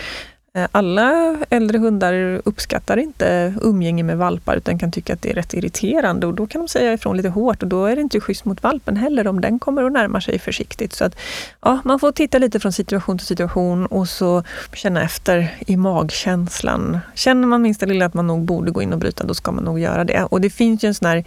Eh, 0.56 0.68
alla 0.72 1.36
äldre 1.50 1.78
hundar 1.78 2.40
uppskattar 2.44 2.96
inte 2.96 3.54
umgänge 3.62 4.02
med 4.02 4.18
valpar 4.18 4.56
utan 4.56 4.78
kan 4.78 4.92
tycka 4.92 5.12
att 5.12 5.22
det 5.22 5.30
är 5.30 5.34
rätt 5.34 5.54
irriterande 5.54 6.26
och 6.26 6.34
då 6.34 6.46
kan 6.46 6.60
de 6.60 6.68
säga 6.68 6.92
ifrån 6.92 7.16
lite 7.16 7.28
hårt 7.28 7.62
och 7.62 7.68
då 7.68 7.84
är 7.84 7.96
det 7.96 8.02
inte 8.02 8.20
schysst 8.20 8.44
mot 8.44 8.62
valpen 8.62 8.96
heller 8.96 9.26
om 9.26 9.40
den 9.40 9.58
kommer 9.58 9.84
och 9.84 9.92
närmar 9.92 10.20
sig 10.20 10.38
försiktigt. 10.38 10.92
Så 10.92 11.04
att, 11.04 11.16
ja, 11.62 11.80
man 11.84 11.98
får 11.98 12.12
titta 12.12 12.38
lite 12.38 12.60
från 12.60 12.72
situation 12.72 13.18
till 13.18 13.26
situation 13.26 13.86
och 13.86 14.08
så 14.08 14.42
känna 14.74 15.02
efter 15.02 15.54
i 15.66 15.76
magkänslan. 15.76 16.98
Känner 17.14 17.46
man 17.46 17.62
minsta 17.62 17.86
lilla 17.86 18.06
att 18.06 18.14
man 18.14 18.26
nog 18.26 18.44
borde 18.44 18.70
gå 18.70 18.82
in 18.82 18.92
och 18.92 18.98
bryta, 18.98 19.24
då 19.24 19.34
ska 19.34 19.52
man 19.52 19.64
nog 19.64 19.78
göra 19.78 20.04
det. 20.04 20.24
Och 20.24 20.40
det 20.40 20.50
finns 20.50 20.84
ju 20.84 20.86
en 20.86 20.94
sån 20.94 21.08
här 21.08 21.24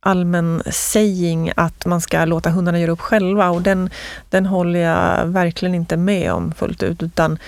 allmän 0.00 0.62
saying 0.70 1.52
att 1.56 1.86
man 1.86 2.00
ska 2.00 2.24
låta 2.24 2.50
hundarna 2.50 2.78
göra 2.78 2.92
upp 2.92 3.00
själva 3.00 3.50
och 3.50 3.62
den, 3.62 3.90
den 4.30 4.46
håller 4.46 4.80
jag 4.80 5.26
verkligen 5.26 5.74
inte 5.74 5.96
med 5.96 6.32
om 6.32 6.52
fullt 6.52 6.82
ut 6.82 7.02
utan 7.02 7.38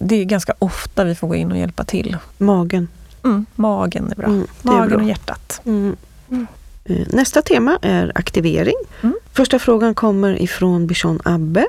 det 0.00 0.16
är 0.16 0.24
ganska 0.24 0.54
ofta 0.58 1.04
vi 1.04 1.14
får 1.14 1.28
gå 1.28 1.34
in 1.34 1.52
och 1.52 1.58
hjälpa 1.58 1.84
till. 1.84 2.16
Magen. 2.38 2.88
Mm, 3.24 3.46
magen 3.54 4.10
är 4.10 4.16
bra. 4.16 4.26
Mm, 4.26 4.40
är 4.40 4.46
magen 4.66 4.88
bra. 4.88 4.98
och 4.98 5.04
hjärtat. 5.04 5.60
Mm. 5.64 5.96
mm. 6.30 6.46
Eh, 6.84 7.06
nästa 7.08 7.42
tema 7.42 7.78
är 7.82 8.12
aktivering. 8.14 8.74
Mm. 9.02 9.16
Första 9.32 9.58
frågan 9.58 9.94
kommer 9.94 10.42
ifrån 10.42 10.86
Bichon 10.86 11.20
Abbe. 11.24 11.66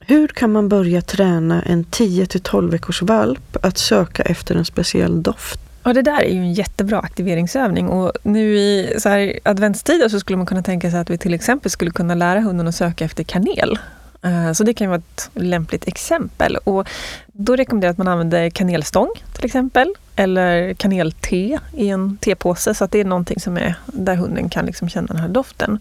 Hur 0.00 0.28
kan 0.28 0.52
man 0.52 0.68
börja 0.68 1.02
träna 1.02 1.62
en 1.62 1.84
10 1.84 2.26
12 2.26 2.70
veckors 2.70 3.02
valp 3.02 3.56
att 3.62 3.78
söka 3.78 4.22
efter 4.22 4.54
en 4.54 4.64
speciell 4.64 5.22
doft? 5.22 5.60
Ja, 5.82 5.92
det 5.92 6.02
där 6.02 6.22
är 6.22 6.32
ju 6.32 6.38
en 6.38 6.52
jättebra 6.52 6.98
aktiveringsövning 6.98 7.88
och 7.88 8.12
nu 8.22 8.56
i 8.56 8.94
så 8.98 9.08
här 9.08 9.38
adventstider 9.42 10.08
så 10.08 10.20
skulle 10.20 10.36
man 10.36 10.46
kunna 10.46 10.62
tänka 10.62 10.90
sig 10.90 11.00
att 11.00 11.10
vi 11.10 11.18
till 11.18 11.34
exempel 11.34 11.70
skulle 11.70 11.90
kunna 11.90 12.14
lära 12.14 12.40
hunden 12.40 12.68
att 12.68 12.74
söka 12.74 13.04
efter 13.04 13.24
kanel. 13.24 13.78
Eh, 14.26 14.52
så 14.52 14.64
det 14.64 14.74
kan 14.74 14.88
vara 14.88 14.98
ett 14.98 15.30
lämpligt 15.34 15.88
exempel. 15.88 16.56
Och 16.56 16.88
då 17.26 17.56
rekommenderar 17.56 17.88
jag 17.88 17.92
att 17.92 17.98
man 17.98 18.08
använder 18.08 18.50
kanelstång 18.50 19.10
till 19.32 19.44
exempel. 19.44 19.94
eller 20.18 20.74
kanelte 20.74 21.36
i 21.72 21.88
en 21.88 22.16
tepåse 22.16 22.74
så 22.74 22.84
att 22.84 22.92
det 22.92 23.00
är 23.00 23.04
någonting 23.04 23.40
som 23.40 23.56
är 23.56 23.74
där 23.86 24.14
hunden 24.14 24.48
kan 24.48 24.66
liksom 24.66 24.88
känna 24.88 25.06
den 25.06 25.16
här 25.16 25.28
doften. 25.28 25.78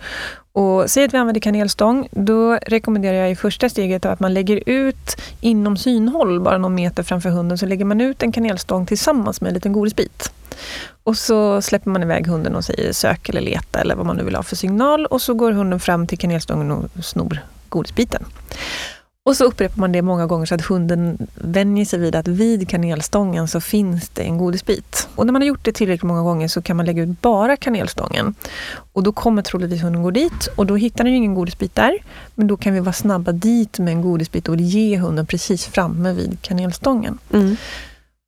Och 0.51 0.91
säg 0.91 1.05
att 1.05 1.13
vi 1.13 1.17
använder 1.17 1.41
kanelstång, 1.41 2.07
då 2.11 2.55
rekommenderar 2.55 3.17
jag 3.17 3.31
i 3.31 3.35
första 3.35 3.69
steget 3.69 4.05
att 4.05 4.19
man 4.19 4.33
lägger 4.33 4.63
ut 4.65 5.17
inom 5.41 5.77
synhåll, 5.77 6.39
bara 6.39 6.57
någon 6.57 6.75
meter 6.75 7.03
framför 7.03 7.29
hunden, 7.29 7.57
så 7.57 7.65
lägger 7.65 7.85
man 7.85 8.01
ut 8.01 8.23
en 8.23 8.31
kanelstång 8.31 8.85
tillsammans 8.85 9.41
med 9.41 9.47
en 9.47 9.53
liten 9.53 9.73
godisbit. 9.73 10.31
Och 11.03 11.17
så 11.17 11.61
släpper 11.61 11.89
man 11.89 12.03
iväg 12.03 12.27
hunden 12.27 12.55
och 12.55 12.65
säger 12.65 12.93
sök 12.93 13.29
eller 13.29 13.41
leta 13.41 13.79
eller 13.79 13.95
vad 13.95 14.05
man 14.05 14.17
nu 14.17 14.23
vill 14.23 14.35
ha 14.35 14.43
för 14.43 14.55
signal 14.55 15.05
och 15.05 15.21
så 15.21 15.33
går 15.33 15.51
hunden 15.51 15.79
fram 15.79 16.07
till 16.07 16.17
kanelstången 16.17 16.71
och 16.71 17.05
snor 17.05 17.39
godisbiten. 17.75 18.25
Och 19.25 19.37
så 19.37 19.43
upprepar 19.43 19.79
man 19.79 19.91
det 19.91 20.01
många 20.01 20.25
gånger 20.25 20.45
så 20.45 20.55
att 20.55 20.61
hunden 20.61 21.27
vänjer 21.35 21.85
sig 21.85 21.99
vid 21.99 22.15
att 22.15 22.27
vid 22.27 22.69
kanelstången 22.69 23.47
så 23.47 23.61
finns 23.61 24.09
det 24.09 24.21
en 24.21 24.37
godisbit. 24.37 25.07
Och 25.15 25.25
när 25.25 25.33
man 25.33 25.41
har 25.41 25.47
gjort 25.47 25.65
det 25.65 25.71
tillräckligt 25.71 26.03
många 26.03 26.21
gånger 26.21 26.47
så 26.47 26.61
kan 26.61 26.77
man 26.77 26.85
lägga 26.85 27.03
ut 27.03 27.21
bara 27.21 27.57
kanelstången. 27.57 28.35
Och 28.93 29.03
då 29.03 29.11
kommer 29.11 29.41
troligtvis 29.41 29.83
hunden 29.83 30.03
gå 30.03 30.11
dit 30.11 30.47
och 30.55 30.65
då 30.65 30.75
hittar 30.75 31.03
den 31.03 31.13
ju 31.13 31.17
ingen 31.17 31.35
godisbit 31.35 31.75
där. 31.75 31.97
Men 32.35 32.47
då 32.47 32.57
kan 32.57 32.73
vi 32.73 32.79
vara 32.79 32.93
snabba 32.93 33.31
dit 33.31 33.79
med 33.79 33.93
en 33.93 34.01
godisbit 34.01 34.49
och 34.49 34.55
ge 34.55 34.97
hunden 34.97 35.25
precis 35.25 35.65
framme 35.65 36.13
vid 36.13 36.41
kanelstången. 36.41 37.17
Mm. 37.33 37.55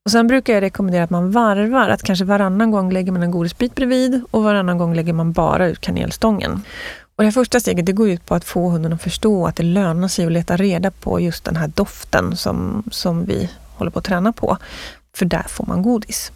Och 0.06 0.12
sen 0.12 0.28
brukar 0.28 0.54
jag 0.54 0.62
rekommendera 0.62 1.04
att 1.04 1.10
man 1.10 1.32
varvar, 1.32 1.90
att 1.90 2.04
kanske 2.04 2.26
varannan 2.26 2.72
gång 2.72 2.92
lägger 2.92 3.12
man 3.12 3.24
en 3.24 3.32
godisbit 3.32 3.76
bredvid 3.76 4.22
och 4.32 4.44
varannan 4.44 4.78
gång 4.78 4.96
lägger 4.96 5.14
man 5.14 5.32
bara 5.32 5.68
ut 5.68 5.82
kanelstången. 5.82 6.62
Och 7.18 7.24
det 7.24 7.32
första 7.32 7.60
steget 7.60 7.86
det 7.86 7.92
går 7.92 8.10
ut 8.10 8.26
på 8.26 8.36
att 8.36 8.46
få 8.46 8.70
hunden 8.70 8.94
att 8.94 9.02
förstå 9.02 9.48
att 9.48 9.56
det 9.56 9.64
lönar 9.64 10.08
sig 10.08 10.26
att 10.26 10.32
leta 10.32 10.58
reda 10.58 10.92
på 10.92 11.20
just 11.20 11.44
den 11.44 11.56
här 11.56 11.68
doften 11.68 12.38
som, 12.38 12.84
som 12.92 13.26
vi 13.26 13.50
håller 13.76 13.92
på 13.92 14.00
att 14.00 14.06
träna 14.06 14.34
på. 14.34 14.58
För 15.14 15.26
där 15.26 15.46
får 15.48 15.66
man 15.66 15.82
godis. 15.82 16.32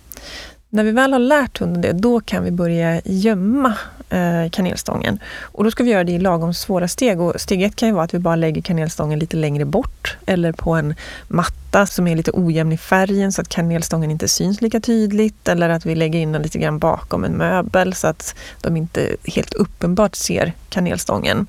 När 0.73 0.83
vi 0.83 0.91
väl 0.91 1.13
har 1.13 1.19
lärt 1.19 1.57
hunden 1.57 1.81
det, 1.81 1.93
då 1.93 2.19
kan 2.19 2.43
vi 2.43 2.51
börja 2.51 3.01
gömma 3.05 3.73
eh, 4.09 4.49
kanelstången. 4.51 5.19
Och 5.41 5.63
då 5.63 5.71
ska 5.71 5.83
vi 5.83 5.91
göra 5.91 6.03
det 6.03 6.11
i 6.11 6.19
lagom 6.19 6.53
svåra 6.53 6.87
steg. 6.87 7.21
Och 7.21 7.41
steg 7.41 7.63
ett 7.63 7.75
kan 7.75 7.89
ju 7.89 7.93
vara 7.93 8.03
att 8.03 8.13
vi 8.13 8.19
bara 8.19 8.35
lägger 8.35 8.61
kanelstången 8.61 9.19
lite 9.19 9.37
längre 9.37 9.65
bort 9.65 10.17
eller 10.25 10.51
på 10.51 10.71
en 10.73 10.95
matta 11.27 11.85
som 11.85 12.07
är 12.07 12.15
lite 12.15 12.31
ojämn 12.33 12.71
i 12.71 12.77
färgen 12.77 13.31
så 13.31 13.41
att 13.41 13.49
kanelstången 13.49 14.11
inte 14.11 14.27
syns 14.27 14.61
lika 14.61 14.79
tydligt. 14.79 15.47
Eller 15.47 15.69
att 15.69 15.85
vi 15.85 15.95
lägger 15.95 16.19
in 16.19 16.31
den 16.31 16.41
lite 16.41 16.59
grann 16.59 16.79
bakom 16.79 17.23
en 17.23 17.37
möbel 17.37 17.93
så 17.93 18.07
att 18.07 18.35
de 18.61 18.77
inte 18.77 19.15
helt 19.23 19.53
uppenbart 19.53 20.15
ser 20.15 20.53
kanelstången. 20.69 21.47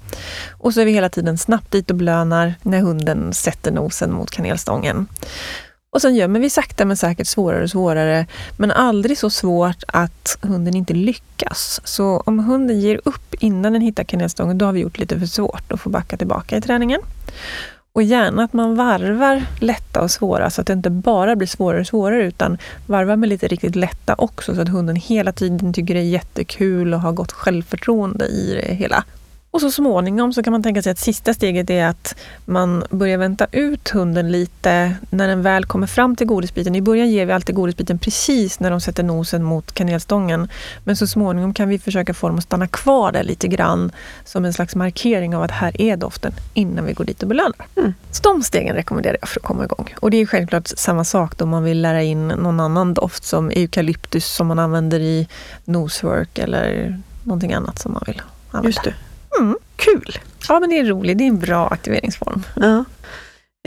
Och 0.51 0.75
så 0.75 0.81
är 0.81 0.85
vi 0.85 0.93
hela 0.93 1.09
tiden 1.09 1.39
snabbt 1.39 1.71
dit 1.71 1.91
och 1.91 1.97
blönar 1.97 2.55
när 2.63 2.81
hunden 2.81 3.33
sätter 3.33 3.73
nosen 3.73 4.13
mot 4.13 4.31
kanelstången. 4.31 5.07
Och 5.95 6.03
sen 6.03 6.15
gömmer 6.15 6.41
vi 6.41 6.51
sakta 6.51 6.85
men 6.85 6.97
säkert 6.97 7.27
svårare 7.27 7.63
och 7.63 7.71
svårare, 7.71 8.27
men 8.57 8.71
aldrig 8.71 9.19
så 9.19 9.31
svårt 9.31 9.85
att 9.89 10.39
hunden 10.43 10.77
inte 10.77 10.95
lyckas. 10.95 11.81
Så 11.85 12.23
om 12.27 12.39
hunden 12.39 12.81
ger 12.81 13.01
upp 13.05 13.35
innan 13.35 13.73
den 13.73 13.83
hittar 13.83 14.05
kanelstången, 14.05 14.59
då 14.59 14.67
har 14.67 14.73
vi 14.73 14.81
gjort 14.81 14.99
lite 14.99 15.19
för 15.19 15.27
svårt 15.27 15.73
och 15.73 15.81
får 15.81 15.91
backa 15.91 16.17
tillbaka 16.17 16.57
i 16.57 16.61
träningen. 16.61 17.01
Och 17.93 18.03
gärna 18.03 18.45
att 18.45 18.53
man 18.53 18.77
varvar 18.77 19.43
lätta 19.61 20.03
och 20.03 20.11
svåra 20.11 20.51
så 20.51 20.61
att 20.61 20.67
det 20.67 20.73
inte 20.73 20.91
bara 20.91 21.37
blir 21.37 21.49
svårare 21.49 21.81
och 21.81 21.87
svårare 21.87 22.25
utan 22.25 22.59
varvar 22.87 23.17
med 23.17 23.29
lite 23.29 23.49
riktigt 23.49 23.77
lätta 23.77 24.15
också 24.19 24.55
så 24.55 24.61
att 24.61 24.69
hunden 24.69 24.97
hela 24.97 25.33
tiden 25.33 25.73
tycker 25.73 25.95
det 25.95 26.01
är 26.01 26.05
jättekul 26.05 26.95
och 26.95 27.01
har 27.01 27.13
gott 27.13 27.33
självförtroende 27.33 28.27
i 28.27 28.55
det 28.55 28.75
hela. 28.75 29.05
Och 29.53 29.61
så 29.61 29.71
småningom 29.71 30.33
så 30.33 30.43
kan 30.43 30.53
man 30.53 30.63
tänka 30.63 30.83
sig 30.83 30.93
att 30.93 30.99
sista 30.99 31.35
steget 31.35 31.71
är 31.71 31.87
att 31.87 32.15
man 32.45 32.85
börjar 32.91 33.19
vänta 33.19 33.47
ut 33.53 33.89
hunden 33.89 34.33
lite 34.33 34.95
när 35.11 35.29
den 35.29 35.43
väl 35.43 35.65
kommer 35.65 35.87
fram 35.87 36.17
till 36.17 36.27
godisbiten. 36.27 36.75
I 36.75 36.83
början 36.83 37.11
ger 37.11 37.27
vi 37.27 37.33
alltid 37.33 37.55
godisbiten 37.55 37.99
precis 37.99 38.61
när 38.61 38.71
de 38.71 38.81
sätter 38.81 39.03
nosen 39.03 39.43
mot 39.43 39.73
kanelstången. 39.73 40.49
Men 40.85 40.97
så 40.97 41.07
småningom 41.07 41.55
kan 41.55 41.69
vi 41.69 41.79
försöka 41.79 42.15
få 42.15 42.29
dem 42.29 42.39
att 42.39 42.45
stanna 42.45 42.67
kvar 42.67 43.13
där 43.13 43.23
lite 43.23 43.49
grann 43.49 43.93
som 44.25 44.45
en 44.45 44.53
slags 44.53 44.75
markering 44.75 45.37
av 45.37 45.43
att 45.43 45.51
här 45.51 45.81
är 45.81 45.97
doften 45.97 46.33
innan 46.55 46.85
vi 46.85 46.93
går 46.93 47.05
dit 47.05 47.23
och 47.23 47.29
belönar. 47.29 47.67
Mm. 47.77 47.95
Så 48.11 48.23
de 48.23 48.43
stegen 48.43 48.75
rekommenderar 48.75 49.17
jag 49.21 49.29
för 49.29 49.41
att 49.41 49.47
komma 49.47 49.65
igång. 49.65 49.95
Och 50.01 50.11
det 50.11 50.17
är 50.17 50.27
självklart 50.27 50.69
samma 50.69 51.05
sak 51.05 51.39
då 51.39 51.47
man 51.47 51.65
vill 51.65 51.83
lära 51.83 52.03
in 52.03 52.29
någon 52.29 52.61
annan 52.61 52.95
doft 52.95 53.25
som 53.25 53.51
eukalyptus 53.51 54.27
som 54.27 54.47
man 54.47 54.59
använder 54.59 55.01
i 55.01 55.29
nosework 55.65 56.39
eller 56.39 56.99
någonting 57.23 57.53
annat 57.53 57.79
som 57.79 57.93
man 57.93 58.03
vill 58.07 58.23
använda. 58.51 58.69
Just 58.69 58.85
det. 58.85 58.95
Mm, 59.41 59.57
kul! 59.77 60.19
Ja, 60.49 60.61
men 60.61 60.71
det 60.71 60.79
är 60.79 60.85
roligt. 60.85 61.19
Det 61.19 61.25
är 61.25 61.29
en 61.29 61.39
bra 61.39 61.69
aktiveringsform. 61.69 62.43
Ja. 62.57 62.85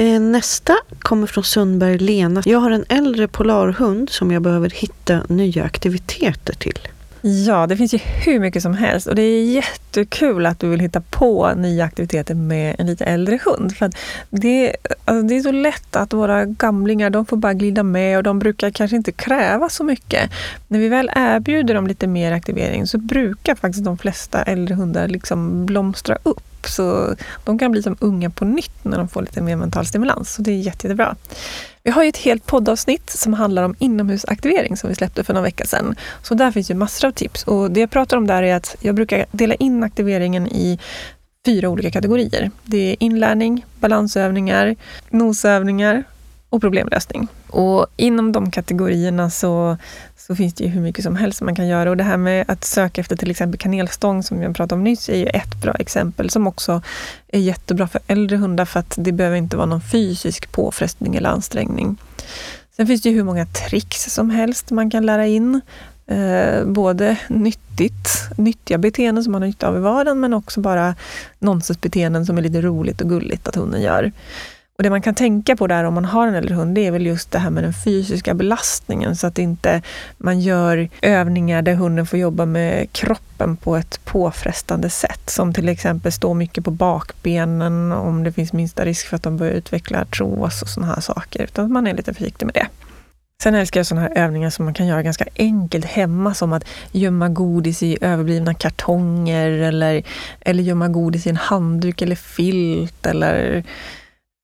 Eh, 0.02 0.20
nästa 0.20 0.76
kommer 1.00 1.28
från 1.28 1.44
Sundberg 1.44 1.98
Lena. 1.98 2.42
Jag 2.46 2.60
har 2.60 2.72
en 2.72 2.86
äldre 2.90 3.28
polarhund 3.28 4.10
som 4.10 4.32
jag 4.32 4.42
behöver 4.42 4.70
hitta 4.70 5.22
nya 5.30 5.64
aktiviteter 5.64 6.54
till. 6.54 6.80
Ja, 7.28 7.68
det 7.68 7.78
finns 7.78 7.94
ju 7.94 7.98
hur 7.98 8.40
mycket 8.40 8.64
som 8.64 8.74
helst 8.74 9.08
och 9.08 9.16
det 9.16 9.22
är 9.22 9.44
jättekul 9.44 10.46
att 10.46 10.60
du 10.60 10.70
vill 10.70 10.80
hitta 10.80 11.02
på 11.02 11.54
nya 11.54 11.86
aktiviteter 11.86 12.36
med 12.36 12.76
en 12.80 12.88
lite 12.88 13.06
äldre 13.06 13.40
hund. 13.46 13.76
För 13.76 13.92
det, 14.30 14.76
alltså 15.06 15.28
det 15.28 15.38
är 15.38 15.42
så 15.42 15.52
lätt 15.52 15.96
att 15.96 16.14
våra 16.14 16.46
gamlingar 16.46 17.10
de 17.10 17.26
får 17.26 17.38
bara 17.38 17.54
glida 17.54 17.84
med 17.84 18.18
och 18.18 18.24
de 18.24 18.40
brukar 18.40 18.70
kanske 18.70 18.98
inte 18.98 19.12
kräva 19.12 19.70
så 19.70 19.84
mycket. 19.84 20.32
När 20.68 20.80
vi 20.80 20.90
väl 20.90 21.12
erbjuder 21.16 21.74
dem 21.74 21.88
lite 21.88 22.08
mer 22.08 22.32
aktivering 22.32 22.88
så 22.88 22.98
brukar 22.98 23.56
faktiskt 23.56 23.86
de 23.86 23.98
flesta 23.98 24.44
äldre 24.44 24.76
hundar 24.76 25.08
liksom 25.08 25.66
blomstra 25.66 26.18
upp. 26.24 26.68
Så 26.68 27.16
de 27.44 27.60
kan 27.60 27.72
bli 27.72 27.84
som 27.84 27.98
unga 28.00 28.30
på 28.30 28.46
nytt 28.46 28.84
när 28.84 28.98
de 28.98 29.08
får 29.08 29.22
lite 29.22 29.42
mer 29.42 29.56
mental 29.56 29.86
stimulans. 29.86 30.34
Så 30.34 30.42
det 30.42 30.52
är 30.52 30.56
jätte, 30.56 30.88
jättebra. 30.88 31.16
Vi 31.86 31.92
har 31.92 32.04
ju 32.04 32.10
ett 32.10 32.18
helt 32.18 32.46
poddavsnitt 32.46 33.10
som 33.10 33.34
handlar 33.34 33.64
om 33.64 33.76
inomhusaktivering 33.80 34.78
som 34.78 34.90
vi 34.90 34.96
släppte 34.96 35.24
för 35.24 35.34
någon 35.34 35.44
vecka 35.44 35.66
sedan. 35.66 35.96
Så 36.22 36.34
där 36.34 36.52
finns 36.52 36.72
ju 36.72 36.76
massor 36.76 37.08
av 37.08 37.12
tips. 37.12 37.44
Och 37.44 37.72
det 37.72 37.80
jag 37.80 37.92
pratar 37.92 38.18
om 38.18 38.28
där 38.28 38.44
är 38.44 38.56
att 38.56 38.76
jag 38.80 38.96
brukar 38.96 39.26
dela 39.32 39.56
in 39.56 39.84
aktiveringen 39.84 40.48
i 40.48 40.80
fyra 41.46 41.70
olika 41.70 41.92
kategorier. 41.92 42.52
Det 42.64 42.92
är 42.92 42.96
inlärning, 43.00 43.66
balansövningar, 43.80 44.76
nosövningar 45.10 46.04
och 46.50 46.62
problemlösning. 46.62 47.28
Och 47.48 47.88
inom 47.96 48.32
de 48.32 48.52
kategorierna 48.52 49.30
så, 49.30 49.78
så 50.18 50.36
finns 50.36 50.54
det 50.54 50.64
ju 50.64 50.70
hur 50.70 50.82
mycket 50.82 51.04
som 51.04 51.16
helst 51.16 51.42
man 51.42 51.56
kan 51.56 51.68
göra. 51.68 51.90
Och 51.90 51.98
det 51.98 52.04
här 52.04 52.18
med 52.18 52.46
att 52.48 52.64
söka 52.64 53.02
efter 53.02 53.16
till 53.16 53.32
exempel 53.32 53.60
kanelstång 53.60 54.24
som 54.24 54.42
jag 54.42 54.56
pratade 54.56 54.80
om 54.80 54.84
nyss 54.84 55.10
är 55.10 55.18
ju 55.18 55.26
ett 55.26 55.62
bra 55.62 55.74
exempel 55.74 56.30
som 56.30 56.48
också 56.48 56.82
är 57.28 57.40
jättebra 57.40 57.88
för 57.88 58.02
äldre 58.08 58.38
hundar 58.38 58.66
för 58.66 58.80
att 58.80 58.94
det 58.98 59.12
behöver 59.12 59.38
inte 59.38 59.58
vara 59.58 59.66
någon 59.66 59.82
fysisk 59.82 60.52
påfrestning 60.52 61.16
eller 61.16 61.30
ansträngning. 61.30 61.98
Sen 62.76 62.88
finns 62.88 63.02
det 63.02 63.10
ju 63.10 63.16
hur 63.16 63.24
många 63.24 63.46
tricks 63.46 64.14
som 64.14 64.30
helst 64.30 64.72
man 64.72 64.90
kan 64.90 65.06
lära 65.06 65.28
in. 65.28 65.62
Eh, 66.08 66.66
både 66.66 67.18
nyttigt, 67.28 68.10
nyttiga 68.38 68.78
beteenden 68.78 69.24
som 69.24 69.32
man 69.32 69.42
har 69.42 69.48
nytta 69.48 69.68
av 69.68 69.78
i 69.78 69.80
vardagen 69.80 70.20
men 70.20 70.34
också 70.34 70.60
bara 70.60 70.96
nonsensbeteenden 71.40 72.26
som 72.26 72.38
är 72.38 72.42
lite 72.42 72.62
roligt 72.62 73.02
och 73.02 73.10
gulligt 73.10 73.48
att 73.48 73.56
hunden 73.56 73.82
gör. 73.82 74.12
Och 74.78 74.84
Det 74.84 74.90
man 74.90 75.02
kan 75.02 75.16
tänka 75.16 75.56
på 75.56 75.68
där 75.68 75.84
om 75.84 75.94
man 75.94 76.06
har 76.06 76.28
en 76.28 76.36
äldre 76.36 76.56
hund, 76.56 76.76
det 76.76 76.88
är 76.88 76.92
väl 76.92 77.06
just 77.06 77.32
det 77.32 77.40
här 77.40 77.50
med 77.50 77.64
den 77.64 77.74
fysiska 77.74 78.34
belastningen 78.34 79.16
så 79.16 79.28
att 79.28 79.40
inte 79.40 79.82
man 80.18 80.40
gör 80.40 80.90
övningar 81.02 81.62
där 81.62 81.74
hunden 81.74 82.06
får 82.06 82.20
jobba 82.20 82.46
med 82.46 82.92
kroppen 82.92 83.58
på 83.58 83.76
ett 83.76 84.06
påfrestande 84.06 84.90
sätt. 84.90 85.30
Som 85.30 85.54
till 85.54 85.70
exempel 85.70 86.12
stå 86.12 86.34
mycket 86.34 86.66
på 86.66 86.72
bakbenen 86.72 87.92
om 87.92 88.24
det 88.24 88.32
finns 88.32 88.54
minsta 88.54 88.86
risk 88.86 89.08
för 89.08 89.16
att 89.16 89.24
de 89.24 89.38
börjar 89.38 89.54
utveckla 89.54 90.02
artros 90.02 90.62
och 90.62 90.70
sådana 90.70 90.94
här 90.94 91.02
saker. 91.02 91.44
Utan 91.44 91.66
att 91.66 91.72
man 91.72 91.88
är 91.88 91.94
lite 91.94 92.14
försiktig 92.14 92.46
med 92.46 92.56
det. 92.56 92.68
Sen 93.44 93.56
älskar 93.56 93.80
jag 93.80 93.88
sådana 93.88 94.08
här 94.08 94.18
övningar 94.18 94.50
som 94.50 94.66
man 94.66 94.74
kan 94.74 94.88
göra 94.88 95.04
ganska 95.04 95.26
enkelt 95.36 95.86
hemma 95.86 96.34
som 96.34 96.54
att 96.54 96.66
gömma 96.92 97.30
godis 97.30 97.84
i 97.84 97.98
överblivna 98.02 98.54
kartonger 98.54 99.50
eller, 99.50 100.04
eller 100.42 100.64
gömma 100.64 100.88
godis 100.88 101.28
i 101.28 101.30
en 101.30 101.38
handduk 101.38 102.02
eller 102.02 102.16
filt 102.16 103.06
eller 103.06 103.64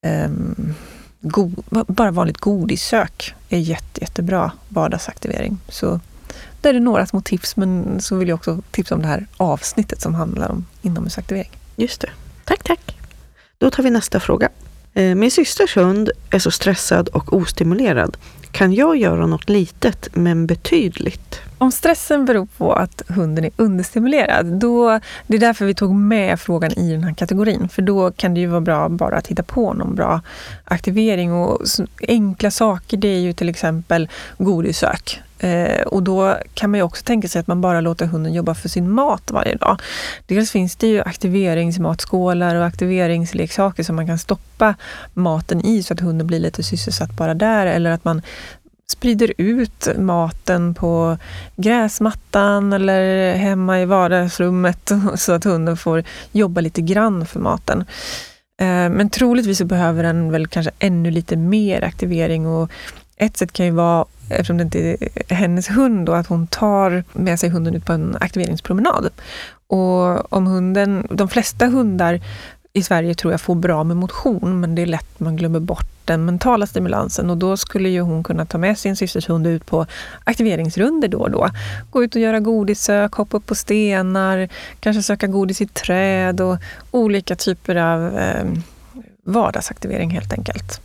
um, 0.05 0.73
go, 1.21 1.51
bara 1.69 2.11
vanligt 2.11 2.37
godissök 2.37 3.35
är 3.49 3.57
jätte, 3.57 4.01
jättebra 4.01 4.51
vardagsaktivering. 4.69 5.57
Så 5.69 5.99
där 6.61 6.69
är 6.69 6.73
det 6.73 6.79
några 6.79 7.05
små 7.05 7.21
tips, 7.21 7.55
men 7.55 8.01
så 8.01 8.15
vill 8.15 8.27
jag 8.27 8.35
också 8.35 8.61
tipsa 8.71 8.95
om 8.95 9.01
det 9.01 9.07
här 9.07 9.27
avsnittet 9.37 10.01
som 10.01 10.15
handlar 10.15 10.49
om 10.49 10.65
inomhusaktivering. 10.81 11.51
Just 11.75 12.01
det. 12.01 12.09
Tack, 12.45 12.63
tack. 12.63 12.97
Då 13.57 13.71
tar 13.71 13.83
vi 13.83 13.89
nästa 13.89 14.19
fråga. 14.19 14.49
Ehm, 14.93 15.19
min 15.19 15.31
systers 15.31 15.77
hund 15.77 16.11
är 16.29 16.39
så 16.39 16.51
stressad 16.51 17.07
och 17.07 17.33
ostimulerad. 17.33 18.17
Kan 18.51 18.73
jag 18.73 18.97
göra 18.97 19.25
något 19.25 19.49
litet 19.49 20.09
men 20.13 20.47
betydligt? 20.47 21.39
Om 21.57 21.71
stressen 21.71 22.25
beror 22.25 22.47
på 22.57 22.73
att 22.73 23.01
hunden 23.07 23.45
är 23.45 23.51
understimulerad, 23.55 24.45
då, 24.45 24.99
det 25.27 25.35
är 25.35 25.39
därför 25.39 25.65
vi 25.65 25.73
tog 25.73 25.95
med 25.95 26.39
frågan 26.39 26.71
i 26.71 26.91
den 26.91 27.03
här 27.03 27.13
kategorin. 27.13 27.69
För 27.69 27.81
då 27.81 28.11
kan 28.11 28.33
det 28.33 28.39
ju 28.39 28.47
vara 28.47 28.61
bra 28.61 28.89
bara 28.89 29.17
att 29.17 29.27
hitta 29.27 29.43
på 29.43 29.73
någon 29.73 29.95
bra 29.95 30.21
aktivering. 30.63 31.33
Och 31.33 31.61
enkla 32.07 32.51
saker, 32.51 32.97
det 32.97 33.07
är 33.07 33.19
ju 33.19 33.33
till 33.33 33.49
exempel 33.49 34.09
godissök. 34.37 35.21
Eh, 35.43 35.81
och 35.81 36.03
då 36.03 36.37
kan 36.53 36.71
man 36.71 36.77
ju 36.77 36.83
också 36.83 37.03
tänka 37.03 37.27
sig 37.27 37.39
att 37.39 37.47
man 37.47 37.61
bara 37.61 37.81
låter 37.81 38.05
hunden 38.05 38.33
jobba 38.33 38.53
för 38.53 38.69
sin 38.69 38.91
mat 38.91 39.31
varje 39.31 39.55
dag. 39.55 39.81
Dels 40.25 40.51
finns 40.51 40.75
det 40.75 40.87
ju 40.87 41.01
aktiveringsmatskålar 41.01 42.55
och 42.55 42.65
aktiveringsleksaker 42.65 43.83
som 43.83 43.95
man 43.95 44.07
kan 44.07 44.19
stoppa 44.19 44.75
maten 45.13 45.65
i 45.65 45.83
så 45.83 45.93
att 45.93 45.99
hunden 45.99 46.27
blir 46.27 46.39
lite 46.39 46.63
sysselsatt 46.63 47.17
bara 47.17 47.33
där. 47.33 47.65
Eller 47.65 47.91
att 47.91 48.05
man 48.05 48.21
sprider 48.87 49.33
ut 49.37 49.87
maten 49.97 50.73
på 50.73 51.17
gräsmattan 51.55 52.73
eller 52.73 53.33
hemma 53.35 53.81
i 53.81 53.85
vardagsrummet 53.85 54.91
så 55.15 55.31
att 55.31 55.43
hunden 55.43 55.77
får 55.77 56.03
jobba 56.31 56.61
lite 56.61 56.81
grann 56.81 57.25
för 57.25 57.39
maten. 57.39 57.85
Eh, 58.61 58.89
men 58.89 59.09
troligtvis 59.09 59.57
så 59.57 59.65
behöver 59.65 60.03
den 60.03 60.31
väl 60.31 60.47
kanske 60.47 60.71
ännu 60.79 61.11
lite 61.11 61.35
mer 61.35 61.83
aktivering 61.83 62.47
och 62.47 62.71
ett 63.21 63.37
sätt 63.37 63.53
kan 63.53 63.65
ju 63.65 63.71
vara, 63.71 64.05
eftersom 64.29 64.57
det 64.57 64.63
inte 64.63 64.79
är 64.79 65.35
hennes 65.35 65.69
hund, 65.69 66.05
då, 66.05 66.13
att 66.13 66.27
hon 66.27 66.47
tar 66.47 67.03
med 67.13 67.39
sig 67.39 67.49
hunden 67.49 67.75
ut 67.75 67.85
på 67.85 67.93
en 67.93 68.17
aktiveringspromenad. 68.19 69.09
Och 69.67 70.33
om 70.33 70.47
hunden, 70.47 71.07
de 71.09 71.29
flesta 71.29 71.67
hundar 71.67 72.21
i 72.73 72.83
Sverige 72.83 73.15
tror 73.15 73.33
jag 73.33 73.41
får 73.41 73.55
bra 73.55 73.83
med 73.83 73.97
motion, 73.97 74.59
men 74.59 74.75
det 74.75 74.81
är 74.81 74.85
lätt 74.85 75.19
man 75.19 75.35
glömmer 75.35 75.59
bort 75.59 75.87
den 76.05 76.25
mentala 76.25 76.67
stimulansen 76.67 77.29
och 77.29 77.37
då 77.37 77.57
skulle 77.57 77.89
ju 77.89 78.01
hon 78.01 78.23
kunna 78.23 78.45
ta 78.45 78.57
med 78.57 78.77
sin 78.77 78.95
systers 78.95 79.29
hund 79.29 79.47
ut 79.47 79.65
på 79.65 79.85
aktiveringsrunder 80.23 81.07
då 81.07 81.19
och 81.19 81.31
då. 81.31 81.49
Gå 81.91 82.03
ut 82.03 82.15
och 82.15 82.21
göra 82.21 82.39
godissök, 82.39 83.13
hoppa 83.13 83.37
upp 83.37 83.45
på 83.45 83.55
stenar, 83.55 84.49
kanske 84.79 85.03
söka 85.03 85.27
godis 85.27 85.61
i 85.61 85.67
träd 85.67 86.41
och 86.41 86.57
olika 86.91 87.35
typer 87.35 87.75
av 87.75 88.17
eh, 88.17 88.45
vardagsaktivering 89.23 90.09
helt 90.09 90.33
enkelt. 90.33 90.81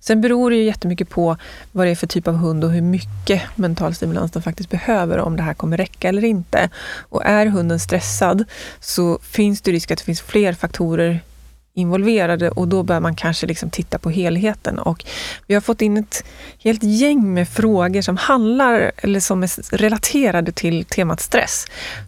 Sen 0.00 0.20
beror 0.20 0.50
det 0.50 0.56
ju 0.56 0.64
jättemycket 0.64 1.08
på 1.08 1.36
vad 1.72 1.86
det 1.86 1.90
är 1.90 1.96
för 1.96 2.06
typ 2.06 2.28
av 2.28 2.34
hund 2.34 2.64
och 2.64 2.70
hur 2.70 2.82
mycket 2.82 3.42
mental 3.54 3.94
stimulans 3.94 4.30
den 4.30 4.42
faktiskt 4.42 4.70
behöver, 4.70 5.18
om 5.18 5.36
det 5.36 5.42
här 5.42 5.54
kommer 5.54 5.76
räcka 5.76 6.08
eller 6.08 6.24
inte. 6.24 6.70
Och 7.08 7.24
är 7.24 7.46
hunden 7.46 7.80
stressad 7.80 8.44
så 8.80 9.18
finns 9.22 9.60
det 9.60 9.72
risk 9.72 9.90
att 9.90 9.98
det 9.98 10.04
finns 10.04 10.20
fler 10.20 10.52
faktorer 10.52 11.20
involverade 11.74 12.50
och 12.50 12.68
då 12.68 12.82
bör 12.82 13.00
man 13.00 13.16
kanske 13.16 13.46
liksom 13.46 13.70
titta 13.70 13.98
på 13.98 14.10
helheten. 14.10 14.78
Och 14.78 15.04
vi 15.46 15.54
har 15.54 15.60
fått 15.60 15.82
in 15.82 15.96
ett 15.96 16.24
helt 16.58 16.82
gäng 16.82 17.34
med 17.34 17.48
frågor 17.48 18.02
som 18.02 18.16
handlar 18.16 18.92
eller 18.96 19.20
som 19.20 19.42
är 19.42 19.76
relaterade 19.76 20.52
till 20.52 20.84
temat 20.84 21.20
stress. 21.20 21.66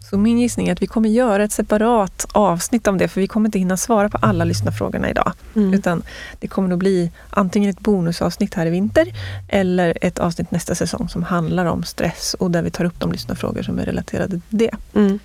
Så 0.09 0.17
min 0.17 0.39
gissning 0.39 0.67
är 0.67 0.73
att 0.73 0.81
vi 0.81 0.87
kommer 0.87 1.09
göra 1.09 1.43
ett 1.43 1.51
separat 1.51 2.27
avsnitt 2.31 2.87
om 2.87 2.97
det 2.97 3.07
för 3.07 3.21
vi 3.21 3.27
kommer 3.27 3.47
inte 3.47 3.59
hinna 3.59 3.77
svara 3.77 4.09
på 4.09 4.17
alla 4.21 4.43
lyssnarfrågorna 4.43 5.09
idag. 5.09 5.33
Mm. 5.55 5.73
Utan 5.73 6.03
det 6.39 6.47
kommer 6.47 6.69
nog 6.69 6.79
bli 6.79 7.11
antingen 7.29 7.69
ett 7.69 7.79
bonusavsnitt 7.79 8.53
här 8.53 8.65
i 8.65 8.69
vinter 8.69 9.13
eller 9.49 9.97
ett 10.01 10.19
avsnitt 10.19 10.51
nästa 10.51 10.75
säsong 10.75 11.09
som 11.09 11.23
handlar 11.23 11.65
om 11.65 11.83
stress 11.83 12.35
och 12.39 12.51
där 12.51 12.61
vi 12.61 12.71
tar 12.71 12.85
upp 12.85 12.99
de 12.99 13.11
lyssnarfrågor 13.11 13.63
som 13.63 13.79
är 13.79 13.85
relaterade 13.85 14.31
till 14.31 14.57
det. 14.57 14.71
Mm. 14.95 15.19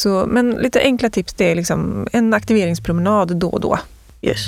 Så, 0.00 0.26
men 0.26 0.50
lite 0.50 0.80
enkla 0.80 1.10
tips, 1.10 1.34
det 1.34 1.50
är 1.50 1.54
liksom 1.54 2.08
en 2.12 2.34
aktiveringspromenad 2.34 3.36
då 3.36 3.48
och 3.48 3.60
då. 3.60 3.78
Yes. 4.22 4.38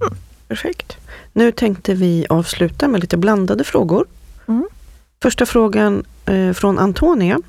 Mm. 0.00 0.14
Perfekt. 0.48 0.96
Nu 1.32 1.52
tänkte 1.52 1.94
vi 1.94 2.26
avsluta 2.28 2.88
med 2.88 3.00
lite 3.00 3.16
blandade 3.16 3.64
frågor. 3.64 4.06
Mm. 4.48 4.68
Första 5.22 5.46
frågan 5.46 6.04
eh, 6.26 6.52
från 6.52 6.78
Antonia. 6.78 7.40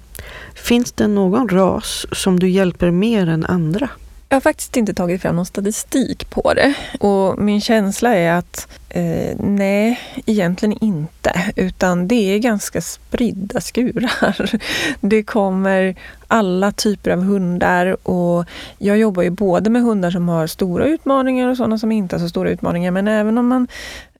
Finns 0.53 0.91
det 0.91 1.07
någon 1.07 1.49
ras 1.49 2.05
som 2.11 2.39
du 2.39 2.49
hjälper 2.49 2.91
mer 2.91 3.29
än 3.29 3.45
andra? 3.45 3.89
Jag 4.31 4.35
har 4.35 4.41
faktiskt 4.41 4.77
inte 4.77 4.93
tagit 4.93 5.21
fram 5.21 5.35
någon 5.35 5.45
statistik 5.45 6.29
på 6.29 6.53
det. 6.53 6.73
Och 6.99 7.39
min 7.39 7.61
känsla 7.61 8.15
är 8.15 8.31
att 8.31 8.67
eh, 8.89 9.35
nej, 9.39 9.99
egentligen 10.25 10.77
inte. 10.81 11.53
Utan 11.55 12.07
det 12.07 12.35
är 12.35 12.37
ganska 12.37 12.81
spridda 12.81 13.61
skurar. 13.61 14.51
Det 15.01 15.23
kommer 15.23 15.95
alla 16.27 16.71
typer 16.71 17.11
av 17.11 17.23
hundar 17.23 18.07
och 18.07 18.45
jag 18.77 18.97
jobbar 18.97 19.23
ju 19.23 19.29
både 19.29 19.69
med 19.69 19.81
hundar 19.81 20.11
som 20.11 20.29
har 20.29 20.47
stora 20.47 20.85
utmaningar 20.85 21.47
och 21.47 21.57
sådana 21.57 21.77
som 21.77 21.91
inte 21.91 22.15
har 22.15 22.19
så 22.21 22.29
stora 22.29 22.49
utmaningar. 22.49 22.91
Men 22.91 23.07
även 23.07 23.37
om 23.37 23.47
man 23.47 23.67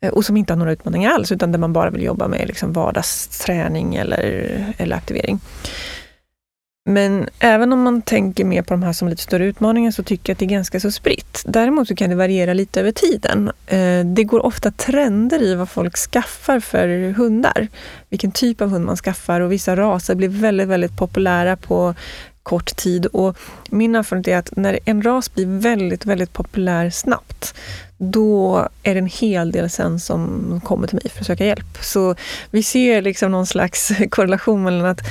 eh, 0.02 0.10
och 0.10 0.26
som 0.26 0.38
inte 0.38 0.54
har 0.54 0.58
några 0.58 0.72
utmaningar 0.72 1.12
alls, 1.12 1.32
utan 1.32 1.52
där 1.52 1.60
man 1.60 1.74
bara 1.74 1.90
vill 1.90 2.04
jobba 2.04 2.28
med 2.28 2.48
liksom 2.48 2.74
vardagsträning 2.74 3.96
eller, 3.96 4.24
eller 4.78 4.96
aktivering. 4.96 5.40
Men 6.86 7.30
även 7.40 7.74
om 7.74 7.82
man 7.82 8.02
tänker 8.02 8.46
mer 8.46 8.62
på 8.62 8.74
de 8.74 8.84
här 8.84 8.94
som 8.94 9.08
lite 9.08 9.22
större 9.22 9.46
utmaningar 9.46 9.92
så 9.92 10.04
tycker 10.04 10.30
jag 10.30 10.36
att 10.36 10.40
det 10.40 10.46
är 10.46 10.50
ganska 10.50 10.80
så 10.80 10.92
spritt. 10.92 11.44
Däremot 11.46 11.88
så 11.88 11.96
kan 11.96 12.10
det 12.10 12.16
variera 12.16 12.54
lite 12.54 12.80
över 12.80 12.92
tiden. 12.92 13.52
Eh, 13.68 14.06
det 14.06 14.24
går 14.24 14.46
ofta 14.46 14.72
trender 14.72 15.44
i 15.44 15.56
vad 15.56 15.70
folk 15.70 15.98
skaffar 15.98 16.60
för 16.60 17.12
hundar. 17.12 17.68
Vilken 18.10 18.32
typ 18.32 18.62
av 18.62 18.70
hund 18.70 18.86
man 18.86 18.98
skaffar 18.98 19.42
och 19.42 19.52
vissa 19.52 19.76
raser 19.76 20.16
blir 20.16 20.30
väldigt, 20.30 20.68
väldigt 20.68 20.98
populära 20.98 21.58
på 21.58 21.96
kort 22.44 22.76
tid. 22.76 23.06
Och 23.06 23.38
min 23.70 23.96
erfarenhet 23.96 24.28
är 24.28 24.38
att 24.38 24.58
när 24.58 24.80
en 24.86 25.02
ras 25.02 25.34
blir 25.34 25.60
väldigt, 25.60 26.06
väldigt 26.06 26.34
populär 26.34 26.90
snabbt, 26.90 27.56
då 28.04 28.68
är 28.84 28.94
det 28.94 29.00
en 29.00 29.06
hel 29.06 29.52
del 29.52 29.70
sen 29.70 30.00
som 30.00 30.62
kommer 30.64 30.88
till 30.88 30.96
mig 30.96 31.10
för 31.10 31.20
att 31.20 31.28
söka 31.28 31.46
hjälp. 31.46 31.78
Så 31.82 32.16
vi 32.52 32.64
ser 32.64 33.02
liksom 33.02 33.32
någon 33.32 33.46
slags 33.46 33.92
korrelation 34.10 34.64
mellan 34.64 34.86
att 34.86 35.02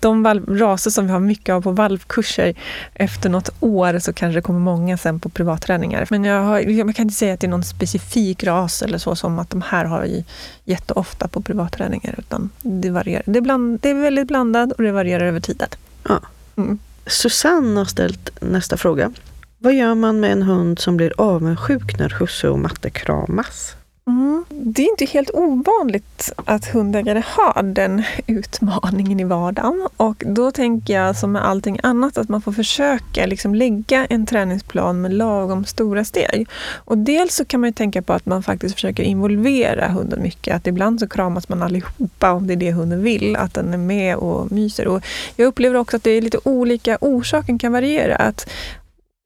de 0.00 0.26
raser 0.48 0.90
som 0.90 1.06
vi 1.06 1.12
har 1.12 1.20
mycket 1.20 1.52
av 1.52 1.62
på 1.62 1.70
valpkurser, 1.70 2.54
efter 2.94 3.28
något 3.28 3.50
år 3.60 3.98
så 3.98 4.12
kanske 4.12 4.38
det 4.38 4.42
kommer 4.42 4.60
många 4.60 4.98
sen 4.98 5.20
på 5.20 5.28
privatträningar. 5.28 6.06
Men 6.10 6.24
jag, 6.24 6.42
har, 6.42 6.60
jag 6.60 6.96
kan 6.96 7.02
inte 7.02 7.14
säga 7.14 7.34
att 7.34 7.40
det 7.40 7.46
är 7.46 7.50
någon 7.50 7.64
specifik 7.64 8.44
ras 8.44 8.82
eller 8.82 8.98
så 8.98 9.16
som 9.16 9.38
att 9.38 9.50
de 9.50 9.62
här 9.62 9.84
har 9.84 10.02
vi 10.02 10.24
jätteofta 10.64 11.28
på 11.28 11.42
privatträningar, 11.42 12.14
utan 12.18 12.50
det 12.62 12.90
varierar. 12.90 13.22
Det 13.26 13.38
är, 13.38 13.42
bland, 13.42 13.80
det 13.80 13.90
är 13.90 13.94
väldigt 13.94 14.28
blandat 14.28 14.72
och 14.72 14.82
det 14.82 14.92
varierar 14.92 15.24
över 15.24 15.40
tiden. 15.40 15.68
Ja. 16.08 16.20
Mm. 16.56 16.78
Susanne 17.06 17.80
har 17.80 17.84
ställt 17.84 18.30
nästa 18.40 18.76
fråga. 18.76 19.12
Vad 19.60 19.74
gör 19.74 19.94
man 19.94 20.20
med 20.20 20.32
en 20.32 20.42
hund 20.42 20.78
som 20.78 20.96
blir 20.96 21.12
avundsjuk 21.16 21.98
när 21.98 22.16
husse 22.18 22.48
och 22.48 22.58
matte 22.58 22.90
kramas? 22.90 23.76
Mm. 24.06 24.44
Det 24.50 24.82
är 24.82 24.90
inte 24.90 25.04
helt 25.04 25.30
ovanligt 25.34 26.32
att 26.44 26.66
hundägare 26.66 27.22
har 27.26 27.62
den 27.62 28.02
utmaningen 28.26 29.20
i 29.20 29.24
vardagen. 29.24 29.88
Och 29.96 30.22
då 30.26 30.50
tänker 30.50 30.94
jag 30.94 31.16
som 31.16 31.32
med 31.32 31.44
allting 31.44 31.80
annat 31.82 32.18
att 32.18 32.28
man 32.28 32.42
får 32.42 32.52
försöka 32.52 33.26
liksom 33.26 33.54
lägga 33.54 34.06
en 34.06 34.26
träningsplan 34.26 35.00
med 35.00 35.12
lagom 35.12 35.64
stora 35.64 36.04
steg. 36.04 36.48
Och 36.74 36.98
dels 36.98 37.34
så 37.34 37.44
kan 37.44 37.60
man 37.60 37.72
tänka 37.72 38.02
på 38.02 38.12
att 38.12 38.26
man 38.26 38.42
faktiskt 38.42 38.74
försöker 38.74 39.02
involvera 39.02 39.88
hunden 39.88 40.22
mycket. 40.22 40.56
Att 40.56 40.66
ibland 40.66 41.00
så 41.00 41.08
kramas 41.08 41.48
man 41.48 41.62
allihopa 41.62 42.32
om 42.32 42.46
det 42.46 42.54
är 42.54 42.56
det 42.56 42.72
hunden 42.72 43.02
vill, 43.02 43.36
att 43.36 43.54
den 43.54 43.74
är 43.74 43.78
med 43.78 44.16
och 44.16 44.52
myser. 44.52 44.88
Och 44.88 45.02
jag 45.36 45.46
upplever 45.46 45.76
också 45.76 45.96
att 45.96 46.04
det 46.04 46.10
är 46.10 46.22
lite 46.22 46.38
olika, 46.44 46.98
orsaken 47.00 47.58
kan 47.58 47.72
variera. 47.72 48.16
Att 48.16 48.50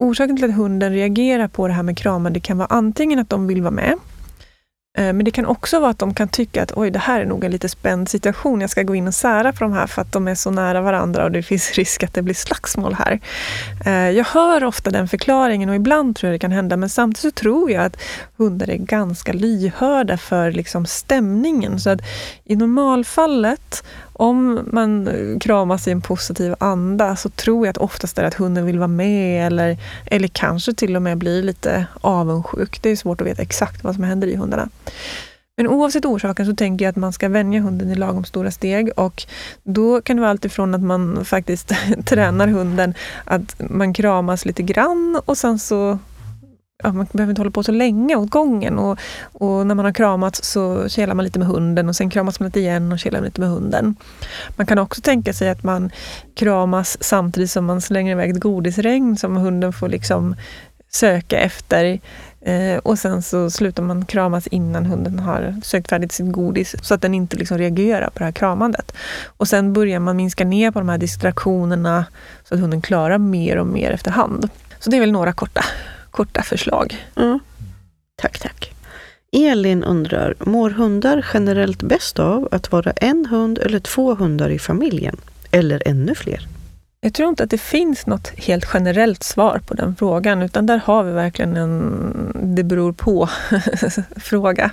orsaken 0.03 0.37
till 0.37 0.45
att 0.45 0.57
hunden 0.57 0.93
reagerar 0.93 1.49
på 1.49 1.69
det 1.69 1.75
här 1.75 1.83
med 1.83 1.99
kramande 1.99 2.41
kan 2.41 2.59
vara 2.59 2.69
antingen 2.71 3.19
att 3.19 3.31
de 3.31 3.47
vill 3.47 3.63
vara 3.63 3.71
med, 3.71 3.95
Eh, 4.99 5.13
men 5.13 5.25
det 5.25 5.31
kan 5.31 5.47
också 5.47 5.81
vara 5.81 5.91
att 5.91 5.99
de 5.99 6.15
kan 6.15 6.29
tycka 6.29 6.63
att 6.63 6.73
oj, 6.77 6.91
det 6.91 6.99
här 6.99 7.21
är 7.21 7.27
nog 7.27 7.45
en 7.45 7.51
lite 7.51 7.69
spänd 7.69 8.09
situation. 8.09 8.61
Jag 8.61 8.71
ska 8.71 8.83
gå 8.83 8.95
in 8.95 9.09
och 9.09 9.15
sära 9.15 9.53
på 9.53 9.65
de 9.65 9.73
här 9.73 9.87
för 9.87 10.03
att 10.03 10.13
de 10.13 10.29
är 10.29 10.35
så 10.35 10.51
nära 10.51 10.81
varandra 10.81 11.25
och 11.25 11.33
det 11.33 11.43
finns 11.43 11.73
risk 11.75 12.03
att 12.03 12.15
det 12.15 12.23
blir 12.23 12.35
slagsmål 12.35 12.95
här. 12.95 13.21
Eh, 13.87 14.11
jag 14.11 14.25
hör 14.25 14.65
ofta 14.65 14.91
den 14.91 15.09
förklaringen 15.09 15.69
och 15.69 15.75
ibland 15.75 16.17
tror 16.17 16.29
jag 16.29 16.35
det 16.35 16.39
kan 16.39 16.53
hända, 16.53 16.77
men 16.77 16.89
samtidigt 16.89 17.39
så 17.39 17.41
tror 17.41 17.71
jag 17.71 17.85
att 17.85 17.97
hundar 18.37 18.71
är 18.71 18.77
ganska 18.77 19.33
lyhörda 19.33 20.17
för 20.17 20.53
liksom 20.53 20.87
stämningen. 20.87 21.81
Så 21.81 21.91
att 21.91 22.01
i 22.45 22.57
normalfallet, 22.57 23.85
om 24.13 24.61
man 24.73 25.09
kramas 25.41 25.89
i 25.89 25.91
en 25.91 26.01
positiv 26.01 26.55
anda 26.59 27.17
så 27.17 27.29
tror 27.29 27.67
jag 27.67 27.71
att 27.71 27.79
oftast 27.79 28.19
är 28.19 28.23
det 28.23 28.29
att 28.29 28.35
hunden 28.35 28.67
vill 28.67 28.79
vara 28.79 28.89
med 28.89 29.47
eller, 29.47 29.79
eller 30.07 30.29
kanske 30.29 30.75
till 30.75 30.97
och 30.97 31.03
med 31.03 31.19
blir 31.19 31.43
lite 31.43 31.87
avundsjuk. 32.01 32.83
Det 32.83 32.91
är 32.91 32.97
svårt 32.97 33.21
att 33.21 33.27
veta 33.27 33.43
exakt 33.43 33.85
vad 33.85 33.95
som 33.95 34.05
händer 34.05 34.29
i 34.29 34.37
hundarna. 34.37 34.69
Men 35.57 35.67
oavsett 35.67 36.05
orsaken 36.05 36.47
så 36.47 36.55
tänker 36.55 36.85
jag 36.85 36.91
att 36.91 36.97
man 36.97 37.13
ska 37.13 37.29
vänja 37.29 37.61
hunden 37.61 37.91
i 37.91 37.95
lagom 37.95 38.25
stora 38.25 38.51
steg 38.51 38.91
och 38.97 39.23
då 39.63 40.03
kan 40.03 40.17
det 40.17 40.21
vara 40.21 40.31
alltifrån 40.31 40.75
att 40.75 40.83
man 40.83 41.25
faktiskt 41.25 41.73
tränar 42.05 42.47
hunden 42.49 42.95
att 43.25 43.55
man 43.59 43.95
kramas 43.95 44.45
lite 44.45 44.63
grann 44.63 45.21
och 45.25 45.39
sen 45.39 45.59
så 45.59 45.99
ja, 46.83 46.93
man 46.93 47.07
behöver 47.13 47.31
inte 47.31 47.41
hålla 47.41 47.51
på 47.51 47.63
så 47.63 47.73
länge 47.73 48.17
åt 48.17 48.31
gången. 48.31 48.79
Och, 48.79 48.99
och 49.33 49.67
när 49.67 49.75
man 49.75 49.85
har 49.85 49.93
kramats 49.93 50.45
så 50.45 50.89
kelar 50.89 51.15
man 51.15 51.25
lite 51.25 51.39
med 51.39 51.49
hunden 51.49 51.89
och 51.89 51.97
sen 51.97 52.11
kramas 52.11 52.41
man 52.41 52.47
lite 52.47 52.61
igen 52.61 52.93
och 52.93 52.99
kelar 52.99 53.21
lite 53.21 53.41
med 53.41 53.51
hunden. 53.51 53.97
Man 54.57 54.67
kan 54.67 54.79
också 54.79 55.01
tänka 55.01 55.33
sig 55.33 55.51
att 55.51 55.63
man 55.63 55.91
kramas 56.35 56.97
samtidigt 57.01 57.51
som 57.51 57.65
man 57.65 57.81
slänger 57.81 58.13
iväg 58.13 58.31
ett 58.31 58.41
godisregn 58.41 59.17
som 59.17 59.37
hunden 59.37 59.73
får 59.73 59.89
liksom 59.89 60.37
söka 60.89 61.39
efter. 61.39 62.01
Eh, 62.45 62.79
och 62.79 62.99
sen 62.99 63.23
så 63.23 63.51
slutar 63.51 63.83
man 63.83 64.05
kramas 64.05 64.47
innan 64.47 64.87
hunden 64.87 65.19
har 65.19 65.61
sökt 65.65 65.89
färdigt 65.89 66.13
sitt 66.13 66.33
godis 66.33 66.75
så 66.83 66.95
att 66.95 67.03
den 67.03 67.15
inte 67.15 67.37
liksom 67.37 67.59
reagerar 67.59 68.11
på 68.11 68.19
det 68.19 68.25
här 68.25 68.33
kramandet. 68.33 68.93
Och 69.27 69.49
sen 69.49 69.73
börjar 69.73 70.01
man 70.01 70.17
minska 70.17 70.45
ner 70.45 70.71
på 70.71 70.79
de 70.79 70.89
här 70.89 70.99
distraktionerna 70.99 72.05
så 72.45 72.55
att 72.55 72.61
hunden 72.61 72.83
klarar 72.83 73.19
mer 73.19 73.57
och 73.57 73.67
mer 73.67 73.91
efterhand. 73.91 74.49
Så 74.79 74.91
det 74.91 74.97
är 74.97 75.01
väl 75.01 75.13
några 75.13 75.33
korta 75.33 75.65
korta 76.13 76.43
förslag. 76.43 77.07
Mm. 77.17 77.39
Tack, 78.17 78.39
tack. 78.39 78.75
Elin 79.33 79.85
undrar, 79.85 80.35
mår 80.39 80.71
hundar 80.71 81.27
generellt 81.35 81.83
bäst 81.83 82.19
av 82.19 82.49
att 82.51 82.73
vara 82.73 82.91
en 82.91 83.27
hund 83.27 83.59
eller 83.59 83.81
två 83.81 84.15
hundar 84.15 84.51
i 84.51 84.59
familjen? 84.59 85.17
Eller 85.51 85.83
ännu 85.87 86.15
fler? 86.15 86.49
Jag 87.05 87.15
tror 87.15 87.29
inte 87.29 87.45
att 87.45 87.51
det 87.51 87.59
finns 87.59 88.07
något 88.07 88.39
helt 88.39 88.67
generellt 88.75 89.23
svar 89.23 89.61
på 89.67 89.75
den 89.75 89.97
frågan, 89.97 90.43
utan 90.43 90.67
där 90.67 90.79
har 90.79 91.05
vi 91.05 91.13
verkligen 91.13 91.57
en 91.57 92.55
det 92.57 92.65
beror 92.65 92.93
på 92.93 93.29
fråga. 94.17 94.71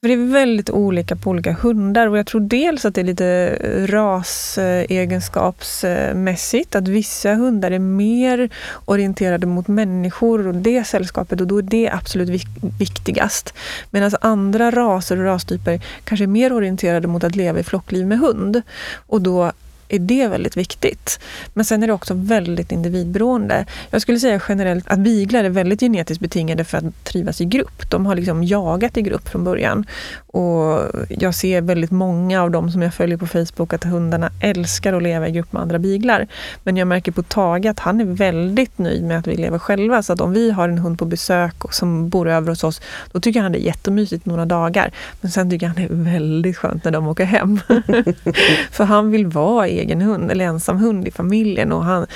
För 0.00 0.08
det 0.08 0.14
är 0.14 0.32
väldigt 0.32 0.70
olika 0.70 1.16
på 1.16 1.30
olika 1.30 1.52
hundar 1.52 2.06
och 2.06 2.18
jag 2.18 2.26
tror 2.26 2.40
dels 2.40 2.84
att 2.84 2.94
det 2.94 3.00
är 3.00 3.04
lite 3.04 3.58
rasegenskapsmässigt, 3.86 6.74
att 6.74 6.88
vissa 6.88 7.34
hundar 7.34 7.70
är 7.70 7.78
mer 7.78 8.50
orienterade 8.84 9.46
mot 9.46 9.68
människor 9.68 10.46
och 10.46 10.54
det 10.54 10.84
sällskapet 10.84 11.40
och 11.40 11.46
då 11.46 11.58
är 11.58 11.62
det 11.62 11.90
absolut 11.90 12.44
viktigast. 12.78 13.54
Medan 13.90 14.10
andra 14.20 14.70
raser 14.70 15.18
och 15.18 15.24
rastyper 15.24 15.80
kanske 16.04 16.24
är 16.24 16.26
mer 16.26 16.52
orienterade 16.52 17.08
mot 17.08 17.24
att 17.24 17.36
leva 17.36 17.58
i 17.58 17.62
flockliv 17.62 18.06
med 18.06 18.18
hund 18.18 18.62
och 19.06 19.22
då 19.22 19.52
är 19.88 19.98
det 19.98 20.28
väldigt 20.28 20.56
viktigt. 20.56 21.20
Men 21.54 21.64
sen 21.64 21.82
är 21.82 21.86
det 21.86 21.92
också 21.92 22.14
väldigt 22.14 22.72
individberoende. 22.72 23.66
Jag 23.90 24.02
skulle 24.02 24.20
säga 24.20 24.40
generellt 24.48 24.88
att 24.88 24.98
biglar 24.98 25.44
är 25.44 25.48
väldigt 25.48 25.80
genetiskt 25.80 26.20
betingade 26.20 26.64
för 26.64 26.78
att 26.78 27.04
trivas 27.04 27.40
i 27.40 27.44
grupp. 27.44 27.90
De 27.90 28.06
har 28.06 28.14
liksom 28.14 28.44
jagat 28.44 28.96
i 28.96 29.02
grupp 29.02 29.28
från 29.28 29.44
början. 29.44 29.86
Och 30.26 30.80
jag 31.08 31.34
ser 31.34 31.60
väldigt 31.60 31.90
många 31.90 32.42
av 32.42 32.50
dem 32.50 32.70
som 32.70 32.82
jag 32.82 32.94
följer 32.94 33.16
på 33.16 33.26
Facebook 33.26 33.72
att 33.72 33.84
hundarna 33.84 34.30
älskar 34.40 34.92
att 34.92 35.02
leva 35.02 35.28
i 35.28 35.32
grupp 35.32 35.52
med 35.52 35.62
andra 35.62 35.78
biglar. 35.78 36.26
Men 36.64 36.76
jag 36.76 36.88
märker 36.88 37.12
på 37.12 37.22
Tage 37.22 37.66
att 37.66 37.78
han 37.78 38.00
är 38.00 38.04
väldigt 38.04 38.78
nöjd 38.78 39.04
med 39.04 39.18
att 39.18 39.26
vi 39.26 39.36
lever 39.36 39.58
själva. 39.58 40.02
Så 40.02 40.12
att 40.12 40.20
om 40.20 40.32
vi 40.32 40.50
har 40.50 40.68
en 40.68 40.78
hund 40.78 40.98
på 40.98 41.04
besök 41.04 41.54
som 41.70 42.08
bor 42.08 42.28
över 42.28 42.48
hos 42.48 42.64
oss, 42.64 42.80
då 43.12 43.20
tycker 43.20 43.40
han 43.40 43.52
det 43.52 43.58
är 43.58 43.66
jättemysigt 43.66 44.26
några 44.26 44.44
dagar. 44.44 44.90
Men 45.20 45.30
sen 45.30 45.50
tycker 45.50 45.66
han 45.66 45.76
det 45.76 45.82
är 45.82 45.88
väldigt 46.12 46.56
skönt 46.56 46.84
när 46.84 46.92
de 46.92 47.08
åker 47.08 47.24
hem. 47.24 47.60
för 48.70 48.84
han 48.84 49.10
vill 49.10 49.26
vara 49.26 49.68
i 49.68 49.77
egen 49.78 50.00
hund 50.00 50.30
eller 50.30 50.44
ensam 50.44 50.76
hund 50.76 51.08
i 51.08 51.10
familjen 51.10 51.72
och 51.72 51.84
han, 51.84 52.06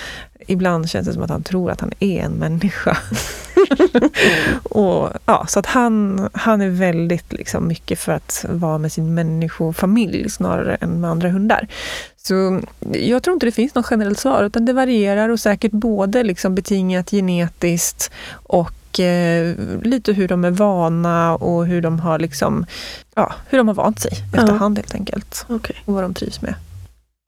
ibland 0.46 0.90
känns 0.90 1.06
det 1.06 1.12
som 1.12 1.22
att 1.22 1.30
han 1.30 1.42
tror 1.42 1.70
att 1.70 1.80
han 1.80 1.92
är 2.00 2.22
en 2.22 2.32
människa. 2.32 2.98
och, 4.62 5.08
ja, 5.26 5.46
så 5.48 5.58
att 5.58 5.66
han, 5.66 6.28
han 6.32 6.60
är 6.60 6.68
väldigt 6.68 7.32
liksom, 7.32 7.68
mycket 7.68 7.98
för 7.98 8.12
att 8.12 8.44
vara 8.48 8.78
med 8.78 8.92
sin 8.92 9.14
människofamilj 9.14 10.30
snarare 10.30 10.74
än 10.74 11.00
med 11.00 11.10
andra 11.10 11.28
hundar. 11.28 11.68
Så 12.16 12.60
jag 12.92 13.22
tror 13.22 13.34
inte 13.34 13.46
det 13.46 13.52
finns 13.52 13.74
något 13.74 13.86
generellt 13.90 14.18
svar, 14.18 14.44
utan 14.44 14.64
det 14.64 14.72
varierar 14.72 15.28
och 15.28 15.40
säkert 15.40 15.72
både 15.72 16.22
liksom 16.22 16.54
betingat 16.54 17.10
genetiskt 17.10 18.10
och 18.32 19.00
eh, 19.00 19.54
lite 19.82 20.12
hur 20.12 20.28
de 20.28 20.44
är 20.44 20.50
vana 20.50 21.36
och 21.36 21.66
hur 21.66 21.82
de 21.82 22.00
har, 22.00 22.18
liksom, 22.18 22.66
ja, 23.14 23.32
hur 23.48 23.58
de 23.58 23.68
har 23.68 23.74
vant 23.74 24.00
sig 24.00 24.12
efterhand 24.34 24.78
ja. 24.78 24.82
helt 24.82 24.94
enkelt. 24.94 25.44
Okay. 25.48 25.76
Och 25.84 25.94
vad 25.94 26.04
de 26.04 26.14
trivs 26.14 26.42
med. 26.42 26.54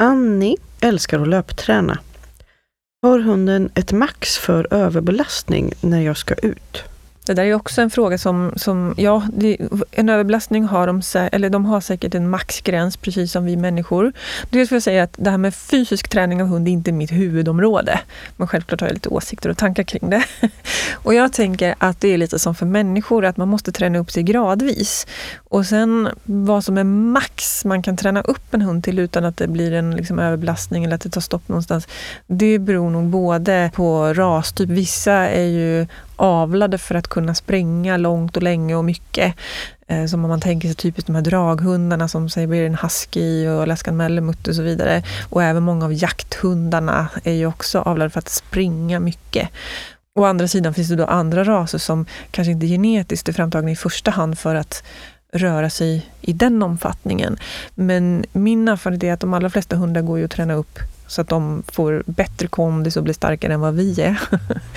Annie 0.05 0.57
älskar 0.81 1.21
att 1.21 1.29
löpträna. 1.29 1.99
Har 3.03 3.19
hunden 3.19 3.71
ett 3.75 3.93
max 3.93 4.39
för 4.39 4.75
överbelastning 4.75 5.73
när 5.81 6.01
jag 6.01 6.17
ska 6.17 6.35
ut? 6.35 6.85
Det 7.27 7.35
där 7.35 7.45
är 7.45 7.55
också 7.55 7.83
en 7.83 7.91
fråga 7.91 8.19
som, 8.19 8.53
som 8.57 8.95
ja, 8.97 9.23
det, 9.33 9.57
en 9.91 10.09
överbelastning 10.09 10.65
har 10.65 10.87
de, 10.87 11.03
eller 11.33 11.51
de 11.51 11.65
har 11.65 11.81
säkert 11.81 12.15
en 12.15 12.31
maxgräns 12.31 12.97
precis 12.97 13.33
som 13.33 13.45
vi 13.45 13.57
människor. 13.57 14.13
Dels 14.51 14.73
vill 14.73 14.77
jag 14.77 14.83
säga 14.83 15.03
att 15.03 15.15
det 15.17 15.31
här 15.31 15.39
med 15.39 15.55
fysisk 15.55 16.09
träning 16.09 16.43
av 16.43 16.49
hund 16.49 16.69
är 16.69 16.73
inte 16.73 16.93
mitt 16.93 17.13
huvudområde. 17.13 18.01
Men 18.37 18.49
självklart 18.49 18.81
har 18.81 18.89
jag 18.89 18.95
lite 18.95 19.09
åsikter 19.09 19.51
och 19.51 19.57
tankar 19.57 19.83
kring 19.83 20.11
det. 20.11 20.25
Och 20.93 21.15
jag 21.15 21.33
tänker 21.33 21.75
att 21.79 22.01
det 22.01 22.09
är 22.09 22.19
lite 22.19 22.39
som 22.39 22.55
för 22.55 22.67
människor, 22.67 23.25
att 23.25 23.37
man 23.37 23.49
måste 23.49 23.73
träna 23.73 23.99
upp 23.99 24.11
sig 24.11 24.23
gradvis. 24.23 25.07
Och 25.37 25.67
sen 25.67 26.09
vad 26.25 26.65
som 26.65 26.79
är 26.79 26.85
max 26.85 27.65
man 27.65 27.83
kan 27.83 27.97
träna 27.97 28.21
upp 28.21 28.55
en 28.55 28.63
hund 28.63 28.85
till 28.85 28.99
utan 28.99 29.25
att 29.25 29.37
det 29.37 29.49
blir 29.49 29.73
en 29.73 29.97
liksom, 29.97 30.19
överbelastning 30.19 30.85
eller 30.85 30.95
att 30.95 31.01
det 31.01 31.11
tar 31.11 31.21
stopp 31.21 31.49
någonstans. 31.49 31.89
Det 32.27 32.59
beror 32.59 32.91
nog 32.91 33.05
både 33.05 33.71
på 33.75 34.15
rastyp. 34.15 34.69
Vissa 34.69 35.13
är 35.13 35.47
ju 35.47 35.87
avlade 36.17 36.79
för 36.79 36.95
att 36.95 37.09
kunna 37.09 37.35
springa 37.35 37.97
långt 37.97 38.37
och 38.37 38.43
länge 38.43 38.75
och 38.75 38.85
mycket. 38.85 39.35
Eh, 39.87 40.07
som 40.07 40.25
om 40.25 40.31
man 40.31 40.41
tänker 40.41 40.69
sig 40.69 40.75
typiskt 40.75 41.07
de 41.07 41.15
här 41.15 41.23
draghundarna 41.23 42.09
som 42.09 42.29
Siberian 42.29 42.75
husky 42.75 43.49
och 43.49 43.63
Alaskan 43.63 43.97
mellemutt 43.97 44.49
och 44.49 44.55
så 44.55 44.63
vidare. 44.63 45.03
Och 45.31 45.43
även 45.43 45.63
många 45.63 45.85
av 45.85 45.93
jakthundarna 45.93 47.09
är 47.25 47.33
ju 47.33 47.47
också 47.47 47.79
avlade 47.79 48.11
för 48.11 48.19
att 48.19 48.29
springa 48.29 49.01
mycket. 49.01 49.49
Å 50.15 50.25
andra 50.25 50.49
sidan 50.49 50.75
finns 50.75 50.89
det 50.89 50.97
då 50.97 51.05
andra 51.05 51.45
raser 51.45 51.79
som 51.79 52.07
kanske 52.31 52.53
inte 52.53 52.67
genetiskt 52.67 53.29
är 53.29 53.33
framtagna 53.33 53.71
i 53.71 53.77
första 53.77 54.11
hand 54.11 54.39
för 54.39 54.55
att 54.55 54.83
röra 55.33 55.71
sig 55.71 56.07
i 56.21 56.33
den 56.33 56.63
omfattningen. 56.63 57.37
Men 57.75 58.25
min 58.33 58.69
erfarenhet 58.69 59.03
är 59.05 59.13
att 59.13 59.21
de 59.21 59.35
allra 59.35 59.51
flesta 59.51 59.77
hundar 59.77 60.03
går 60.03 60.19
ju 60.19 60.25
att 60.25 60.31
träna 60.31 60.55
upp 60.55 60.79
så 61.07 61.21
att 61.21 61.29
de 61.29 61.63
får 61.73 62.03
bättre 62.07 62.49
kondis 62.49 62.97
och 62.97 63.03
blir 63.03 63.15
starkare 63.15 63.55
än 63.55 63.61
vad 63.61 63.75
vi 63.75 64.01
är. 64.01 64.21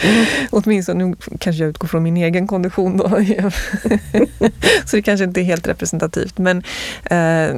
Mm. 0.04 0.26
Åtminstone, 0.50 1.06
nu 1.06 1.16
kanske 1.40 1.64
jag 1.64 1.70
utgår 1.70 1.88
från 1.88 2.04
min 2.04 2.18
egen 2.18 2.48
kondition 2.48 2.98
då. 2.98 3.10
så 4.86 4.96
det 4.96 5.02
kanske 5.02 5.24
inte 5.24 5.42
är 5.42 5.44
helt 5.44 5.68
representativt. 5.68 6.38
Men 6.38 6.64
eh, 7.04 7.56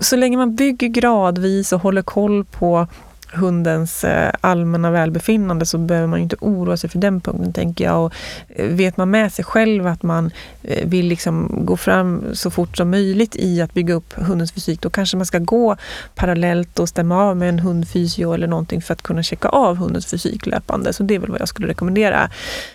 så 0.00 0.16
länge 0.16 0.36
man 0.36 0.56
bygger 0.56 0.88
gradvis 0.88 1.72
och 1.72 1.80
håller 1.80 2.02
koll 2.02 2.44
på 2.44 2.86
hundens 3.32 4.04
eh, 4.04 4.32
allmänna 4.40 4.90
välbefinnande 4.90 5.66
så 5.66 5.78
behöver 5.78 6.06
man 6.06 6.20
inte 6.20 6.36
oroa 6.40 6.76
sig 6.76 6.90
för 6.90 6.98
den 6.98 7.20
punkten, 7.20 7.52
tänker 7.52 7.84
jag. 7.84 8.04
Och 8.04 8.12
eh, 8.48 8.66
vet 8.66 8.96
man 8.96 9.10
med 9.10 9.32
sig 9.32 9.44
själv 9.44 9.86
att 9.86 10.02
man 10.02 10.30
eh, 10.62 10.88
vill 10.88 11.06
liksom 11.06 11.58
gå 11.66 11.76
fram 11.76 12.24
så 12.32 12.50
fort 12.50 12.76
som 12.76 12.90
möjligt 12.90 13.36
i 13.36 13.62
att 13.62 13.74
bygga 13.74 13.94
upp 13.94 14.12
hundens 14.14 14.52
fysik, 14.52 14.80
då 14.80 14.90
kanske 14.90 15.16
man 15.16 15.26
ska 15.26 15.38
gå 15.38 15.76
parallellt 16.14 16.78
och 16.78 16.88
stämma 16.88 17.22
av 17.22 17.36
med 17.36 17.48
en 17.48 17.58
hundfysio 17.58 18.34
eller 18.34 18.46
någonting 18.46 18.82
för 18.82 18.94
att 18.94 19.02
kunna 19.02 19.22
checka 19.22 19.48
av 19.48 19.76
hundens 19.76 20.06
fysik 20.06 20.46
löpande. 20.46 20.92
Så 20.92 21.02
det 21.02 21.14
är 21.14 21.18
väl 21.18 21.30
vad 21.30 21.40
jag 21.40 21.48
skulle 21.48 21.68
rekommendera. 21.68 22.30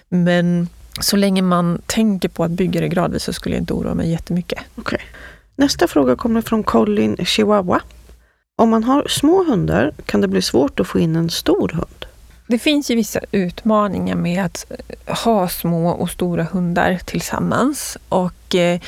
Men 0.10 0.68
så 1.00 1.18
länge 1.18 1.42
man 1.42 1.82
tänker 1.86 2.30
på 2.30 2.44
att 2.44 2.52
bygga 2.52 2.82
det 2.82 2.88
gradvis 2.88 3.24
så 3.24 3.34
skulle 3.34 3.56
jag 3.56 3.62
inte 3.62 3.74
oroa 3.74 3.94
mig 3.94 4.12
jättemycket. 4.12 4.60
Okay. 4.76 5.00
Nästa 5.56 5.88
fråga 5.88 6.16
kommer 6.16 6.42
från 6.42 6.64
Colin 6.64 7.18
Chihuahua. 7.26 7.82
Om 8.62 8.70
man 8.70 8.84
har 8.84 9.08
små 9.08 9.44
hundar 9.44 9.92
kan 10.06 10.22
det 10.22 10.28
bli 10.28 10.42
svårt 10.42 10.80
att 10.80 10.88
få 10.88 11.00
in 11.00 11.16
en 11.16 11.30
stor 11.30 11.70
hund. 11.70 12.06
Det 12.48 12.60
finns 12.60 12.92
ju 12.92 12.96
vissa 12.96 13.20
utmaningar 13.32 14.16
med 14.16 14.46
att 14.46 14.66
eh, 14.70 15.16
ha 15.24 15.50
små 15.50 15.90
och 15.90 16.10
stora 16.10 16.44
hundar 16.44 17.00
tillsammans. 17.06 17.98
Och 18.10 18.56
eh, 18.56 18.80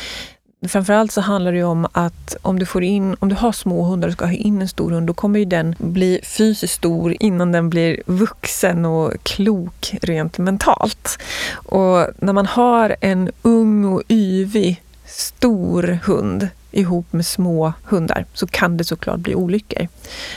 Framförallt 0.68 1.12
så 1.12 1.22
handlar 1.22 1.52
det 1.54 1.64
om 1.64 1.88
att 1.92 2.36
om 2.42 2.60
du, 2.60 2.66
får 2.66 2.84
in, 2.84 3.16
om 3.20 3.30
du 3.30 3.36
har 3.36 3.52
små 3.52 3.84
hundar 3.84 4.08
och 4.08 4.14
ska 4.14 4.26
ha 4.26 4.34
in 4.34 4.62
en 4.62 4.68
stor 4.68 4.92
hund, 4.92 5.08
då 5.08 5.14
kommer 5.14 5.40
ju 5.40 5.46
den 5.46 5.76
bli 5.78 6.20
fysiskt 6.24 6.74
stor 6.74 7.16
innan 7.20 7.52
den 7.52 7.70
blir 7.70 8.02
vuxen 8.06 8.86
och 8.86 9.24
klok 9.24 9.96
rent 10.02 10.38
mentalt. 10.38 11.18
Och 11.54 12.08
när 12.18 12.34
man 12.34 12.46
har 12.46 12.96
en 13.02 13.32
ung 13.42 13.86
och 13.86 14.04
yvig 14.10 14.84
stor 15.06 16.00
hund 16.04 16.50
ihop 16.74 17.14
med 17.14 17.26
små 17.26 17.74
hundar 17.84 18.26
så 18.34 18.48
kan 18.48 18.78
det 18.78 18.84
såklart 18.84 19.20
bli 19.20 19.36
olyckor. 19.36 19.88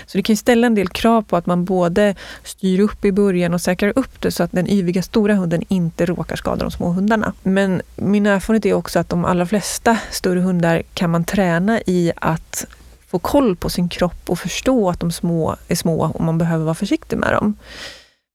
Så 0.06 0.18
det 0.18 0.22
kan 0.22 0.36
ställa 0.36 0.66
en 0.66 0.74
del 0.74 0.88
krav 0.88 1.22
på 1.22 1.36
att 1.36 1.46
man 1.46 1.64
både 1.64 2.14
styr 2.44 2.80
upp 2.80 3.04
i 3.04 3.12
början 3.12 3.54
och 3.54 3.60
säkrar 3.60 3.92
upp 3.96 4.20
det 4.20 4.30
så 4.30 4.42
att 4.42 4.52
den 4.52 4.70
yviga 4.70 5.02
stora 5.02 5.34
hunden 5.34 5.62
inte 5.68 6.06
råkar 6.06 6.36
skada 6.36 6.64
de 6.64 6.70
små 6.70 6.88
hundarna. 6.88 7.32
Men 7.42 7.82
min 7.96 8.26
erfarenhet 8.26 8.66
är 8.66 8.74
också 8.74 8.98
att 8.98 9.08
de 9.08 9.24
allra 9.24 9.46
flesta 9.46 9.98
större 10.10 10.40
hundar 10.40 10.82
kan 10.94 11.10
man 11.10 11.24
träna 11.24 11.80
i 11.86 12.12
att 12.16 12.66
få 13.08 13.18
koll 13.18 13.56
på 13.56 13.70
sin 13.70 13.88
kropp 13.88 14.30
och 14.30 14.38
förstå 14.38 14.90
att 14.90 15.00
de 15.00 15.12
små 15.12 15.56
är 15.68 15.74
små 15.74 16.04
och 16.14 16.24
man 16.24 16.38
behöver 16.38 16.64
vara 16.64 16.74
försiktig 16.74 17.16
med 17.18 17.32
dem. 17.32 17.54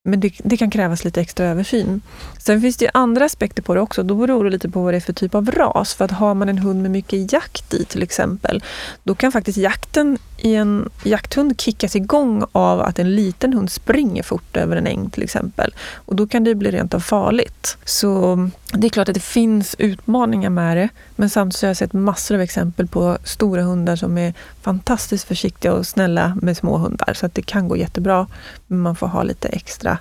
Men 0.04 0.20
det, 0.20 0.34
det, 0.43 0.58
kan 0.58 0.70
krävas 0.70 1.04
lite 1.06 1.22
extra 1.22 1.45
översyn. 1.45 2.02
Sen 2.39 2.62
finns 2.62 2.78
det 2.78 2.86
ju 2.86 2.91
andra 2.93 3.26
aspekter 3.26 3.62
på 3.62 3.76
det 3.76 3.82
också. 3.82 4.04
Då 4.04 4.16
beror 4.16 4.43
det 4.43 4.49
lite 4.49 4.70
på 4.70 4.82
vad 4.82 4.93
det 4.93 4.97
är 4.97 5.02
för 5.02 5.14
typ 5.14 5.36
av 5.36 5.52
ras. 5.52 5.93
För 5.93 6.06
att 6.06 6.12
har 6.12 6.34
man 6.34 6.49
en 6.49 6.58
hund 6.58 6.82
med 6.82 6.91
mycket 6.91 7.34
jakt 7.34 7.74
i 7.74 7.86
till 7.86 8.04
exempel, 8.04 8.64
då 9.04 9.16
kan 9.16 9.32
faktiskt 9.32 9.58
jakten 9.58 10.18
i 10.42 10.56
en 10.56 10.89
jakthund 11.04 11.62
kickas 11.62 11.96
igång 11.96 12.46
av 12.52 12.82
att 12.82 13.00
en 13.00 13.16
liten 13.16 13.54
hund 13.54 13.72
springer 13.72 14.24
fort 14.24 14.58
över 14.58 14.76
en 14.76 14.88
äng 14.88 15.10
till 15.10 15.24
exempel. 15.24 15.74
Och 15.94 16.16
då 16.16 16.28
kan 16.28 16.44
det 16.44 16.56
bli 16.56 16.72
rent 16.72 16.94
av 16.94 17.00
farligt. 17.00 17.78
Så 17.86 18.34
mm, 18.34 18.52
det 18.74 18.88
är 18.88 18.89
klart 18.89 19.10
att 19.10 19.14
det 19.14 19.20
finns 19.20 19.76
utmaningar 19.80 20.50
med 20.50 20.78
det. 20.78 20.89
Men 21.16 21.30
samtidigt 21.30 21.62
har 21.62 21.70
jag 21.70 21.78
sett 21.78 21.94
massor 21.94 22.36
av 22.36 22.42
exempel 22.42 22.88
på 22.88 23.18
stora 23.24 23.64
hundar 23.64 23.96
som 23.96 24.18
är 24.18 24.34
fantastiskt 24.62 25.28
försiktiga 25.28 25.74
och 25.74 25.88
snälla 25.88 26.38
med 26.42 26.58
små 26.58 26.78
hundar. 26.78 27.14
Så 27.14 27.26
att 27.26 27.36
det 27.36 27.42
kan 27.42 27.68
gå 27.68 27.78
jättebra. 27.78 28.28
Men 28.68 28.80
man 28.80 28.96
får 28.96 29.08
ha 29.08 29.24
lite 29.24 29.48
extra, 29.48 29.98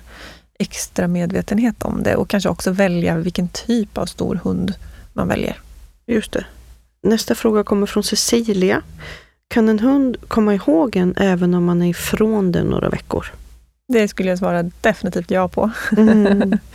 extra 0.59 1.07
medvetenhet 1.07 1.83
om 1.83 2.03
det 2.03 2.15
och 2.15 2.29
kanske 2.29 2.49
också 2.49 2.71
välja 2.71 3.17
vilken 3.17 3.47
typ 3.47 3.97
av 3.97 4.05
stor 4.05 4.39
hund 4.43 4.73
man 5.13 5.27
väljer. 5.27 5.59
Just 6.07 6.31
det. 6.31 6.45
Nästa 7.03 7.35
fråga 7.35 7.63
kommer 7.63 7.87
från 7.87 8.03
Cecilia. 8.03 8.81
Kan 9.51 9.69
en 9.69 9.79
hund 9.79 10.17
komma 10.27 10.55
ihåg 10.55 10.95
en 10.95 11.13
även 11.17 11.53
om 11.53 11.65
man 11.65 11.81
är 11.81 11.89
ifrån 11.89 12.51
den 12.51 12.65
några 12.65 12.89
veckor? 12.89 13.25
Det 13.87 14.07
skulle 14.07 14.29
jag 14.29 14.37
svara 14.37 14.63
definitivt 14.81 15.31
ja 15.31 15.47
på. 15.47 15.71
Mm. 15.97 16.57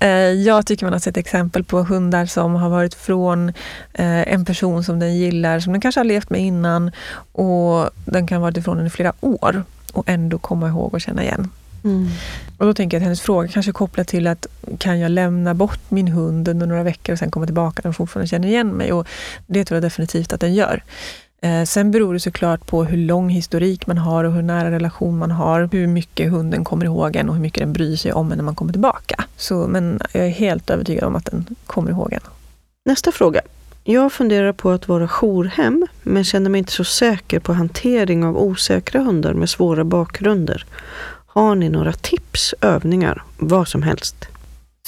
Eh, 0.00 0.10
jag 0.18 0.66
tycker 0.66 0.86
man 0.86 0.92
har 0.92 1.00
sett 1.00 1.16
exempel 1.16 1.64
på 1.64 1.82
hundar 1.82 2.26
som 2.26 2.54
har 2.54 2.70
varit 2.70 2.94
från 2.94 3.48
eh, 3.92 4.32
en 4.32 4.44
person 4.44 4.84
som 4.84 4.98
den 4.98 5.16
gillar, 5.16 5.60
som 5.60 5.72
den 5.72 5.80
kanske 5.80 6.00
har 6.00 6.04
levt 6.04 6.30
med 6.30 6.40
innan 6.40 6.90
och 7.32 7.90
den 8.04 8.26
kan 8.26 8.36
ha 8.36 8.42
varit 8.42 8.56
ifrån 8.56 8.76
den 8.76 8.86
i 8.86 8.90
flera 8.90 9.12
år 9.20 9.62
och 9.92 10.08
ändå 10.08 10.38
komma 10.38 10.68
ihåg 10.68 10.94
och 10.94 11.00
känna 11.00 11.22
igen. 11.22 11.50
Mm. 11.84 12.08
Och 12.58 12.66
då 12.66 12.74
tänker 12.74 12.96
jag 12.96 13.00
att 13.00 13.04
hennes 13.04 13.20
fråga 13.20 13.48
kanske 13.48 13.70
är 13.70 13.72
kopplad 13.72 14.06
till 14.06 14.26
att 14.26 14.46
kan 14.78 14.98
jag 15.00 15.10
lämna 15.10 15.54
bort 15.54 15.80
min 15.90 16.08
hund 16.08 16.48
under 16.48 16.66
några 16.66 16.82
veckor 16.82 17.12
och 17.12 17.18
sen 17.18 17.30
komma 17.30 17.46
tillbaka 17.46 17.76
när 17.76 17.82
den 17.82 17.94
fortfarande 17.94 18.28
känner 18.28 18.48
igen 18.48 18.68
mig? 18.68 18.92
Och 18.92 19.08
det 19.46 19.64
tror 19.64 19.76
jag 19.76 19.82
definitivt 19.82 20.32
att 20.32 20.40
den 20.40 20.54
gör. 20.54 20.82
Eh, 21.40 21.64
sen 21.64 21.90
beror 21.90 22.14
det 22.14 22.20
såklart 22.20 22.66
på 22.66 22.84
hur 22.84 22.96
lång 22.96 23.28
historik 23.28 23.86
man 23.86 23.98
har 23.98 24.24
och 24.24 24.32
hur 24.32 24.42
nära 24.42 24.70
relation 24.70 25.18
man 25.18 25.30
har. 25.30 25.68
Hur 25.72 25.86
mycket 25.86 26.30
hunden 26.30 26.64
kommer 26.64 26.84
ihåg 26.84 27.16
en 27.16 27.28
och 27.28 27.34
hur 27.34 27.42
mycket 27.42 27.60
den 27.60 27.72
bryr 27.72 27.96
sig 27.96 28.12
om 28.12 28.32
en 28.32 28.38
när 28.38 28.44
man 28.44 28.54
kommer 28.54 28.72
tillbaka. 28.72 29.24
Så, 29.36 29.66
men 29.66 30.00
jag 30.12 30.26
är 30.26 30.30
helt 30.30 30.70
övertygad 30.70 31.04
om 31.04 31.16
att 31.16 31.24
den 31.24 31.46
kommer 31.66 31.90
ihåg 31.90 32.12
en. 32.12 32.20
Nästa 32.84 33.12
fråga. 33.12 33.40
Jag 33.84 34.12
funderar 34.12 34.52
på 34.52 34.70
att 34.70 34.88
vara 34.88 35.08
jourhem, 35.08 35.86
men 36.02 36.24
känner 36.24 36.50
mig 36.50 36.58
inte 36.58 36.72
så 36.72 36.84
säker 36.84 37.40
på 37.40 37.52
hantering 37.52 38.24
av 38.24 38.38
osäkra 38.38 39.00
hundar 39.00 39.34
med 39.34 39.50
svåra 39.50 39.84
bakgrunder. 39.84 40.66
Har 41.26 41.54
ni 41.54 41.68
några 41.68 41.92
tips, 41.92 42.54
övningar, 42.60 43.22
vad 43.36 43.68
som 43.68 43.82
helst? 43.82 44.28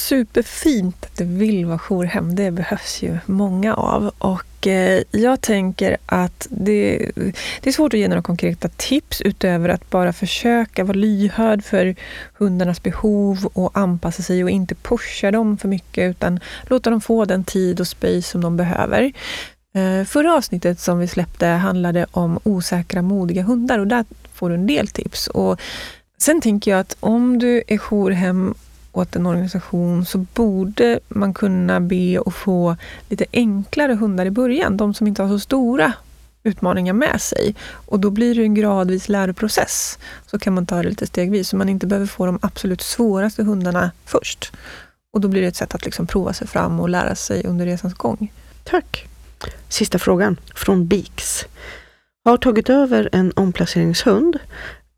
Superfint 0.00 1.04
att 1.04 1.16
du 1.16 1.24
vill 1.24 1.66
vara 1.66 1.78
jourhem. 1.78 2.34
Det 2.34 2.50
behövs 2.50 3.02
ju 3.02 3.18
många 3.26 3.74
av. 3.74 4.10
Och 4.18 4.66
eh, 4.66 5.02
jag 5.10 5.40
tänker 5.40 5.96
att 6.06 6.46
det, 6.50 7.10
det, 7.60 7.68
är 7.68 7.72
svårt 7.72 7.94
att 7.94 8.00
ge 8.00 8.08
några 8.08 8.22
konkreta 8.22 8.68
tips 8.68 9.20
utöver 9.20 9.68
att 9.68 9.90
bara 9.90 10.12
försöka 10.12 10.84
vara 10.84 10.96
lyhörd 10.96 11.64
för 11.64 11.96
hundarnas 12.38 12.82
behov 12.82 13.50
och 13.52 13.78
anpassa 13.78 14.22
sig 14.22 14.44
och 14.44 14.50
inte 14.50 14.74
pusha 14.74 15.30
dem 15.30 15.58
för 15.58 15.68
mycket 15.68 16.10
utan 16.10 16.40
låta 16.62 16.90
dem 16.90 17.00
få 17.00 17.24
den 17.24 17.44
tid 17.44 17.80
och 17.80 17.88
space 17.88 18.22
som 18.22 18.40
de 18.40 18.56
behöver. 18.56 19.12
Eh, 19.74 20.04
förra 20.04 20.34
avsnittet 20.34 20.80
som 20.80 20.98
vi 20.98 21.08
släppte 21.08 21.46
handlade 21.46 22.06
om 22.10 22.38
osäkra, 22.42 23.02
modiga 23.02 23.42
hundar 23.42 23.78
och 23.78 23.86
där 23.86 24.04
får 24.34 24.48
du 24.48 24.54
en 24.54 24.66
del 24.66 24.88
tips. 24.88 25.26
Och 25.26 25.60
sen 26.18 26.40
tänker 26.40 26.70
jag 26.70 26.80
att 26.80 26.96
om 27.00 27.38
du 27.38 27.62
är 27.66 27.78
jourhem 27.78 28.54
åt 28.92 29.16
en 29.16 29.26
organisation 29.26 30.04
så 30.04 30.18
borde 30.18 31.00
man 31.08 31.34
kunna 31.34 31.80
be 31.80 32.22
att 32.26 32.34
få 32.34 32.76
lite 33.08 33.24
enklare 33.32 33.94
hundar 33.94 34.26
i 34.26 34.30
början. 34.30 34.76
De 34.76 34.94
som 34.94 35.06
inte 35.06 35.22
har 35.22 35.28
så 35.28 35.38
stora 35.38 35.92
utmaningar 36.42 36.92
med 36.92 37.20
sig. 37.20 37.54
Och 37.70 38.00
då 38.00 38.10
blir 38.10 38.34
det 38.34 38.42
en 38.42 38.54
gradvis 38.54 39.08
läroprocess. 39.08 39.98
Så 40.26 40.38
kan 40.38 40.54
man 40.54 40.66
ta 40.66 40.82
det 40.82 40.88
lite 40.88 41.06
stegvis, 41.06 41.48
så 41.48 41.56
man 41.56 41.68
inte 41.68 41.86
behöver 41.86 42.06
få 42.06 42.26
de 42.26 42.38
absolut 42.42 42.80
svåraste 42.80 43.42
hundarna 43.42 43.90
först. 44.04 44.52
Och 45.12 45.20
då 45.20 45.28
blir 45.28 45.42
det 45.42 45.48
ett 45.48 45.56
sätt 45.56 45.74
att 45.74 45.84
liksom 45.84 46.06
prova 46.06 46.32
sig 46.32 46.46
fram 46.46 46.80
och 46.80 46.88
lära 46.88 47.14
sig 47.14 47.44
under 47.46 47.66
resans 47.66 47.94
gång. 47.94 48.32
Tack. 48.64 49.06
Sista 49.68 49.98
frågan 49.98 50.36
från 50.54 50.86
Beaks. 50.86 51.44
Har 52.24 52.36
tagit 52.36 52.70
över 52.70 53.08
en 53.12 53.32
omplaceringshund 53.36 54.38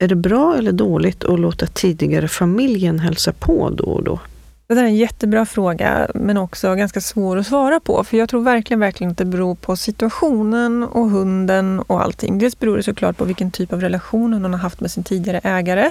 är 0.02 0.08
det 0.08 0.14
bra 0.14 0.56
eller 0.58 0.72
dåligt 0.72 1.24
att 1.24 1.40
låta 1.40 1.66
tidigare 1.66 2.28
familjen 2.28 2.98
hälsa 2.98 3.32
på 3.32 3.70
då 3.70 3.84
och 3.84 4.04
då? 4.04 4.20
Det 4.66 4.74
där 4.74 4.82
är 4.82 4.86
en 4.86 4.96
jättebra 4.96 5.46
fråga, 5.46 6.08
men 6.14 6.36
också 6.36 6.74
ganska 6.74 7.00
svår 7.00 7.36
att 7.36 7.46
svara 7.46 7.80
på. 7.80 8.04
För 8.04 8.16
jag 8.16 8.28
tror 8.28 8.42
verkligen, 8.42 8.80
verkligen 8.80 9.10
att 9.10 9.18
det 9.18 9.24
beror 9.24 9.54
på 9.54 9.76
situationen 9.76 10.84
och 10.84 11.10
hunden 11.10 11.80
och 11.80 12.02
allting. 12.02 12.38
Dels 12.38 12.58
beror 12.58 12.76
det 12.76 12.82
såklart 12.82 13.16
på 13.16 13.24
vilken 13.24 13.50
typ 13.50 13.72
av 13.72 13.80
relation 13.80 14.32
hon 14.32 14.44
har 14.44 14.60
haft 14.60 14.80
med 14.80 14.90
sin 14.90 15.04
tidigare 15.04 15.40
ägare. 15.44 15.90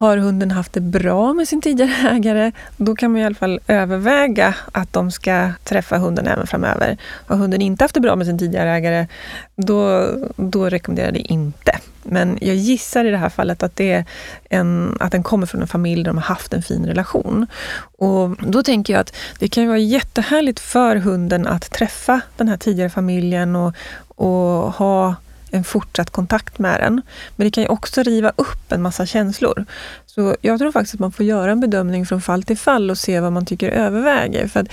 Har 0.00 0.16
hunden 0.16 0.50
haft 0.50 0.72
det 0.72 0.80
bra 0.80 1.32
med 1.32 1.48
sin 1.48 1.62
tidigare 1.62 2.10
ägare, 2.16 2.52
då 2.76 2.96
kan 2.96 3.12
man 3.12 3.20
i 3.20 3.24
alla 3.24 3.34
fall 3.34 3.60
överväga 3.66 4.54
att 4.72 4.92
de 4.92 5.10
ska 5.10 5.52
träffa 5.64 5.98
hunden 5.98 6.26
även 6.26 6.46
framöver. 6.46 6.96
Har 7.26 7.36
hunden 7.36 7.62
inte 7.62 7.84
haft 7.84 7.94
det 7.94 8.00
bra 8.00 8.16
med 8.16 8.26
sin 8.26 8.38
tidigare 8.38 8.70
ägare, 8.70 9.06
då, 9.56 10.08
då 10.36 10.68
rekommenderar 10.68 11.06
jag 11.06 11.14
det 11.14 11.32
inte. 11.32 11.80
Men 12.02 12.38
jag 12.40 12.56
gissar 12.56 13.04
i 13.04 13.10
det 13.10 13.16
här 13.16 13.28
fallet 13.28 13.62
att, 13.62 13.76
det 13.76 13.92
är 13.92 14.04
en, 14.50 14.96
att 15.00 15.12
den 15.12 15.22
kommer 15.22 15.46
från 15.46 15.60
en 15.60 15.68
familj 15.68 16.02
där 16.02 16.10
de 16.10 16.16
har 16.16 16.24
haft 16.24 16.54
en 16.54 16.62
fin 16.62 16.86
relation. 16.86 17.46
Och 17.98 18.36
då 18.46 18.62
tänker 18.62 18.92
jag 18.92 19.00
att 19.00 19.16
det 19.38 19.48
kan 19.48 19.66
vara 19.66 19.78
jättehärligt 19.78 20.60
för 20.60 20.96
hunden 20.96 21.46
att 21.46 21.70
träffa 21.70 22.20
den 22.36 22.48
här 22.48 22.56
tidigare 22.56 22.90
familjen 22.90 23.56
och, 23.56 23.74
och 24.08 24.72
ha 24.72 25.14
en 25.50 25.64
fortsatt 25.64 26.10
kontakt 26.10 26.58
med 26.58 26.80
den. 26.80 27.02
Men 27.36 27.44
det 27.44 27.50
kan 27.50 27.62
ju 27.62 27.68
också 27.68 28.02
riva 28.02 28.32
upp 28.36 28.72
en 28.72 28.82
massa 28.82 29.06
känslor. 29.06 29.64
Så 30.06 30.36
jag 30.40 30.58
tror 30.58 30.72
faktiskt 30.72 30.94
att 30.94 31.00
man 31.00 31.12
får 31.12 31.26
göra 31.26 31.52
en 31.52 31.60
bedömning 31.60 32.06
från 32.06 32.20
fall 32.20 32.42
till 32.42 32.58
fall 32.58 32.90
och 32.90 32.98
se 32.98 33.20
vad 33.20 33.32
man 33.32 33.46
tycker 33.46 33.68
överväger. 33.68 34.48
För 34.48 34.66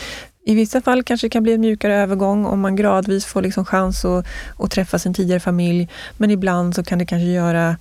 i 0.47 0.55
vissa 0.55 0.81
fall 0.81 1.03
kanske 1.03 1.27
det 1.27 1.29
kan 1.29 1.43
bli 1.43 1.53
en 1.53 1.61
mjukare 1.61 1.95
övergång 1.95 2.45
om 2.45 2.59
man 2.59 2.75
gradvis 2.75 3.25
får 3.25 3.41
liksom 3.41 3.65
chans 3.65 4.05
att, 4.05 4.27
att 4.57 4.71
träffa 4.71 4.99
sin 4.99 5.13
tidigare 5.13 5.39
familj. 5.39 5.89
Men 6.17 6.31
ibland 6.31 6.75
så 6.75 6.83
kan 6.83 6.99
det 6.99 7.05
kanske 7.05 7.25
göra 7.25 7.77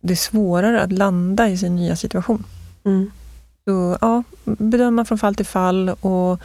det 0.00 0.16
svårare 0.16 0.82
att 0.82 0.92
landa 0.92 1.48
i 1.48 1.58
sin 1.58 1.76
nya 1.76 1.96
situation. 1.96 2.44
Mm. 2.84 3.10
Så 3.64 3.98
ja, 4.00 4.22
bedöma 4.44 5.04
från 5.04 5.18
fall 5.18 5.34
till 5.34 5.46
fall 5.46 5.88
och 5.88 6.40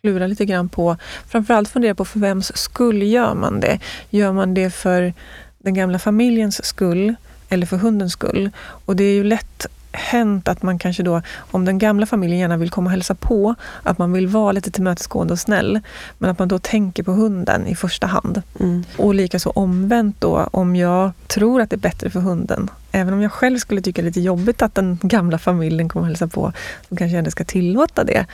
klura 0.00 0.26
lite 0.26 0.44
grann 0.44 0.68
på, 0.68 0.96
framförallt 1.28 1.68
fundera 1.68 1.94
på 1.94 2.04
för 2.04 2.20
vems 2.20 2.56
skull 2.56 3.02
gör 3.02 3.34
man 3.34 3.60
det? 3.60 3.78
Gör 4.10 4.32
man 4.32 4.54
det 4.54 4.70
för 4.70 5.14
den 5.58 5.74
gamla 5.74 5.98
familjens 5.98 6.64
skull 6.64 7.14
eller 7.48 7.66
för 7.66 7.76
hundens 7.76 8.12
skull? 8.12 8.50
Och 8.60 8.96
det 8.96 9.04
är 9.04 9.14
ju 9.14 9.24
lätt 9.24 9.66
hänt 9.92 10.48
att 10.48 10.62
man 10.62 10.78
kanske 10.78 11.02
då, 11.02 11.22
om 11.50 11.64
den 11.64 11.78
gamla 11.78 12.06
familjen 12.06 12.38
gärna 12.38 12.56
vill 12.56 12.70
komma 12.70 12.86
och 12.86 12.90
hälsa 12.90 13.14
på, 13.14 13.54
att 13.82 13.98
man 13.98 14.12
vill 14.12 14.28
vara 14.28 14.52
lite 14.52 14.70
tillmötesgående 14.70 15.32
och 15.32 15.38
snäll, 15.38 15.80
men 16.18 16.30
att 16.30 16.38
man 16.38 16.48
då 16.48 16.58
tänker 16.58 17.02
på 17.02 17.12
hunden 17.12 17.66
i 17.66 17.74
första 17.74 18.06
hand. 18.06 18.42
Mm. 18.60 18.84
Och 18.96 19.14
likaså 19.14 19.50
omvänt 19.50 20.16
då, 20.18 20.48
om 20.52 20.76
jag 20.76 21.12
tror 21.26 21.60
att 21.60 21.70
det 21.70 21.76
är 21.76 21.78
bättre 21.78 22.10
för 22.10 22.20
hunden, 22.20 22.70
även 22.92 23.14
om 23.14 23.22
jag 23.22 23.32
själv 23.32 23.58
skulle 23.58 23.82
tycka 23.82 24.02
det 24.02 24.06
är 24.06 24.10
lite 24.10 24.20
jobbigt 24.20 24.62
att 24.62 24.74
den 24.74 24.98
gamla 25.02 25.38
familjen 25.38 25.88
kommer 25.88 26.02
och 26.02 26.08
hälsa 26.08 26.28
på, 26.28 26.52
så 26.88 26.96
kanske 26.96 27.14
jag 27.14 27.18
ändå 27.18 27.30
ska 27.30 27.44
tillåta 27.44 28.04
det 28.04 28.26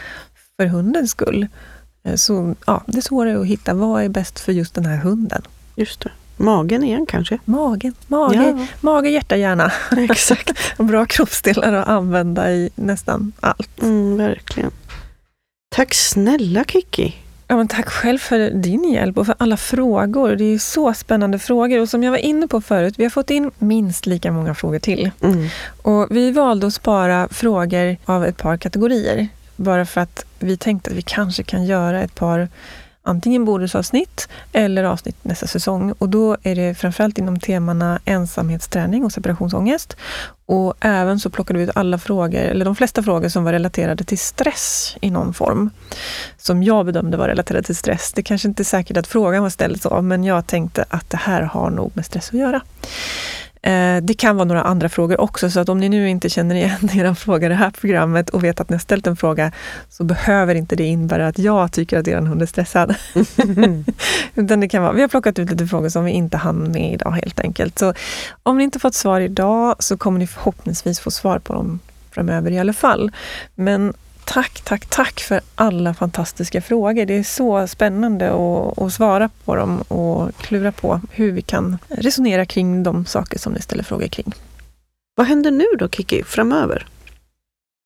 för 0.57 0.67
hundens 0.67 1.11
skull. 1.11 1.47
Eh, 2.05 2.15
så 2.15 2.55
ja, 2.67 2.83
det 2.87 2.99
är 2.99 3.03
svårare 3.03 3.41
att 3.41 3.47
hitta 3.47 3.75
vad 3.75 4.03
är 4.03 4.09
bäst 4.09 4.41
för 4.41 4.53
just 4.53 4.75
den 4.75 4.87
här 4.87 4.97
hunden. 4.97 5.43
Just 5.77 6.01
det. 6.01 6.11
Magen 6.37 6.85
igen 6.85 7.07
kanske? 7.07 7.39
Magen, 7.45 7.95
mage, 8.07 8.55
ja. 8.59 8.67
mage 8.81 9.11
hjärta, 9.11 9.37
hjärna. 9.37 9.73
Exakt. 9.97 10.53
Bra 10.79 11.07
kroppsdelar 11.07 11.73
att 11.73 11.89
använda 11.89 12.53
i 12.53 12.71
nästan 12.75 13.33
allt. 13.41 13.83
Mm, 13.83 14.17
verkligen. 14.17 14.71
Tack 15.69 15.95
snälla 15.95 16.65
Kiki. 16.65 17.15
Ja, 17.49 17.57
men 17.57 17.69
tack 17.69 17.89
själv 17.89 18.19
för 18.19 18.51
din 18.51 18.93
hjälp 18.93 19.19
och 19.19 19.27
för 19.27 19.35
alla 19.39 19.57
frågor. 19.57 20.37
Det 20.37 20.45
är 20.45 20.59
så 20.59 20.95
spännande 20.95 21.39
frågor. 21.39 21.81
Och 21.81 21.89
som 21.89 22.03
jag 22.03 22.11
var 22.11 22.19
inne 22.19 22.49
på 22.49 22.61
förut, 22.61 22.95
vi 22.99 23.03
har 23.03 23.11
fått 23.11 23.31
in 23.31 23.51
minst 23.59 24.07
lika 24.07 24.33
många 24.33 24.55
frågor 24.55 24.79
till. 24.79 25.11
Mm. 25.21 25.49
Och 25.83 26.07
vi 26.11 26.31
valde 26.31 26.67
att 26.67 26.75
spara 26.75 27.29
frågor 27.31 27.97
av 28.05 28.25
ett 28.25 28.37
par 28.37 28.57
kategorier. 28.57 29.29
Bara 29.57 29.87
för 29.87 30.01
att 30.01 30.25
vi 30.39 30.57
tänkte 30.57 30.91
att 30.91 30.97
vi 30.97 31.03
kanske 31.03 31.43
kan 31.43 31.65
göra 31.65 32.03
ett 32.03 32.15
par 32.15 32.49
antingen 33.07 33.45
bonusavsnitt 33.45 34.29
eller 34.53 34.85
avsnitt 34.85 35.17
nästa 35.23 35.47
säsong. 35.47 35.93
Och 35.99 36.09
då 36.09 36.37
är 36.43 36.55
det 36.55 36.75
framförallt 36.75 37.19
inom 37.19 37.41
temana 37.41 38.01
ensamhetsträning 38.05 39.05
och 39.05 39.13
separationsångest. 39.13 39.97
Och 40.47 40.75
även 40.81 41.21
så 41.21 41.31
plockade 41.31 41.59
vi 41.59 41.65
ut 41.65 41.71
alla 41.75 41.99
frågor, 41.99 42.41
eller 42.41 42.65
de 42.65 42.77
flesta 42.77 43.03
frågor 43.03 43.29
som 43.29 43.45
var 43.45 43.53
relaterade 43.53 44.05
till 44.05 44.19
stress 44.19 44.97
i 45.01 45.11
någon 45.11 45.35
form. 45.35 45.71
Som 46.39 46.63
jag 46.63 46.87
bedömde 46.87 47.17
var 47.17 47.29
relaterade 47.29 47.67
till 47.67 47.77
stress. 47.77 48.13
Det 48.13 48.23
kanske 48.23 48.49
inte 48.49 48.63
är 48.63 48.65
säkert 48.65 48.97
att 48.97 49.07
frågan 49.07 49.43
var 49.43 49.51
ställd 49.51 49.83
så, 49.83 50.03
men 50.03 50.25
jag 50.25 50.47
tänkte 50.47 50.85
att 50.89 51.11
det 51.11 51.17
här 51.17 51.43
har 51.43 51.71
nog 51.71 51.91
med 51.95 52.07
stress 52.07 52.29
att 52.29 52.39
göra. 52.41 52.61
Eh, 53.67 54.03
det 54.03 54.15
kan 54.15 54.37
vara 54.37 54.45
några 54.45 54.63
andra 54.63 54.89
frågor 54.89 55.21
också, 55.21 55.51
så 55.51 55.61
att 55.61 55.69
om 55.69 55.81
ni 55.81 55.89
nu 55.89 56.09
inte 56.09 56.29
känner 56.29 56.55
igen 56.55 56.91
era 56.95 57.15
fråga 57.15 57.47
i 57.47 57.49
det 57.49 57.55
här 57.55 57.71
programmet 57.71 58.31
och 58.31 58.45
vet 58.45 58.61
att 58.61 58.69
ni 58.69 58.75
har 58.75 58.81
ställt 58.81 59.07
en 59.07 59.17
fråga, 59.17 59.53
så 59.91 60.05
behöver 60.05 60.55
inte 60.55 60.77
det 60.77 60.85
innebära 60.85 61.27
att 61.27 61.39
jag 61.39 61.73
tycker 61.73 61.99
att 61.99 62.09
er 62.09 62.21
hund 62.21 62.43
är 62.43 62.47
stressad. 62.47 62.95
Utan 64.35 64.61
det 64.61 64.69
kan 64.69 64.83
vara, 64.83 64.93
vi 64.93 65.01
har 65.01 65.09
plockat 65.09 65.39
ut 65.39 65.51
lite 65.51 65.67
frågor 65.67 65.89
som 65.89 66.05
vi 66.05 66.11
inte 66.11 66.37
hann 66.37 66.73
med 66.73 66.93
idag 66.93 67.11
helt 67.11 67.41
enkelt. 67.41 67.79
Så 67.79 67.95
om 68.43 68.59
ni 68.59 68.65
inte 68.65 68.79
fått 68.79 68.95
svar 68.95 69.21
idag 69.21 69.77
så 69.79 69.97
kommer 69.97 70.19
ni 70.19 70.27
förhoppningsvis 70.27 71.01
få 71.01 71.11
svar 71.11 71.39
på 71.39 71.53
dem 71.53 71.81
framöver 72.11 72.51
i 72.51 72.59
alla 72.59 72.73
fall. 72.73 73.13
Men 73.55 73.95
Tack, 74.27 74.61
tack, 74.61 74.87
tack 74.87 75.21
för 75.21 75.41
alla 75.55 75.95
fantastiska 75.95 76.63
frågor. 76.63 77.07
Det 77.07 77.15
är 77.15 77.23
så 77.23 77.67
spännande 77.67 78.29
att, 78.29 78.79
att, 78.79 78.93
svara 78.93 79.31
på 79.45 79.57
dem 79.57 79.81
och 79.81 80.37
klura 80.37 80.73
på 80.73 81.01
hur 81.11 81.33
vi 81.33 81.43
kan 81.43 81.79
resonera 81.89 82.47
kring 82.47 82.83
de 82.83 83.07
saker 83.07 83.39
som 83.39 83.53
ni 83.53 83.63
ställer 83.63 83.85
frågor 83.85 84.07
kring. 84.07 84.33
Vad 85.15 85.27
händer 85.27 85.51
nu 85.51 85.65
då 85.79 85.89
Kiki, 85.89 86.23
framöver? 86.25 86.87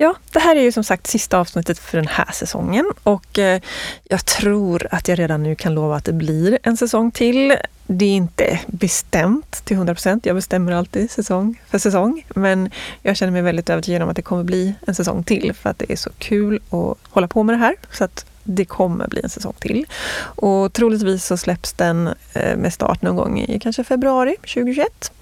Ja, 0.03 0.14
det 0.32 0.38
här 0.38 0.57
är 0.57 0.61
ju 0.62 0.72
som 0.72 0.84
sagt 0.84 1.07
sista 1.07 1.38
avsnittet 1.38 1.78
för 1.78 1.98
den 1.98 2.07
här 2.07 2.32
säsongen 2.32 2.92
och 3.03 3.38
eh, 3.38 3.61
jag 4.05 4.26
tror 4.26 4.86
att 4.90 5.09
jag 5.09 5.18
redan 5.18 5.42
nu 5.42 5.55
kan 5.55 5.74
lova 5.74 5.96
att 5.96 6.05
det 6.05 6.12
blir 6.12 6.59
en 6.62 6.76
säsong 6.76 7.11
till. 7.11 7.57
Det 7.86 8.05
är 8.05 8.16
inte 8.16 8.61
bestämt 8.66 9.64
till 9.64 9.76
100 9.76 9.94
procent. 9.94 10.26
Jag 10.26 10.36
bestämmer 10.36 10.72
alltid 10.72 11.11
säsong 11.11 11.61
för 11.68 11.78
säsong. 11.78 12.26
Men 12.34 12.70
jag 13.03 13.16
känner 13.16 13.32
mig 13.32 13.42
väldigt 13.42 13.70
övertygad 13.70 14.03
om 14.03 14.09
att 14.09 14.16
det 14.16 14.22
kommer 14.22 14.44
bli 14.44 14.74
en 14.86 14.94
säsong 14.94 15.24
till 15.24 15.53
för 15.55 15.70
att 15.70 15.78
det 15.78 15.92
är 15.92 15.96
så 15.96 16.11
kul 16.18 16.61
att 16.70 16.98
hålla 17.11 17.28
på 17.28 17.42
med 17.42 17.55
det 17.55 17.59
här. 17.59 17.74
Så 17.92 18.05
att 18.05 18.26
det 18.42 18.64
kommer 18.64 19.09
bli 19.09 19.20
en 19.22 19.30
säsong 19.30 19.55
till. 19.59 19.86
Och 20.20 20.72
troligtvis 20.72 21.26
så 21.26 21.36
släpps 21.36 21.72
den 21.72 22.11
eh, 22.32 22.57
med 22.57 22.72
start 22.72 23.03
någon 23.03 23.16
gång 23.16 23.40
i 23.40 23.59
kanske 23.59 23.84
februari 23.84 24.36
2021. 24.36 25.12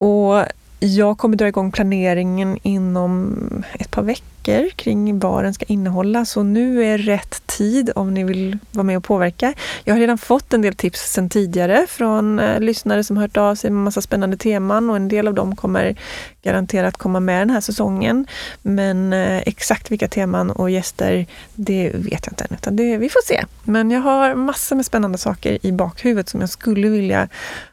Och 0.00 0.44
jag 0.80 1.18
kommer 1.18 1.36
dra 1.36 1.48
igång 1.48 1.72
planeringen 1.72 2.58
inom 2.62 3.34
ett 3.78 3.90
par 3.90 4.02
veckor 4.02 4.37
kring 4.76 5.18
vad 5.18 5.44
den 5.44 5.54
ska 5.54 5.64
innehålla. 5.64 6.24
Så 6.24 6.42
nu 6.42 6.84
är 6.84 6.98
rätt 6.98 7.46
tid 7.46 7.90
om 7.94 8.14
ni 8.14 8.24
vill 8.24 8.58
vara 8.72 8.84
med 8.84 8.96
och 8.96 9.04
påverka. 9.04 9.54
Jag 9.84 9.94
har 9.94 10.00
redan 10.00 10.18
fått 10.18 10.52
en 10.52 10.62
del 10.62 10.74
tips 10.74 11.12
sedan 11.12 11.28
tidigare 11.28 11.86
från 11.88 12.38
eh, 12.38 12.60
lyssnare 12.60 13.04
som 13.04 13.16
hört 13.16 13.36
av 13.36 13.54
sig 13.54 13.70
med 13.70 13.84
massa 13.84 14.00
spännande 14.00 14.36
teman 14.36 14.90
och 14.90 14.96
en 14.96 15.08
del 15.08 15.28
av 15.28 15.34
dem 15.34 15.56
kommer 15.56 15.96
garanterat 16.42 16.96
komma 16.96 17.20
med 17.20 17.40
den 17.40 17.50
här 17.50 17.60
säsongen. 17.60 18.26
Men 18.62 19.12
eh, 19.12 19.38
exakt 19.38 19.90
vilka 19.90 20.08
teman 20.08 20.50
och 20.50 20.70
gäster, 20.70 21.26
det 21.54 21.90
vet 21.94 22.26
jag 22.26 22.32
inte 22.32 22.44
än, 22.44 22.56
utan 22.56 22.76
det, 22.76 22.96
vi 22.96 23.08
får 23.08 23.26
se. 23.26 23.44
Men 23.62 23.90
jag 23.90 24.00
har 24.00 24.34
massor 24.34 24.76
med 24.76 24.86
spännande 24.86 25.18
saker 25.18 25.58
i 25.62 25.72
bakhuvudet 25.72 26.28
som 26.28 26.40
jag 26.40 26.50
skulle 26.50 26.88
vilja 26.88 27.28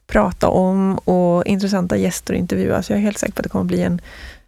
prata 0.07 0.47
om 0.47 0.97
och 0.97 1.45
intressanta 1.45 1.97
gäster 1.97 2.33
att 2.33 2.39
intervjua. 2.39 2.83
Så 2.83 2.93
jag 2.93 2.97
är 2.97 3.01
helt 3.01 3.17
säker 3.17 3.33
på 3.33 3.39
att 3.39 3.43
det 3.43 3.49
kommer 3.49 3.65
bli 3.65 3.81
en 3.81 4.01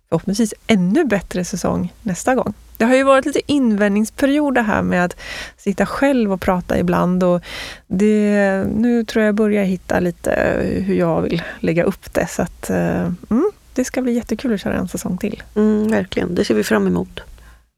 förhoppningsvis 0.10 0.54
ännu 0.68 1.06
bättre 1.06 1.46
säsong 1.46 1.94
nästa 2.02 2.36
gång. 2.36 2.54
Det 2.78 2.86
har 2.86 2.96
ju 2.96 3.04
varit 3.04 3.26
lite 3.26 3.42
invändningsperiod 3.46 4.56
det 4.56 4.62
här 4.62 4.82
med 4.82 5.06
att 5.06 5.16
sitta 5.58 5.86
själv 5.86 6.34
och 6.34 6.42
prata 6.42 6.80
ibland 6.80 7.24
och 7.24 7.42
det, 7.88 8.64
nu 8.76 9.04
tror 9.04 9.26
jag 9.26 9.36
börjar 9.36 9.64
hitta 9.64 10.00
lite 10.00 10.62
hur 10.86 10.96
jag 10.96 11.22
vill 11.22 11.44
lägga 11.60 11.84
upp 11.84 12.14
det. 12.14 12.28
Så 12.28 12.42
att, 12.42 12.70
eh, 12.70 13.12
mm, 13.30 13.52
det 13.74 13.84
ska 13.84 14.02
bli 14.02 14.14
jättekul 14.14 14.54
att 14.54 14.62
köra 14.62 14.76
en 14.76 14.88
säsong 14.88 15.18
till. 15.18 15.44
Mm, 15.56 15.88
verkligen, 15.88 16.36
det 16.36 16.46
ser 16.46 16.56
vi 16.56 16.64
fram 16.64 16.88
emot. 16.88 17.20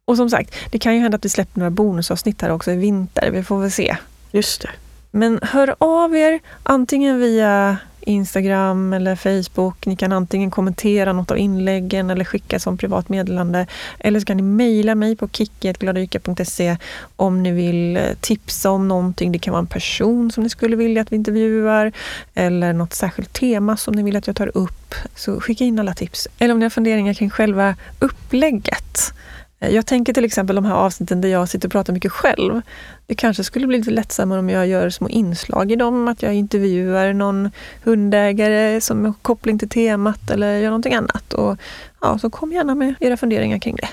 Och 0.05 0.17
som 0.17 0.29
sagt, 0.29 0.55
det 0.71 0.79
kan 0.79 0.95
ju 0.95 1.01
hända 1.01 1.15
att 1.15 1.25
vi 1.25 1.29
släpper 1.29 1.59
några 1.59 1.71
bonusavsnitt 1.71 2.41
här 2.41 2.51
också 2.51 2.71
i 2.71 2.75
vinter. 2.75 3.31
Vi 3.31 3.43
får 3.43 3.59
väl 3.59 3.71
se. 3.71 3.97
Just 4.31 4.61
det. 4.61 4.69
Men 5.11 5.39
hör 5.43 5.75
av 5.77 6.15
er 6.15 6.39
antingen 6.63 7.19
via 7.19 7.77
Instagram 8.09 8.93
eller 8.93 9.15
Facebook. 9.15 9.85
Ni 9.85 9.95
kan 9.95 10.11
antingen 10.11 10.51
kommentera 10.51 11.13
något 11.13 11.31
av 11.31 11.37
inläggen 11.37 12.09
eller 12.09 12.25
skicka 12.25 12.59
som 12.59 12.77
privat 12.77 13.09
meddelande. 13.09 13.67
Eller 13.99 14.19
så 14.19 14.25
kan 14.25 14.37
ni 14.37 14.43
mejla 14.43 14.95
mig 14.95 15.15
på 15.15 15.27
kicki.gladaryka.se 15.27 16.77
om 17.15 17.43
ni 17.43 17.51
vill 17.51 17.97
eh, 17.97 18.03
tipsa 18.21 18.71
om 18.71 18.87
någonting. 18.87 19.31
Det 19.31 19.39
kan 19.39 19.51
vara 19.51 19.61
en 19.61 19.67
person 19.67 20.31
som 20.31 20.43
ni 20.43 20.49
skulle 20.49 20.75
vilja 20.75 21.01
att 21.01 21.11
vi 21.11 21.15
intervjuar 21.15 21.91
eller 22.33 22.73
något 22.73 22.93
särskilt 22.93 23.33
tema 23.33 23.77
som 23.77 23.93
ni 23.93 24.03
vill 24.03 24.15
att 24.15 24.27
jag 24.27 24.35
tar 24.35 24.57
upp. 24.57 24.95
Så 25.15 25.41
skicka 25.41 25.63
in 25.63 25.79
alla 25.79 25.93
tips. 25.93 26.27
Eller 26.39 26.53
om 26.53 26.59
ni 26.59 26.65
har 26.65 26.69
funderingar 26.69 27.13
kring 27.13 27.29
själva 27.29 27.75
upplägget. 27.99 29.13
Jag 29.59 29.85
tänker 29.85 30.13
till 30.13 30.25
exempel 30.25 30.55
de 30.55 30.65
här 30.65 30.73
avsnitten 30.73 31.21
där 31.21 31.29
jag 31.29 31.49
sitter 31.49 31.67
och 31.67 31.71
pratar 31.71 31.93
mycket 31.93 32.11
själv. 32.11 32.61
Det 33.05 33.15
kanske 33.15 33.43
skulle 33.43 33.67
bli 33.67 33.77
lite 33.77 33.91
lättsammare 33.91 34.39
om 34.39 34.49
jag 34.49 34.67
gör 34.67 34.89
små 34.89 35.09
inslag 35.09 35.71
i 35.71 35.75
dem, 35.75 36.07
att 36.07 36.21
jag 36.21 36.33
intervjuar 36.33 37.13
någon 37.13 37.51
hundägare 37.83 38.81
som 38.81 39.05
har 39.05 39.13
koppling 39.21 39.59
till 39.59 39.69
temat 39.69 40.29
eller 40.29 40.57
gör 40.57 40.69
någonting 40.69 40.93
annat. 40.93 41.33
Och, 41.33 41.57
ja, 42.01 42.19
så 42.19 42.29
kom 42.29 42.51
gärna 42.51 42.75
med 42.75 42.95
era 42.99 43.17
funderingar 43.17 43.59
kring 43.59 43.75
det. 43.75 43.89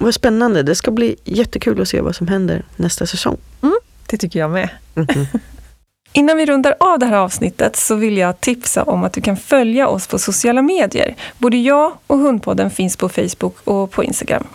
Vad 0.00 0.14
spännande, 0.14 0.62
det 0.62 0.74
ska 0.74 0.90
bli 0.90 1.16
jättekul 1.24 1.80
att 1.80 1.88
se 1.88 2.00
vad 2.00 2.16
som 2.16 2.28
händer 2.28 2.62
nästa 2.76 3.06
säsong. 3.06 3.36
Mm, 3.62 3.76
det 4.06 4.16
tycker 4.16 4.38
jag 4.38 4.50
med. 4.50 4.68
Mm 4.94 5.06
-hmm. 5.06 5.38
Innan 6.12 6.36
vi 6.36 6.46
rundar 6.46 6.74
av 6.80 6.98
det 6.98 7.06
här 7.06 7.16
avsnittet 7.16 7.76
så 7.76 7.94
vill 7.94 8.16
jag 8.16 8.40
tipsa 8.40 8.82
om 8.82 9.04
att 9.04 9.12
du 9.12 9.20
kan 9.20 9.36
följa 9.36 9.88
oss 9.88 10.06
på 10.06 10.18
sociala 10.18 10.62
medier. 10.62 11.14
Både 11.38 11.56
jag 11.56 11.92
och 12.06 12.18
Hundpodden 12.18 12.70
finns 12.70 12.96
på 12.96 13.08
Facebook 13.08 13.56
och 13.64 13.90
på 13.90 14.04
Instagram. 14.04 14.46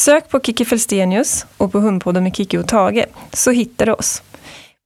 Sök 0.00 0.28
på 0.28 0.40
Kiki 0.40 0.64
Felstenius 0.64 1.46
och 1.56 1.72
på 1.72 1.78
Hundpodden 1.78 2.22
med 2.22 2.36
Kiki 2.36 2.58
och 2.58 2.68
Tage 2.68 3.04
så 3.32 3.50
hittar 3.50 3.86
du 3.86 3.92
oss. 3.92 4.22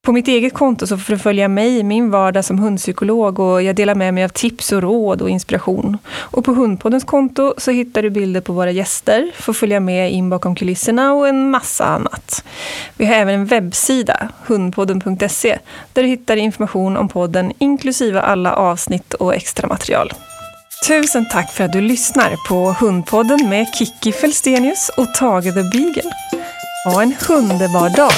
På 0.03 0.13
mitt 0.13 0.29
eget 0.29 0.55
konto 0.55 0.87
så 0.87 0.99
får 0.99 1.13
du 1.13 1.19
följa 1.19 1.49
mig 1.49 1.79
i 1.79 1.83
min 1.83 2.11
vardag 2.11 2.45
som 2.45 2.59
hundpsykolog 2.59 3.39
och 3.39 3.63
jag 3.63 3.77
delar 3.77 3.95
med 3.95 4.15
mig 4.15 4.25
av 4.25 4.29
tips 4.29 4.73
och 4.73 4.83
råd 4.83 5.23
och 5.23 5.31
inspiration. 5.31 5.99
Och 6.09 6.45
på 6.45 6.53
Hundpoddens 6.53 7.05
konto 7.05 7.55
så 7.59 7.71
hittar 7.71 8.03
du 8.03 8.11
bilder 8.11 8.41
på 8.41 8.53
våra 8.53 8.71
gäster, 8.71 9.31
får 9.35 9.53
följa 9.53 9.81
med 9.81 10.13
in 10.13 10.31
bakom 10.31 10.55
kulisserna 10.55 11.13
och 11.13 11.29
en 11.29 11.51
massa 11.51 11.85
annat. 11.85 12.45
Vi 12.97 13.07
har 13.07 13.15
även 13.15 13.35
en 13.35 13.47
webbsida, 13.47 14.29
hundpodden.se, 14.47 15.59
där 15.93 16.03
du 16.03 16.09
hittar 16.09 16.37
information 16.37 16.97
om 16.97 17.09
podden 17.09 17.53
inklusive 17.59 18.21
alla 18.21 18.55
avsnitt 18.55 19.15
och 19.15 19.35
extra 19.35 19.69
material. 19.69 20.13
Tusen 20.87 21.29
tack 21.29 21.53
för 21.53 21.65
att 21.65 21.73
du 21.73 21.81
lyssnar 21.81 22.37
på 22.49 22.73
Hundpodden 22.73 23.49
med 23.49 23.67
Kiki 23.75 24.13
Felstenius 24.13 24.91
och 24.97 25.15
Tage 25.15 25.45
the 25.45 25.63
Beagle. 25.63 26.13
Ha 26.85 27.03
en 27.03 27.15
underbar 27.29 27.97
dag! 27.97 28.13